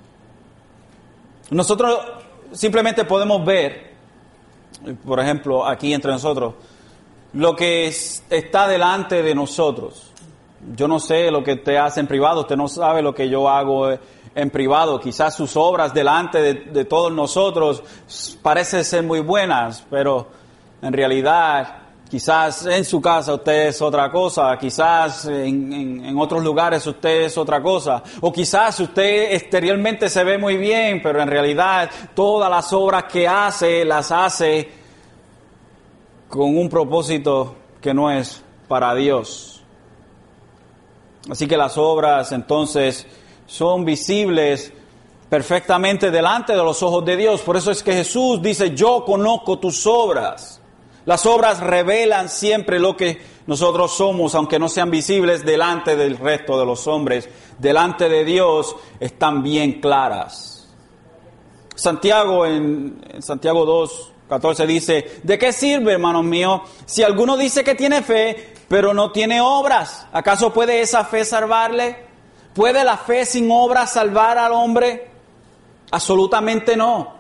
Nosotros 1.50 1.98
simplemente 2.52 3.04
podemos 3.04 3.44
ver, 3.44 3.92
por 5.04 5.20
ejemplo, 5.20 5.66
aquí 5.66 5.92
entre 5.92 6.12
nosotros, 6.12 6.54
lo 7.32 7.54
que 7.54 7.86
está 7.86 8.68
delante 8.68 9.22
de 9.22 9.34
nosotros. 9.34 10.10
Yo 10.74 10.88
no 10.88 10.98
sé 10.98 11.30
lo 11.30 11.44
que 11.44 11.52
usted 11.52 11.76
hace 11.76 12.00
en 12.00 12.06
privado, 12.06 12.40
usted 12.40 12.56
no 12.56 12.68
sabe 12.68 13.00
lo 13.00 13.14
que 13.14 13.28
yo 13.28 13.48
hago 13.48 13.90
en 14.34 14.50
privado. 14.50 15.00
Quizás 15.00 15.36
sus 15.36 15.56
obras 15.56 15.94
delante 15.94 16.40
de, 16.40 16.54
de 16.54 16.84
todos 16.84 17.12
nosotros 17.12 17.82
parecen 18.42 18.84
ser 18.84 19.04
muy 19.04 19.20
buenas, 19.20 19.86
pero 19.88 20.26
en 20.82 20.92
realidad 20.92 21.87
Quizás 22.10 22.64
en 22.64 22.86
su 22.86 23.02
casa 23.02 23.34
usted 23.34 23.66
es 23.68 23.82
otra 23.82 24.10
cosa, 24.10 24.56
quizás 24.58 25.26
en, 25.26 26.16
otros 26.18 26.42
lugares 26.42 26.86
usted 26.86 27.24
es 27.24 27.36
otra 27.36 27.62
cosa, 27.62 28.02
o 28.22 28.32
quizás 28.32 28.80
usted 28.80 29.34
exteriormente 29.34 30.08
se 30.08 30.24
ve 30.24 30.38
muy 30.38 30.56
bien, 30.56 31.02
pero 31.02 31.20
en 31.20 31.28
realidad 31.28 31.90
todas 32.14 32.50
las 32.50 32.72
obras 32.72 33.04
que 33.04 33.28
hace 33.28 33.84
las 33.84 34.10
hace 34.10 34.70
con 36.28 36.56
un 36.56 36.70
propósito 36.70 37.54
que 37.78 37.92
no 37.92 38.10
es 38.10 38.42
para 38.68 38.94
Dios. 38.94 39.62
Así 41.30 41.46
que 41.46 41.58
las 41.58 41.76
obras 41.76 42.32
entonces 42.32 43.06
son 43.46 43.84
visibles 43.84 44.72
perfectamente 45.28 46.10
delante 46.10 46.54
de 46.54 46.62
los 46.62 46.82
ojos 46.82 47.04
de 47.04 47.18
Dios. 47.18 47.42
Por 47.42 47.58
eso 47.58 47.70
es 47.70 47.82
que 47.82 47.92
Jesús 47.92 48.40
dice, 48.40 48.74
yo 48.74 49.04
conozco 49.04 49.58
tus 49.58 49.86
obras. 49.86 50.57
Las 51.08 51.24
obras 51.24 51.60
revelan 51.60 52.28
siempre 52.28 52.78
lo 52.78 52.94
que 52.94 53.18
nosotros 53.46 53.96
somos, 53.96 54.34
aunque 54.34 54.58
no 54.58 54.68
sean 54.68 54.90
visibles 54.90 55.42
delante 55.42 55.96
del 55.96 56.18
resto 56.18 56.60
de 56.60 56.66
los 56.66 56.86
hombres. 56.86 57.26
Delante 57.58 58.10
de 58.10 58.26
Dios 58.26 58.76
están 59.00 59.42
bien 59.42 59.80
claras. 59.80 60.68
Santiago 61.74 62.44
en, 62.44 63.00
Santiago 63.20 63.64
2, 63.64 64.12
14 64.28 64.66
dice, 64.66 65.20
¿de 65.22 65.38
qué 65.38 65.50
sirve, 65.50 65.94
hermanos 65.94 66.24
míos, 66.24 66.60
si 66.84 67.02
alguno 67.02 67.38
dice 67.38 67.64
que 67.64 67.74
tiene 67.74 68.02
fe, 68.02 68.52
pero 68.68 68.92
no 68.92 69.10
tiene 69.10 69.40
obras? 69.40 70.06
¿Acaso 70.12 70.52
puede 70.52 70.82
esa 70.82 71.06
fe 71.06 71.24
salvarle? 71.24 72.04
¿Puede 72.52 72.84
la 72.84 72.98
fe 72.98 73.24
sin 73.24 73.50
obras 73.50 73.92
salvar 73.92 74.36
al 74.36 74.52
hombre? 74.52 75.10
Absolutamente 75.90 76.76
no. 76.76 77.17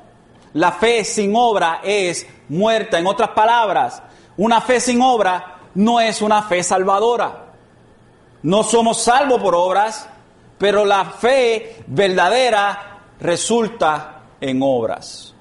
La 0.54 0.72
fe 0.72 1.04
sin 1.04 1.34
obra 1.36 1.80
es 1.82 2.26
muerta. 2.48 2.98
En 2.98 3.06
otras 3.06 3.30
palabras, 3.30 4.02
una 4.36 4.60
fe 4.60 4.80
sin 4.80 5.00
obra 5.02 5.58
no 5.74 6.00
es 6.00 6.22
una 6.22 6.42
fe 6.42 6.62
salvadora. 6.62 7.46
No 8.42 8.62
somos 8.62 9.02
salvos 9.02 9.40
por 9.40 9.54
obras, 9.54 10.08
pero 10.58 10.84
la 10.84 11.04
fe 11.04 11.82
verdadera 11.86 13.00
resulta 13.20 14.22
en 14.40 14.60
obras. 14.62 15.34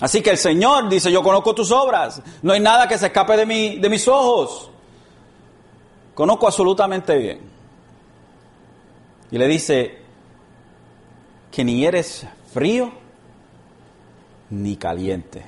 Así 0.00 0.20
que 0.20 0.30
el 0.30 0.38
Señor 0.38 0.88
dice, 0.88 1.12
yo 1.12 1.22
conozco 1.22 1.54
tus 1.54 1.70
obras, 1.70 2.20
no 2.42 2.52
hay 2.52 2.58
nada 2.58 2.88
que 2.88 2.98
se 2.98 3.06
escape 3.06 3.36
de, 3.36 3.46
mi, 3.46 3.78
de 3.78 3.88
mis 3.88 4.08
ojos. 4.08 4.68
Conozco 6.14 6.46
absolutamente 6.46 7.16
bien. 7.16 7.40
Y 9.30 9.38
le 9.38 9.46
dice 9.46 9.98
que 11.52 11.64
ni 11.64 11.86
eres 11.86 12.26
frío 12.52 12.92
ni 14.50 14.76
caliente. 14.76 15.42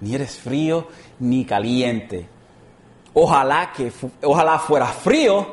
Ni 0.00 0.14
eres 0.14 0.38
frío 0.38 0.88
ni 1.20 1.44
caliente. 1.44 2.28
Ojalá 3.12 3.72
que 3.72 3.92
ojalá 4.22 4.58
fuera 4.58 4.86
frío 4.86 5.46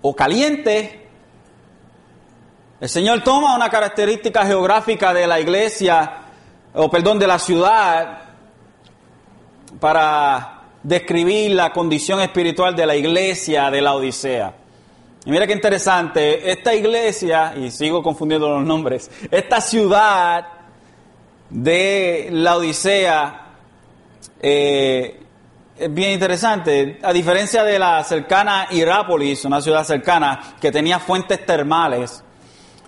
o 0.00 0.16
caliente. 0.16 1.08
El 2.80 2.88
Señor 2.88 3.22
toma 3.22 3.56
una 3.56 3.68
característica 3.68 4.46
geográfica 4.46 5.12
de 5.12 5.26
la 5.26 5.40
iglesia, 5.40 6.18
o 6.74 6.88
perdón, 6.88 7.18
de 7.18 7.26
la 7.26 7.38
ciudad, 7.38 8.22
para 9.80 10.62
describir 10.82 11.52
la 11.52 11.72
condición 11.72 12.20
espiritual 12.20 12.74
de 12.74 12.86
la 12.86 12.96
iglesia 12.96 13.70
de 13.70 13.80
la 13.80 13.94
Odisea. 13.94 14.54
Y 15.28 15.30
mira 15.30 15.46
qué 15.46 15.52
interesante, 15.52 16.50
esta 16.50 16.74
iglesia, 16.74 17.52
y 17.54 17.70
sigo 17.70 18.02
confundiendo 18.02 18.48
los 18.48 18.64
nombres, 18.64 19.10
esta 19.30 19.60
ciudad 19.60 20.46
de 21.50 22.30
la 22.32 22.56
Odisea 22.56 23.46
eh, 24.40 25.20
es 25.76 25.92
bien 25.92 26.12
interesante. 26.12 26.98
A 27.02 27.12
diferencia 27.12 27.62
de 27.62 27.78
la 27.78 28.02
cercana 28.04 28.68
Irápolis, 28.70 29.44
una 29.44 29.60
ciudad 29.60 29.84
cercana 29.84 30.56
que 30.58 30.72
tenía 30.72 30.98
fuentes 30.98 31.44
termales, 31.44 32.24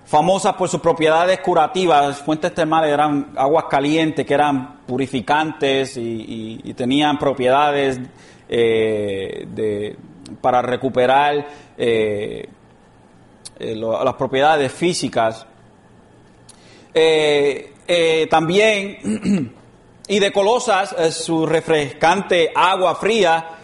famosas 0.06 0.54
por 0.54 0.70
sus 0.70 0.80
propiedades 0.80 1.40
curativas. 1.40 2.22
Fuentes 2.22 2.54
termales 2.54 2.90
eran 2.90 3.34
aguas 3.36 3.66
calientes 3.68 4.24
que 4.24 4.32
eran 4.32 4.78
purificantes 4.86 5.94
y, 5.98 6.72
tenían 6.74 7.18
propiedades 7.18 8.00
eh, 8.48 9.46
de, 9.46 9.98
para 10.40 10.62
recuperar 10.62 11.46
eh, 11.82 12.46
eh, 13.58 13.74
las 13.74 14.14
propiedades 14.14 14.70
físicas. 14.70 15.46
también, 18.28 19.54
y 20.08 20.18
de 20.18 20.32
Colosas, 20.32 20.94
su 21.14 21.46
refrescante 21.46 22.52
agua 22.54 22.94
fría, 22.96 23.56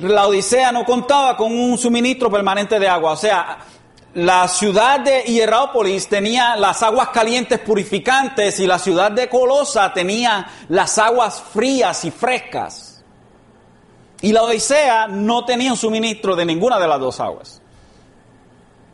la 0.00 0.26
Odisea 0.26 0.72
no 0.72 0.84
contaba 0.84 1.36
con 1.36 1.52
un 1.52 1.78
suministro 1.78 2.30
permanente 2.30 2.78
de 2.78 2.88
agua. 2.88 3.12
O 3.12 3.16
sea, 3.16 3.58
la 4.14 4.46
ciudad 4.46 5.00
de 5.00 5.22
Hierápolis 5.22 6.06
tenía 6.08 6.56
las 6.56 6.82
aguas 6.82 7.08
calientes 7.08 7.60
purificantes 7.60 8.60
y 8.60 8.66
la 8.66 8.78
ciudad 8.78 9.10
de 9.10 9.28
Colosa 9.28 9.92
tenía 9.92 10.46
las 10.68 10.98
aguas 10.98 11.42
frías 11.42 12.04
y 12.04 12.10
frescas. 12.10 12.93
Y 14.24 14.32
la 14.32 14.42
Odisea 14.42 15.06
no 15.06 15.44
tenía 15.44 15.70
un 15.70 15.76
suministro 15.76 16.34
de 16.34 16.46
ninguna 16.46 16.78
de 16.78 16.88
las 16.88 16.98
dos 16.98 17.20
aguas. 17.20 17.60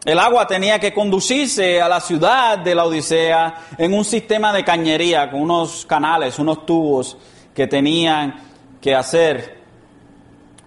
El 0.04 0.18
agua 0.18 0.44
tenía 0.48 0.80
que 0.80 0.92
conducirse 0.92 1.80
a 1.80 1.88
la 1.88 2.00
ciudad 2.00 2.58
de 2.58 2.74
la 2.74 2.84
Odisea 2.84 3.68
en 3.78 3.94
un 3.94 4.04
sistema 4.04 4.52
de 4.52 4.64
cañería 4.64 5.30
con 5.30 5.42
unos 5.42 5.86
canales, 5.86 6.36
unos 6.40 6.66
tubos 6.66 7.16
que 7.54 7.68
tenían 7.68 8.42
que 8.80 8.92
hacer. 8.92 9.60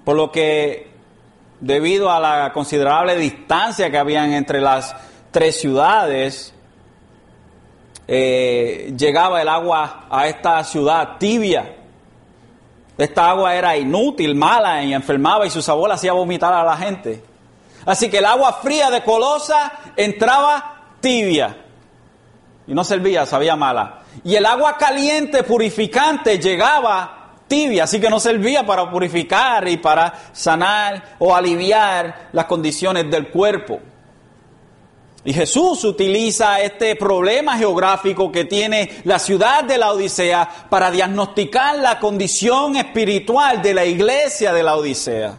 Por 0.06 0.16
lo 0.16 0.32
que 0.32 0.94
debido 1.60 2.10
a 2.10 2.22
la 2.22 2.54
considerable 2.54 3.18
distancia 3.18 3.92
que 3.92 3.98
habían 3.98 4.32
entre 4.32 4.62
las 4.62 4.96
tres 5.32 5.60
ciudades, 5.60 6.54
eh, 8.08 8.94
llegaba 8.98 9.42
el 9.42 9.50
agua 9.50 10.06
a 10.10 10.26
esta 10.30 10.64
ciudad 10.64 11.18
tibia. 11.18 11.83
Esta 12.98 13.30
agua 13.30 13.56
era 13.56 13.76
inútil, 13.76 14.36
mala 14.36 14.84
y 14.84 14.94
enfermaba 14.94 15.46
y 15.46 15.50
su 15.50 15.62
sabor 15.62 15.92
hacía 15.92 16.14
vomitar 16.14 16.54
a 16.54 16.64
la 16.64 16.78
gente. 16.78 17.24
Así 17.86 18.10
que 18.10 18.20
el 18.20 18.26
agua 18.26 18.54
fría 18.62 18.90
de 18.90 19.04
Colosa 19.04 19.74
entraba 19.96 20.96
tibia 21.00 21.58
y 22.68 22.74
no 22.74 22.84
servía, 22.84 23.26
sabía 23.26 23.56
mala. 23.56 24.02
Y 24.24 24.36
el 24.36 24.46
agua 24.46 24.78
caliente, 24.78 25.44
purificante, 25.44 26.40
llegaba 26.40 27.32
tibia, 27.48 27.84
así 27.84 28.00
que 28.00 28.10
no 28.10 28.20
servía 28.20 28.66
para 28.66 28.90
purificar 28.90 29.68
y 29.68 29.78
para 29.78 30.14
sanar 30.32 31.16
o 31.20 31.36
aliviar 31.36 32.30
las 32.32 32.46
condiciones 32.46 33.10
del 33.10 33.28
cuerpo. 33.30 33.80
Y 35.26 35.34
Jesús 35.34 35.86
utiliza 35.86 36.60
este 36.60 36.98
problema 36.98 37.58
geográfico 37.58 38.30
que 38.30 38.44
tiene 38.44 39.02
la 39.06 39.20
ciudad 39.20 39.64
de 39.64 39.78
la 39.78 39.92
Odisea 39.94 40.68
para 40.70 40.92
diagnosticar 40.92 41.78
la 41.78 42.00
condición 42.00 42.76
espiritual 42.76 43.62
de 43.62 43.74
la 43.74 43.86
iglesia 43.86 44.52
de 44.52 44.64
la 44.64 44.76
Odisea. 44.76 45.38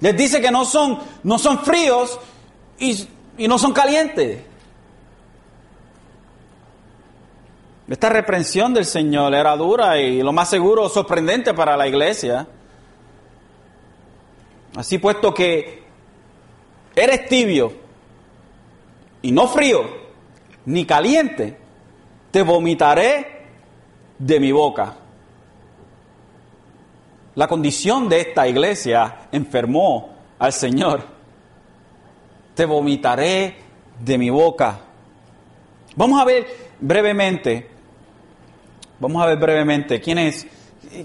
Les 0.00 0.16
dice 0.16 0.40
que 0.40 0.50
no 0.50 0.64
son, 0.64 0.98
no 1.22 1.38
son 1.38 1.58
fríos 1.58 2.18
y, 2.78 3.06
y 3.36 3.46
no 3.46 3.58
son 3.58 3.72
calientes. 3.72 4.40
Esta 7.86 8.08
reprensión 8.08 8.72
del 8.72 8.86
Señor 8.86 9.34
era 9.34 9.54
dura 9.56 10.00
y 10.00 10.22
lo 10.22 10.32
más 10.32 10.48
seguro 10.48 10.88
sorprendente 10.88 11.52
para 11.52 11.76
la 11.76 11.86
iglesia. 11.86 12.46
Así 14.74 14.96
puesto 14.96 15.34
que 15.34 15.83
eres 16.94 17.26
tibio 17.28 17.72
y 19.22 19.32
no 19.32 19.46
frío 19.48 19.82
ni 20.66 20.84
caliente, 20.84 21.56
te 22.30 22.42
vomitaré 22.42 23.44
de 24.18 24.40
mi 24.40 24.52
boca. 24.52 24.96
La 27.34 27.48
condición 27.48 28.08
de 28.08 28.20
esta 28.20 28.46
iglesia 28.46 29.28
enfermó 29.32 30.14
al 30.38 30.52
Señor. 30.52 31.02
Te 32.54 32.64
vomitaré 32.64 33.56
de 33.98 34.18
mi 34.18 34.30
boca. 34.30 34.80
Vamos 35.96 36.20
a 36.20 36.24
ver 36.24 36.46
brevemente 36.80 37.74
Vamos 39.04 39.22
a 39.22 39.26
ver 39.26 39.38
brevemente 39.38 40.00
quiénes, 40.00 40.46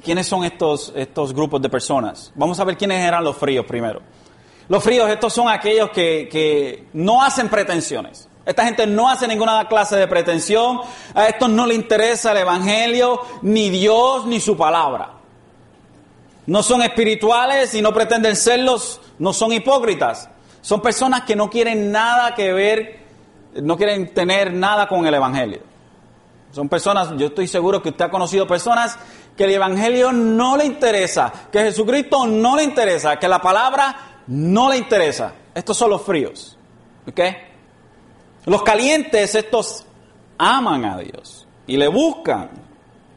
quiénes 0.04 0.28
son 0.28 0.46
estos, 0.46 0.94
estos 0.96 1.34
grupos 1.34 1.62
de 1.62 1.70
personas. 1.70 2.32
Vamos 2.36 2.60
a 2.60 2.64
ver 2.64 2.78
quiénes 2.78 3.06
eran 3.06 3.24
los 3.24 3.36
fríos 3.36 3.66
primero. 3.66 4.02
Los 4.70 4.84
fríos, 4.84 5.10
estos 5.10 5.34
son 5.34 5.50
aquellos 5.50 5.90
que, 5.90 6.30
que 6.32 6.88
no 6.94 7.22
hacen 7.22 7.50
pretensiones. 7.50 8.30
Esta 8.46 8.66
gente 8.66 8.88
no 8.88 9.10
hace 9.10 9.28
ninguna 9.28 9.68
clase 9.68 9.96
de 9.96 10.08
pretensión. 10.08 10.82
A 11.14 11.28
estos 11.28 11.50
no 11.50 11.68
le 11.68 11.76
interesa 11.76 12.32
el 12.32 12.38
Evangelio, 12.38 13.20
ni 13.42 13.70
Dios, 13.70 14.26
ni 14.26 14.40
su 14.40 14.56
palabra. 14.56 15.12
No 16.46 16.64
son 16.64 16.82
espirituales 16.82 17.74
y 17.76 17.82
no 17.82 17.94
pretenden 17.94 18.36
serlos, 18.36 19.02
no 19.20 19.34
son 19.34 19.54
hipócritas. 19.54 20.30
Son 20.62 20.82
personas 20.82 21.22
que 21.22 21.36
no 21.36 21.50
quieren 21.50 21.92
nada 21.92 22.34
que 22.34 22.52
ver, 22.54 23.00
no 23.54 23.78
quieren 23.78 24.14
tener 24.14 24.54
nada 24.54 24.88
con 24.88 25.06
el 25.06 25.14
Evangelio. 25.14 25.62
Son 26.52 26.68
personas, 26.68 27.10
yo 27.18 27.28
estoy 27.28 27.48
seguro 27.48 27.82
que 27.82 27.90
usted 27.90 28.06
ha 28.06 28.10
conocido 28.10 28.48
personas 28.48 28.98
que 29.38 29.44
el 29.44 29.52
Evangelio 29.52 30.12
no 30.12 30.58
le 30.58 30.66
interesa, 30.66 31.32
que 31.52 31.60
Jesucristo 31.60 32.26
no 32.26 32.56
le 32.56 32.64
interesa, 32.64 33.18
que 33.18 33.28
la 33.28 33.40
palabra 33.40 34.09
no 34.30 34.70
le 34.70 34.78
interesa. 34.78 35.34
Estos 35.54 35.76
son 35.76 35.90
los 35.90 36.02
fríos. 36.04 36.58
¿Ok? 37.08 37.20
Los 38.46 38.64
calientes, 38.64 39.36
estos 39.36 39.86
aman 40.38 40.86
a 40.86 40.98
Dios 41.00 41.48
y 41.68 41.78
le 41.78 41.88
buscan. 41.88 42.50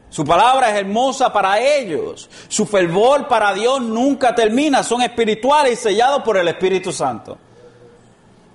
Su 0.09 0.23
palabra 0.25 0.71
es 0.71 0.75
hermosa 0.77 1.31
para 1.31 1.59
ellos. 1.59 2.29
Su 2.47 2.65
fervor 2.65 3.27
para 3.27 3.53
Dios 3.53 3.81
nunca 3.81 4.35
termina. 4.35 4.83
Son 4.83 5.01
espirituales 5.01 5.73
y 5.73 5.83
sellados 5.83 6.23
por 6.23 6.37
el 6.37 6.47
Espíritu 6.47 6.91
Santo. 6.91 7.37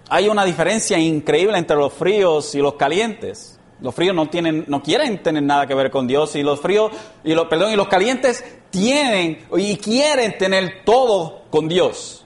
Hay 0.09 0.29
una 0.29 0.45
diferencia 0.45 0.99
increíble 0.99 1.59
entre 1.59 1.77
los 1.77 1.93
fríos 1.93 2.55
y 2.55 2.59
los 2.59 2.75
calientes. 2.75 3.59
Los 3.81 3.95
fríos 3.95 4.15
no 4.15 4.29
tienen, 4.29 4.65
no 4.67 4.83
quieren 4.83 5.23
tener 5.23 5.43
nada 5.43 5.67
que 5.67 5.75
ver 5.75 5.91
con 5.91 6.09
Dios 6.09 6.35
y 6.35 6.43
los 6.43 6.61
fríos 6.61 6.91
y 7.23 7.35
los, 7.35 7.47
perdón, 7.47 7.73
y 7.73 7.77
los 7.77 7.87
calientes 7.87 8.45
tienen 8.71 9.47
y 9.57 9.77
quieren 9.77 10.37
tener 10.37 10.83
todo 10.85 11.43
con 11.51 11.69
Dios. 11.69 12.18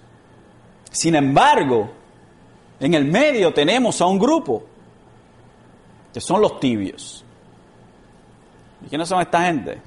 Sin 0.93 1.15
embargo, 1.15 1.91
en 2.79 2.95
el 2.95 3.05
medio 3.07 3.53
tenemos 3.53 4.01
a 4.01 4.07
un 4.07 4.19
grupo 4.19 4.63
que 6.13 6.21
son 6.21 6.41
los 6.41 6.61
tibios. 6.61 7.25
¿Y 8.85 8.89
quiénes 8.89 9.09
son 9.09 9.21
esta 9.21 9.47
gente? 9.47 9.81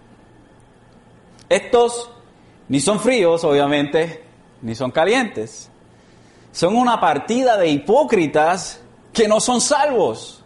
Estos 1.48 2.10
ni 2.68 2.80
son 2.80 3.00
fríos, 3.00 3.44
obviamente, 3.44 4.24
ni 4.62 4.74
son 4.74 4.90
calientes. 4.92 5.70
Son 6.52 6.76
una 6.76 7.00
partida 7.00 7.58
de 7.58 7.68
hipócritas 7.68 8.82
que 9.14 9.28
no 9.28 9.40
son 9.40 9.62
salvos. 9.62 10.44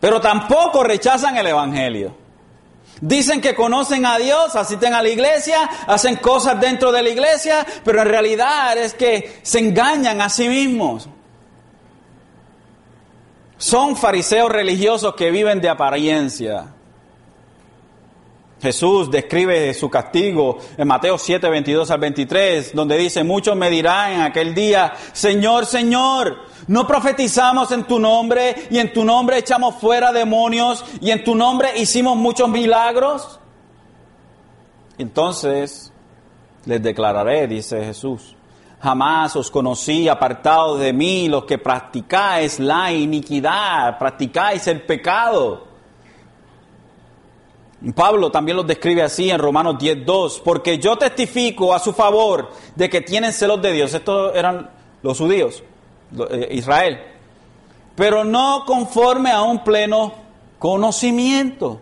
Pero 0.00 0.20
tampoco 0.20 0.82
rechazan 0.84 1.36
el 1.38 1.46
Evangelio. 1.46 2.19
Dicen 3.00 3.40
que 3.40 3.54
conocen 3.54 4.04
a 4.04 4.18
Dios, 4.18 4.54
asisten 4.56 4.92
a 4.92 5.02
la 5.02 5.08
iglesia, 5.08 5.68
hacen 5.86 6.16
cosas 6.16 6.60
dentro 6.60 6.92
de 6.92 7.02
la 7.02 7.08
iglesia, 7.08 7.66
pero 7.82 8.02
en 8.02 8.08
realidad 8.08 8.76
es 8.76 8.92
que 8.92 9.40
se 9.42 9.58
engañan 9.58 10.20
a 10.20 10.28
sí 10.28 10.48
mismos. 10.48 11.08
Son 13.56 13.96
fariseos 13.96 14.50
religiosos 14.50 15.14
que 15.14 15.30
viven 15.30 15.60
de 15.60 15.68
apariencia. 15.68 16.74
Jesús 18.60 19.10
describe 19.10 19.72
su 19.72 19.88
castigo 19.88 20.58
en 20.76 20.86
Mateo 20.86 21.16
7, 21.16 21.48
22 21.48 21.90
al 21.90 22.00
23, 22.00 22.74
donde 22.74 22.98
dice, 22.98 23.24
muchos 23.24 23.56
me 23.56 23.70
dirán 23.70 24.12
en 24.12 24.20
aquel 24.20 24.54
día, 24.54 24.92
Señor, 25.12 25.64
Señor, 25.64 26.36
¿no 26.66 26.86
profetizamos 26.86 27.72
en 27.72 27.84
tu 27.84 27.98
nombre 27.98 28.54
y 28.70 28.78
en 28.78 28.92
tu 28.92 29.04
nombre 29.04 29.38
echamos 29.38 29.76
fuera 29.76 30.12
demonios 30.12 30.84
y 31.00 31.10
en 31.10 31.24
tu 31.24 31.34
nombre 31.34 31.70
hicimos 31.78 32.16
muchos 32.16 32.48
milagros? 32.50 33.40
Entonces 34.98 35.90
les 36.66 36.82
declararé, 36.82 37.46
dice 37.46 37.82
Jesús, 37.82 38.36
jamás 38.82 39.34
os 39.36 39.50
conocí 39.50 40.06
apartados 40.06 40.80
de 40.80 40.92
mí 40.92 41.28
los 41.28 41.44
que 41.44 41.56
practicáis 41.56 42.60
la 42.60 42.92
iniquidad, 42.92 43.98
practicáis 43.98 44.66
el 44.66 44.82
pecado. 44.82 45.69
Pablo 47.94 48.30
también 48.30 48.56
los 48.56 48.66
describe 48.66 49.02
así 49.02 49.30
en 49.30 49.38
Romanos 49.38 49.76
10.2, 49.76 50.42
porque 50.44 50.78
yo 50.78 50.96
testifico 50.96 51.72
a 51.74 51.78
su 51.78 51.94
favor 51.94 52.50
de 52.74 52.90
que 52.90 53.00
tienen 53.00 53.32
celos 53.32 53.62
de 53.62 53.72
Dios. 53.72 53.94
Estos 53.94 54.36
eran 54.36 54.70
los 55.02 55.16
judíos, 55.16 55.62
eh, 56.30 56.48
Israel. 56.52 57.00
Pero 57.96 58.22
no 58.22 58.64
conforme 58.66 59.30
a 59.30 59.42
un 59.42 59.64
pleno 59.64 60.12
conocimiento. 60.58 61.80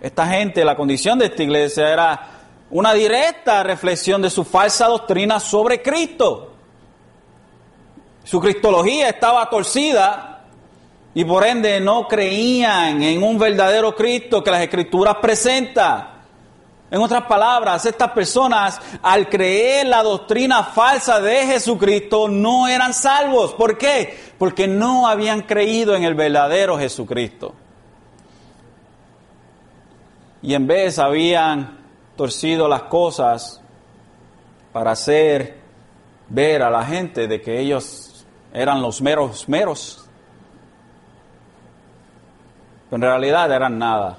Esta 0.00 0.26
gente, 0.26 0.64
la 0.64 0.74
condición 0.74 1.18
de 1.18 1.26
esta 1.26 1.42
iglesia 1.42 1.92
era 1.92 2.28
una 2.70 2.92
directa 2.92 3.62
reflexión 3.62 4.20
de 4.20 4.30
su 4.30 4.44
falsa 4.44 4.86
doctrina 4.86 5.38
sobre 5.38 5.80
Cristo. 5.80 6.54
Su 8.24 8.40
cristología 8.40 9.08
estaba 9.08 9.48
torcida 9.48 10.29
y 11.14 11.24
por 11.24 11.44
ende 11.44 11.80
no 11.80 12.06
creían 12.06 13.02
en 13.02 13.22
un 13.22 13.38
verdadero 13.38 13.94
Cristo 13.94 14.42
que 14.44 14.50
las 14.50 14.62
escrituras 14.62 15.16
presentan. 15.20 16.20
En 16.90 17.00
otras 17.00 17.22
palabras, 17.22 17.86
estas 17.86 18.10
personas 18.10 18.80
al 19.02 19.28
creer 19.28 19.86
la 19.86 20.02
doctrina 20.02 20.64
falsa 20.64 21.20
de 21.20 21.46
Jesucristo 21.46 22.28
no 22.28 22.66
eran 22.66 22.92
salvos. 22.92 23.54
¿Por 23.54 23.78
qué? 23.78 24.18
Porque 24.38 24.66
no 24.66 25.06
habían 25.06 25.42
creído 25.42 25.94
en 25.94 26.02
el 26.02 26.14
verdadero 26.14 26.78
Jesucristo. 26.78 27.54
Y 30.42 30.54
en 30.54 30.66
vez 30.66 30.98
habían 30.98 31.78
torcido 32.16 32.66
las 32.66 32.82
cosas 32.82 33.60
para 34.72 34.92
hacer 34.92 35.58
ver 36.28 36.62
a 36.62 36.70
la 36.70 36.84
gente 36.84 37.28
de 37.28 37.40
que 37.40 37.60
ellos 37.60 38.26
eran 38.52 38.80
los 38.80 39.00
meros 39.00 39.48
meros. 39.48 39.99
Pero 42.90 42.96
en 42.96 43.02
realidad 43.02 43.52
eran 43.52 43.78
nada. 43.78 44.18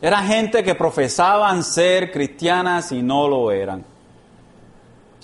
Era 0.00 0.22
gente 0.22 0.62
que 0.62 0.74
profesaban 0.74 1.64
ser 1.64 2.12
cristianas 2.12 2.92
y 2.92 3.02
no 3.02 3.26
lo 3.26 3.50
eran. 3.50 3.82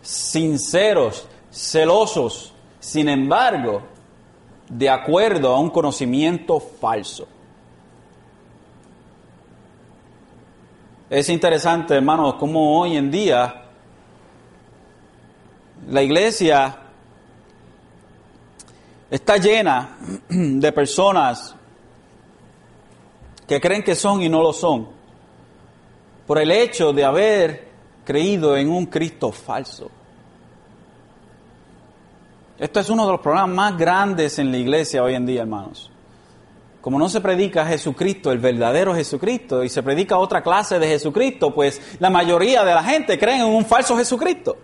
Sinceros, 0.01 1.28
celosos, 1.53 2.55
sin 2.80 3.11
embargo, 3.11 3.82
de 4.70 4.88
acuerdo 4.88 5.55
a 5.55 5.61
un 5.61 5.68
conocimiento 5.68 6.59
falso. 6.59 7.28
Es 11.11 11.28
interesante, 11.28 11.97
hermanos, 11.97 12.36
cómo 12.38 12.80
hoy 12.80 12.97
en 12.97 13.11
día 13.11 13.64
la 15.88 16.03
iglesia 16.03 16.78
está 19.11 19.36
llena 19.36 19.99
de 20.28 20.72
personas 20.72 21.57
que 23.51 23.61
creen 23.61 23.82
que 23.82 23.96
son 23.96 24.22
y 24.22 24.28
no 24.28 24.42
lo 24.42 24.53
son, 24.53 24.86
por 26.24 26.38
el 26.38 26.53
hecho 26.53 26.92
de 26.92 27.05
haber 27.05 27.68
creído 28.05 28.57
en 28.57 28.68
un 28.70 28.86
Cristo 28.86 29.32
falso. 29.32 29.90
Esto 32.57 32.78
es 32.78 32.88
uno 32.90 33.07
de 33.07 33.11
los 33.11 33.20
problemas 33.20 33.48
más 33.48 33.76
grandes 33.76 34.38
en 34.38 34.53
la 34.53 34.57
iglesia 34.57 35.03
hoy 35.03 35.16
en 35.16 35.26
día, 35.26 35.40
hermanos. 35.40 35.90
Como 36.80 36.96
no 36.96 37.09
se 37.09 37.20
predica 37.20 37.66
Jesucristo, 37.66 38.30
el 38.30 38.38
verdadero 38.38 38.94
Jesucristo, 38.94 39.64
y 39.64 39.68
se 39.68 39.82
predica 39.82 40.16
otra 40.16 40.44
clase 40.44 40.78
de 40.78 40.86
Jesucristo, 40.86 41.53
pues 41.53 41.82
la 41.98 42.09
mayoría 42.09 42.62
de 42.62 42.72
la 42.72 42.84
gente 42.84 43.18
cree 43.18 43.40
en 43.40 43.46
un 43.46 43.64
falso 43.64 43.96
Jesucristo. 43.96 44.59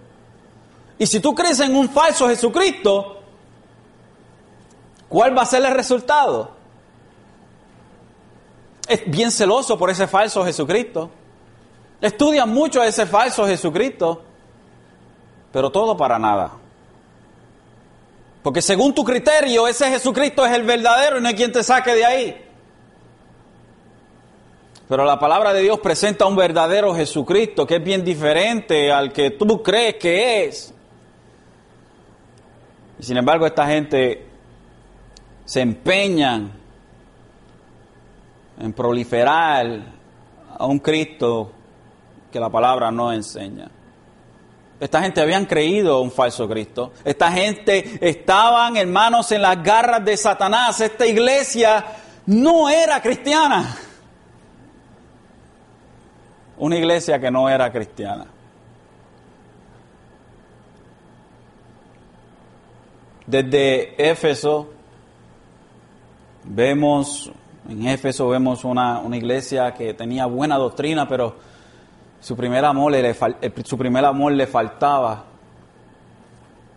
Y 0.97 1.09
si 1.09 1.19
tú 1.19 1.35
crees 1.35 1.59
en 1.59 1.75
un 1.75 1.89
falso 1.89 2.29
Jesucristo, 2.29 3.21
¿cuál 5.09 5.37
va 5.37 5.43
a 5.43 5.47
ser 5.47 5.65
el 5.65 5.75
resultado? 5.75 6.56
Es 8.89 9.03
bien 9.07 9.31
celoso 9.31 9.79
por 9.79 9.91
ese 9.91 10.07
falso 10.07 10.45
Jesucristo. 10.45 11.11
Estudia 12.01 12.47
mucho 12.47 12.81
a 12.81 12.87
ese 12.87 13.07
falso 13.07 13.47
Jesucristo, 13.47 14.23
pero 15.53 15.71
todo 15.71 15.97
para 15.97 16.19
nada. 16.19 16.53
Porque 18.43 18.63
según 18.63 18.95
tu 18.95 19.03
criterio, 19.03 19.67
ese 19.67 19.91
Jesucristo 19.91 20.47
es 20.47 20.53
el 20.53 20.63
verdadero 20.63 21.19
y 21.19 21.23
no 21.23 21.29
hay 21.29 21.35
quien 21.35 21.51
te 21.51 21.65
saque 21.65 21.95
de 21.95 22.05
ahí. 22.05 22.43
Pero 24.89 25.05
la 25.05 25.19
palabra 25.19 25.53
de 25.53 25.63
Dios 25.63 25.81
presenta 25.81 26.27
un 26.27 26.37
verdadero 26.37 26.95
Jesucristo 26.95 27.67
que 27.67 27.77
es 27.77 27.83
bien 27.83 28.05
diferente 28.05 28.93
al 28.93 29.13
que 29.13 29.33
tú 29.33 29.63
crees 29.63 29.97
que 29.97 30.45
es. 30.45 30.73
Y 33.01 33.03
sin 33.03 33.17
embargo 33.17 33.47
esta 33.47 33.67
gente 33.67 34.27
se 35.45 35.61
empeñan 35.61 36.53
en 38.59 38.73
proliferar 38.73 39.67
a 40.59 40.67
un 40.67 40.79
Cristo 40.79 41.53
que 42.31 42.41
la 42.41 42.51
palabra 42.51 42.91
no 42.91 43.13
enseña. 43.13 43.71
Esta 44.79 45.03
gente 45.03 45.23
habían 45.23 45.47
creído 45.47 46.03
un 46.03 46.11
falso 46.11 46.47
Cristo. 46.49 46.93
Esta 47.03 47.33
gente 47.33 47.99
estaban, 48.01 48.77
hermanos, 48.77 49.33
en 49.33 49.41
las 49.41 49.63
garras 49.63 50.05
de 50.05 50.17
Satanás. 50.17 50.81
Esta 50.81 51.07
iglesia 51.07 51.85
no 52.27 52.69
era 52.69 53.01
cristiana. 53.01 53.75
Una 56.59 56.77
iglesia 56.77 57.19
que 57.19 57.31
no 57.31 57.49
era 57.49 57.73
cristiana. 57.73 58.27
Desde 63.27 64.11
Éfeso 64.11 64.71
vemos, 66.45 67.31
en 67.69 67.87
Éfeso 67.87 68.29
vemos 68.29 68.65
una, 68.65 69.01
una 69.01 69.17
iglesia 69.17 69.75
que 69.75 69.95
tenía 69.95 70.27
buena 70.27 70.57
doctrina, 70.57 71.09
pero 71.09 71.35
su 72.21 72.37
primer 72.37 72.65
amor 72.65 72.93
le, 72.93 73.15
su 73.65 73.79
primer 73.79 74.05
amor 74.05 74.33
le 74.33 74.47
faltaba. 74.47 75.25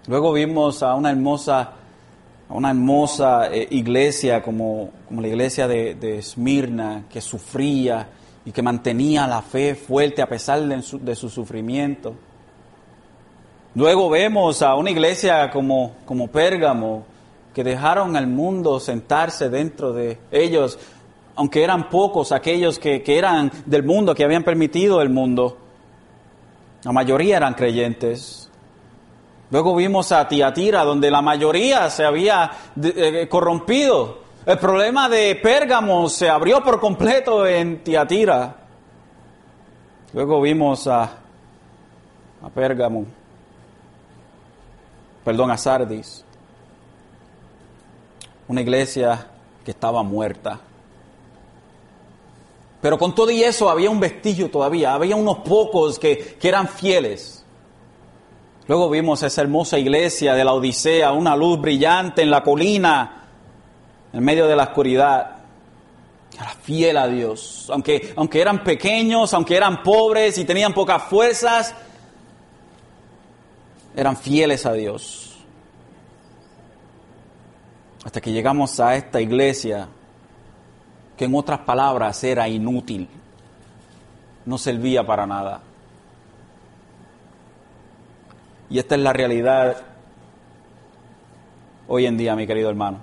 Luego 0.08 0.34
vimos 0.34 0.82
a 0.84 0.96
una 0.96 1.12
hermosa, 1.12 1.72
una 2.50 2.72
hermosa 2.72 3.48
eh, 3.52 3.68
iglesia 3.72 4.42
como, 4.42 4.90
como, 5.08 5.22
la 5.22 5.28
iglesia 5.28 5.68
de, 5.68 5.96
de, 5.96 6.20
Esmirna, 6.20 7.04
que 7.10 7.22
sufría 7.22 8.08
y 8.46 8.52
que 8.52 8.62
mantenía 8.62 9.28
la 9.28 9.42
fe 9.42 9.76
fuerte 9.76 10.22
a 10.22 10.28
pesar 10.28 10.62
de 10.62 10.82
su, 10.82 11.00
de 11.00 11.16
su 11.16 11.30
sufrimiento. 11.30 12.16
Luego 13.76 14.10
vemos 14.10 14.62
a 14.64 14.76
una 14.76 14.90
iglesia 14.90 15.52
como, 15.52 15.92
como 16.06 16.28
Pérgamo, 16.28 17.06
que 17.60 17.64
dejaron 17.66 18.16
al 18.16 18.26
mundo 18.26 18.80
sentarse 18.80 19.50
dentro 19.50 19.92
de 19.92 20.18
ellos, 20.32 20.80
aunque 21.36 21.62
eran 21.62 21.90
pocos 21.90 22.32
aquellos 22.32 22.80
que, 22.80 23.04
que, 23.04 23.18
eran 23.18 23.52
del 23.66 23.84
mundo, 23.84 24.16
que 24.16 24.24
habían 24.24 24.46
permitido 24.46 25.02
el 25.02 25.10
mundo, 25.10 25.58
la 26.86 26.94
mayoría 26.94 27.36
eran 27.36 27.56
creyentes. 27.56 28.50
Luego 29.52 29.76
vimos 29.76 30.14
a 30.14 30.26
Tiatira, 30.26 30.86
donde 30.86 31.12
la 31.12 31.22
mayoría 31.22 31.90
se 31.90 32.06
había 32.06 32.50
eh, 32.82 33.28
corrompido. 33.30 34.20
El 34.46 34.58
problema 34.58 35.10
de 35.10 35.36
Pérgamo 35.36 36.08
se 36.08 36.30
abrió 36.30 36.64
por 36.64 36.80
completo 36.80 37.46
en 37.46 37.84
Tiatira. 37.84 38.56
Luego 40.14 40.40
vimos 40.40 40.88
a, 40.88 41.04
a 41.04 42.50
Pérgamo, 42.56 43.06
perdón, 45.26 45.52
a 45.52 45.58
Sardis, 45.58 46.24
una 48.50 48.62
iglesia 48.62 49.28
que 49.64 49.72
estaba 49.72 50.04
muerta. 50.04 50.60
Pero 52.82 52.98
con 52.98 53.14
todo 53.14 53.30
y 53.30 53.44
eso 53.44 53.70
había 53.70 53.90
un 53.90 54.00
vestigio 54.00 54.50
todavía, 54.50 54.94
había 54.94 55.16
unos 55.16 55.40
pocos 55.40 56.00
que, 56.00 56.18
que 56.40 56.48
eran 56.48 56.68
fieles. 56.68 57.46
Luego 58.68 58.90
vimos 58.90 59.22
esa 59.24 59.42
hermosa 59.42 59.78
iglesia 59.78 60.34
de 60.34 60.44
la 60.44 60.54
Odisea, 60.54 61.12
una 61.12 61.36
luz 61.36 61.62
brillante 61.62 62.24
en 62.24 62.32
la 62.32 62.42
colina, 62.42 63.28
en 64.12 64.24
medio 64.24 64.48
de 64.48 64.56
la 64.56 64.64
oscuridad. 64.64 65.36
Era 66.34 66.50
fiel 66.50 66.98
a 66.98 67.08
Dios, 67.08 67.68
aunque, 67.72 68.14
aunque 68.16 68.42
eran 68.42 68.64
pequeños, 68.64 69.34
aunque 69.34 69.58
eran 69.58 69.84
pobres 69.84 70.38
y 70.38 70.46
tenían 70.46 70.74
pocas 70.74 71.04
fuerzas, 71.04 71.76
eran 73.96 74.18
fieles 74.18 74.66
a 74.66 74.74
Dios. 74.74 75.29
Hasta 78.04 78.22
que 78.22 78.32
llegamos 78.32 78.80
a 78.80 78.96
esta 78.96 79.20
iglesia 79.20 79.88
que 81.18 81.26
en 81.26 81.36
otras 81.36 81.60
palabras 81.60 82.24
era 82.24 82.48
inútil, 82.48 83.10
no 84.46 84.58
servía 84.58 85.06
para 85.06 85.28
nada. 85.28 85.62
Y 88.70 88.80
esta 88.80 88.96
es 88.96 89.02
la 89.02 89.12
realidad 89.12 89.78
hoy 91.90 92.06
en 92.06 92.18
día, 92.18 92.36
mi 92.36 92.48
querido 92.48 92.70
hermano. 92.70 93.00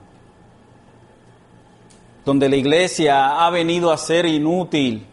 Donde 2.25 2.49
la 2.49 2.57
iglesia 2.57 3.45
ha 3.45 3.51
venido 3.51 3.93
a 3.93 3.99
ser 3.99 4.25
inútil. 4.25 5.07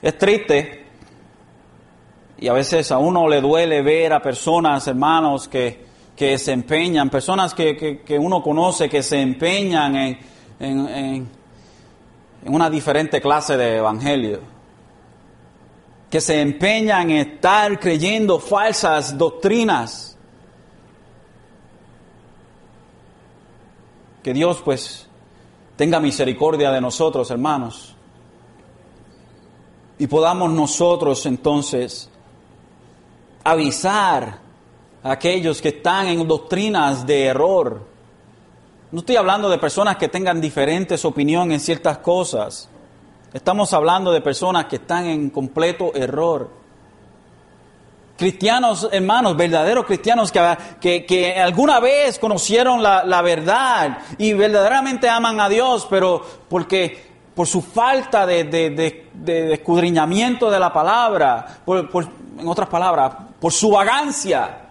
Es 0.00 0.16
triste 0.16 0.86
y 2.38 2.48
a 2.48 2.52
veces 2.52 2.90
a 2.90 2.98
uno 2.98 3.28
le 3.28 3.40
duele 3.40 3.82
ver 3.82 4.14
a 4.14 4.22
personas, 4.22 4.86
hermanos, 4.86 5.46
que, 5.48 5.89
que 6.20 6.36
se 6.36 6.52
empeñan, 6.52 7.08
personas 7.08 7.54
que, 7.54 8.18
uno 8.20 8.42
conoce 8.42 8.90
que 8.90 9.02
se 9.02 9.22
empeñan 9.22 9.96
en, 9.96 10.18
en, 10.58 11.30
una 12.44 12.68
diferente 12.68 13.22
clase 13.22 13.56
de 13.56 13.78
evangelio, 13.78 14.40
que 16.10 16.20
se 16.20 16.42
empeñan 16.42 17.10
en 17.10 17.16
estar 17.16 17.80
creyendo 17.80 18.38
falsas 18.38 19.16
doctrinas. 19.16 20.14
Que 24.22 24.34
Dios 24.34 24.60
pues 24.62 25.06
tenga 25.74 26.00
misericordia 26.00 26.70
de 26.70 26.82
nosotros, 26.82 27.30
hermanos, 27.30 27.96
y 29.98 30.06
podamos 30.06 30.50
nosotros 30.50 31.24
entonces 31.24 32.10
avisar 33.42 34.49
aquellos 35.02 35.60
que 35.60 35.68
están 35.68 36.08
en 36.08 36.26
doctrinas 36.26 37.06
de 37.06 37.24
error. 37.24 37.86
No 38.92 39.00
estoy 39.00 39.16
hablando 39.16 39.48
de 39.48 39.58
personas 39.58 39.96
que 39.96 40.08
tengan 40.08 40.40
diferentes 40.40 41.04
opiniones 41.04 41.54
en 41.54 41.60
ciertas 41.60 41.98
cosas. 41.98 42.68
Estamos 43.32 43.72
hablando 43.72 44.10
de 44.10 44.20
personas 44.20 44.64
que 44.64 44.76
están 44.76 45.06
en 45.06 45.30
completo 45.30 45.92
error. 45.94 46.50
Cristianos, 48.16 48.88
hermanos, 48.92 49.36
verdaderos 49.36 49.86
cristianos 49.86 50.30
que, 50.80 51.06
que, 51.06 51.40
alguna 51.40 51.80
vez 51.80 52.18
conocieron 52.18 52.82
la, 52.82 53.22
verdad 53.22 53.98
y 54.18 54.34
verdaderamente 54.34 55.08
aman 55.08 55.40
a 55.40 55.48
Dios, 55.48 55.86
pero 55.88 56.20
porque 56.48 57.10
por 57.34 57.46
su 57.46 57.62
falta 57.62 58.26
de, 58.26 58.44
de, 58.44 59.54
escudriñamiento 59.54 60.50
de 60.50 60.60
la 60.60 60.70
palabra, 60.70 61.60
en 61.66 62.46
otras 62.46 62.68
palabras, 62.68 63.14
por 63.40 63.52
su 63.52 63.70
vagancia, 63.70 64.69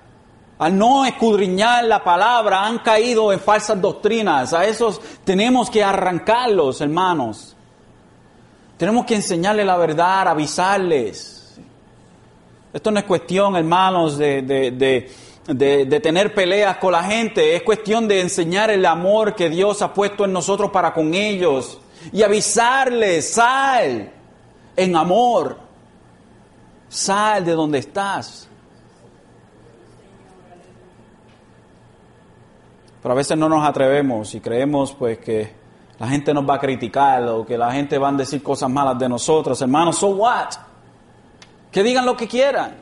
al 0.60 0.78
no 0.78 1.06
escudriñar 1.06 1.86
la 1.86 2.04
palabra, 2.04 2.66
han 2.66 2.80
caído 2.80 3.32
en 3.32 3.40
falsas 3.40 3.80
doctrinas. 3.80 4.52
A 4.54 4.66
esos 4.66 5.00
tenemos 5.24 5.70
que 5.70 5.82
arrancarlos, 5.82 6.82
hermanos. 6.82 7.56
Tenemos 8.78 9.06
que 9.06 9.16
enseñarles 9.16 9.66
la 9.66 9.78
verdad, 9.78 10.28
avisarles. 10.28 11.58
Esto 12.74 12.92
no 12.92 13.00
es 13.00 13.06
cuestión, 13.06 13.56
hermanos, 13.56 14.18
de, 14.18 14.42
de, 15.48 16.00
tener 16.02 16.34
peleas 16.36 16.76
con 16.76 16.92
la 16.92 17.04
gente. 17.04 17.56
Es 17.56 17.64
cuestión 17.64 18.06
de 18.06 18.20
enseñar 18.20 18.70
el 18.70 18.86
amor 18.86 19.36
que 19.36 19.50
Dios 19.50 19.82
ha 19.82 19.94
puesto 19.94 20.26
en 20.26 20.34
nosotros 20.34 20.72
para 20.72 20.94
con 20.94 21.14
ellos. 21.14 21.80
Y 22.12 22.22
avisarles, 22.22 23.32
sal 23.34 24.12
en 24.76 24.96
amor. 24.98 25.58
Sal 26.90 27.46
de 27.46 27.54
donde 27.54 27.80
estás. 27.80 28.50
Pero 33.02 33.14
a 33.14 33.16
veces 33.16 33.38
no 33.38 33.48
nos 33.48 33.68
atrevemos 33.68 34.34
y 34.36 34.40
creemos 34.40 34.94
pues 34.94 35.20
que 35.20 35.54
la 36.00 36.08
gente 36.08 36.34
nos 36.34 36.48
va 36.50 36.56
a 36.56 36.60
criticar 36.60 37.24
o 37.28 37.46
que 37.46 37.58
la 37.58 37.72
gente 37.72 37.98
va 37.98 38.10
a 38.10 38.14
decir 38.14 38.44
cosas 38.44 38.70
malas 38.70 38.98
de 39.00 39.08
nosotros. 39.08 39.62
Hermanos, 39.62 39.98
so 39.98 40.08
what? 40.08 40.50
que 41.72 41.84
digan 41.84 42.06
lo 42.06 42.16
que 42.16 42.28
quieran. 42.28 42.76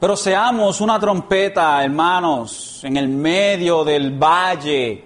Pero 0.00 0.16
seamos 0.16 0.80
una 0.80 0.98
trompeta, 0.98 1.82
hermanos, 1.82 2.80
en 2.84 2.96
el 2.96 3.08
medio 3.08 3.84
del 3.84 4.18
valle 4.18 5.04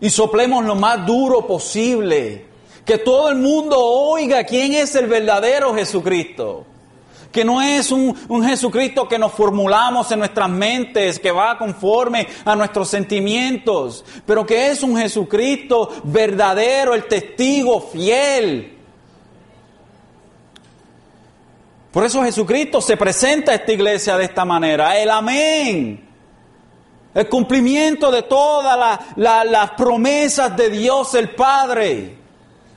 y 0.00 0.10
soplemos 0.10 0.64
lo 0.64 0.74
más 0.74 1.04
duro 1.04 1.46
posible. 1.46 2.48
Que 2.84 2.98
todo 2.98 3.28
el 3.28 3.36
mundo 3.36 3.76
oiga 3.78 4.44
quién 4.44 4.72
es 4.72 4.94
el 4.94 5.06
verdadero 5.06 5.74
Jesucristo. 5.74 6.64
Que 7.30 7.44
no 7.44 7.62
es 7.62 7.92
un, 7.92 8.16
un, 8.28 8.44
Jesucristo 8.44 9.06
que 9.06 9.18
nos 9.18 9.32
formulamos 9.32 10.10
en 10.10 10.18
nuestras 10.18 10.48
mentes, 10.48 11.18
que 11.20 11.30
va 11.30 11.56
conforme 11.56 12.26
a 12.44 12.56
nuestros 12.56 12.88
sentimientos, 12.88 14.04
pero 14.26 14.44
que 14.44 14.70
es 14.70 14.82
un 14.82 14.96
Jesucristo 14.96 15.90
verdadero, 16.04 16.94
el 16.94 17.06
testigo 17.06 17.80
fiel 17.80 18.80
Por 21.92 22.04
eso 22.04 22.22
Jesucristo 22.22 22.80
se 22.80 22.96
presenta 22.96 23.52
a 23.52 23.56
esta 23.56 23.72
iglesia 23.72 24.16
de 24.16 24.24
esta 24.24 24.44
manera. 24.44 24.96
El 24.96 25.10
amén. 25.10 26.08
El 27.12 27.28
cumplimiento 27.28 28.12
de 28.12 28.22
todas 28.22 29.00
las 29.16 29.70
promesas 29.72 30.56
de 30.56 30.70
Dios 30.70 31.14
el 31.14 31.30
Padre. 31.30 32.16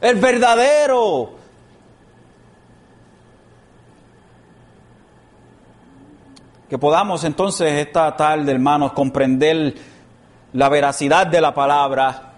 El 0.02 0.16
verdadero. 0.16 1.43
Que 6.74 6.80
podamos 6.80 7.24
entonces 7.24 7.72
esta 7.72 8.18
tarde, 8.18 8.52
hermanos, 8.52 8.94
comprender 8.94 9.76
la 10.54 10.70
veracidad 10.70 11.28
de 11.28 11.40
la 11.40 11.54
palabra 11.54 12.34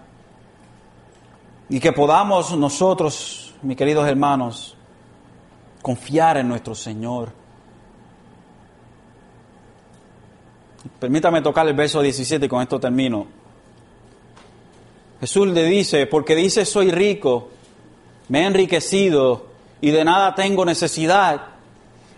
y 1.70 1.80
que 1.80 1.90
podamos 1.94 2.54
nosotros, 2.54 3.54
mis 3.62 3.78
queridos 3.78 4.06
hermanos, 4.06 4.76
confiar 5.80 6.36
en 6.36 6.48
nuestro 6.48 6.74
Señor. 6.74 7.32
Permítame 11.00 11.40
tocar 11.40 11.66
el 11.66 11.74
verso 11.74 12.02
17 12.02 12.44
y 12.44 12.48
con 12.50 12.60
esto 12.60 12.78
termino. 12.78 13.26
Jesús 15.18 15.48
le 15.48 15.64
dice, 15.64 16.06
porque 16.06 16.34
dice 16.34 16.66
soy 16.66 16.90
rico, 16.90 17.48
me 18.28 18.42
he 18.42 18.44
enriquecido 18.44 19.46
y 19.80 19.92
de 19.92 20.04
nada 20.04 20.34
tengo 20.34 20.66
necesidad, 20.66 21.55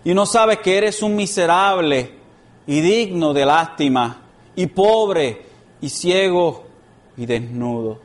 y 0.09 0.13
no 0.15 0.25
sabes 0.25 0.57
que 0.57 0.75
eres 0.75 1.03
un 1.03 1.15
miserable 1.15 2.15
y 2.65 2.81
digno 2.81 3.31
de 3.31 3.45
lástima, 3.45 4.21
y 4.55 4.65
pobre 4.65 5.45
y 5.81 5.89
ciego 5.89 6.65
y 7.15 7.27
desnudo. 7.27 7.99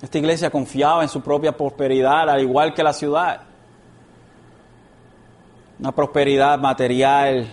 Esta 0.00 0.16
iglesia 0.16 0.48
confiaba 0.50 1.02
en 1.02 1.08
su 1.10 1.20
propia 1.20 1.52
prosperidad, 1.52 2.30
al 2.30 2.40
igual 2.40 2.72
que 2.72 2.82
la 2.82 2.94
ciudad 2.94 3.42
una 5.78 5.92
prosperidad 5.92 6.58
material, 6.58 7.46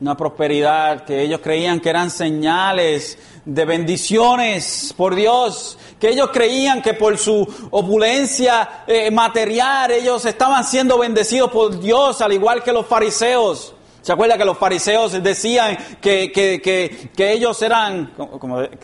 una 0.00 0.16
prosperidad 0.16 1.04
que 1.04 1.22
ellos 1.22 1.40
creían 1.42 1.80
que 1.80 1.90
eran 1.90 2.10
señales 2.10 3.18
de 3.44 3.64
bendiciones 3.64 4.92
por 4.96 5.14
Dios, 5.14 5.78
que 6.00 6.08
ellos 6.08 6.30
creían 6.32 6.82
que 6.82 6.94
por 6.94 7.16
su 7.18 7.46
opulencia 7.70 8.84
eh, 8.86 9.10
material 9.10 9.92
ellos 9.92 10.24
estaban 10.24 10.64
siendo 10.64 10.98
bendecidos 10.98 11.50
por 11.50 11.78
Dios, 11.78 12.20
al 12.20 12.32
igual 12.32 12.62
que 12.62 12.72
los 12.72 12.86
fariseos. 12.86 13.74
¿Se 14.02 14.12
acuerda 14.12 14.36
que 14.36 14.44
los 14.44 14.58
fariseos 14.58 15.22
decían 15.22 15.78
que, 15.98 16.30
que, 16.30 16.60
que, 16.60 17.08
que 17.16 17.32
ellos 17.32 17.62
eran, 17.62 18.12
como, 18.14 18.38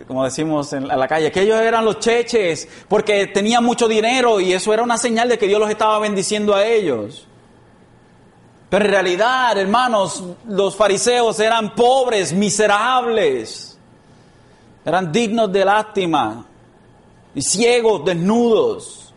como, 0.07 0.25
decimos 0.25 0.73
en 0.73 0.89
la 0.89 1.07
calle, 1.07 1.31
que 1.31 1.43
ellos 1.43 1.61
eran 1.61 1.85
los 1.85 1.99
cheches 1.99 2.67
porque 2.89 3.27
tenían 3.27 3.63
mucho 3.63 3.87
dinero 3.87 4.41
y 4.41 4.55
eso 4.55 4.73
era 4.73 4.83
una 4.83 4.97
señal 4.97 5.29
de 5.29 5.37
que 5.37 5.47
Dios 5.47 5.61
los 5.61 5.69
estaba 5.69 5.99
bendiciendo 5.99 6.55
a 6.55 6.65
ellos? 6.65 7.27
Pero 8.71 8.85
en 8.85 8.91
realidad, 8.93 9.59
hermanos, 9.59 10.23
los 10.47 10.77
fariseos 10.77 11.41
eran 11.41 11.75
pobres, 11.75 12.33
miserables, 12.33 13.77
eran 14.85 15.11
dignos 15.11 15.53
de 15.53 15.65
lástima 15.65 16.47
y 17.35 17.43
ciegos, 17.43 18.05
desnudos. 18.05 19.13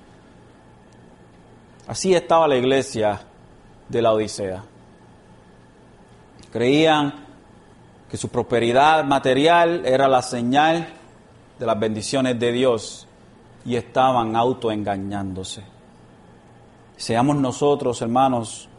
Así 1.86 2.16
estaba 2.16 2.48
la 2.48 2.56
iglesia 2.56 3.22
de 3.88 4.02
la 4.02 4.14
Odisea. 4.14 4.64
Creían 6.52 7.14
que 8.10 8.18
su 8.18 8.30
prosperidad 8.30 9.04
material 9.04 9.86
era 9.86 10.08
la 10.08 10.24
señal 10.24 10.88
de 11.60 11.66
las 11.66 11.80
bendiciones 11.80 12.40
de 12.40 12.52
Dios 12.52 13.08
y 13.66 13.76
estaban 13.76 14.36
autoengañándose. 14.36 15.64
Seamos 16.98 17.36
nosotros, 17.36 18.02
hermanos, 18.02 18.70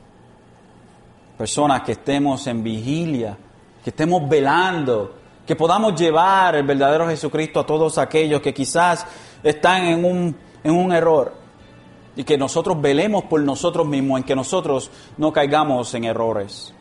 personas 1.37 1.83
que 1.83 1.93
estemos 1.93 2.47
en 2.47 2.63
vigilia, 2.63 3.37
que 3.83 3.91
estemos 3.91 4.29
velando, 4.29 5.15
que 5.47 5.57
podamos 5.57 5.99
llevar 5.99 6.55
el 6.55 6.65
verdadero 6.65 7.09
Jesucristo 7.09 7.61
a 7.61 7.67
todos 7.67 7.99
aquellos 7.99 8.41
que 8.41 8.55
quizás 8.55 9.07
están 9.43 9.85
en 9.85 10.05
un, 10.05 10.37
en 10.63 10.75
un 10.75 10.93
error 10.93 11.35
y 12.17 12.25
que 12.25 12.39
nosotros 12.39 12.81
velemos 12.81 13.25
por 13.25 13.41
nosotros 13.41 13.87
mismos, 13.87 14.19
en 14.19 14.25
que 14.25 14.37
nosotros 14.37 14.91
no 15.17 15.33
caigamos 15.33 15.93
en 15.95 16.05
errores, 16.05 16.73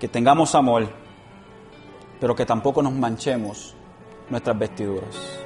que 0.00 0.08
tengamos 0.08 0.54
amor, 0.54 0.88
pero 2.18 2.34
que 2.34 2.46
tampoco 2.46 2.82
nos 2.82 2.94
manchemos 2.94 3.74
nuestras 4.30 4.58
vestiduras. 4.58 5.41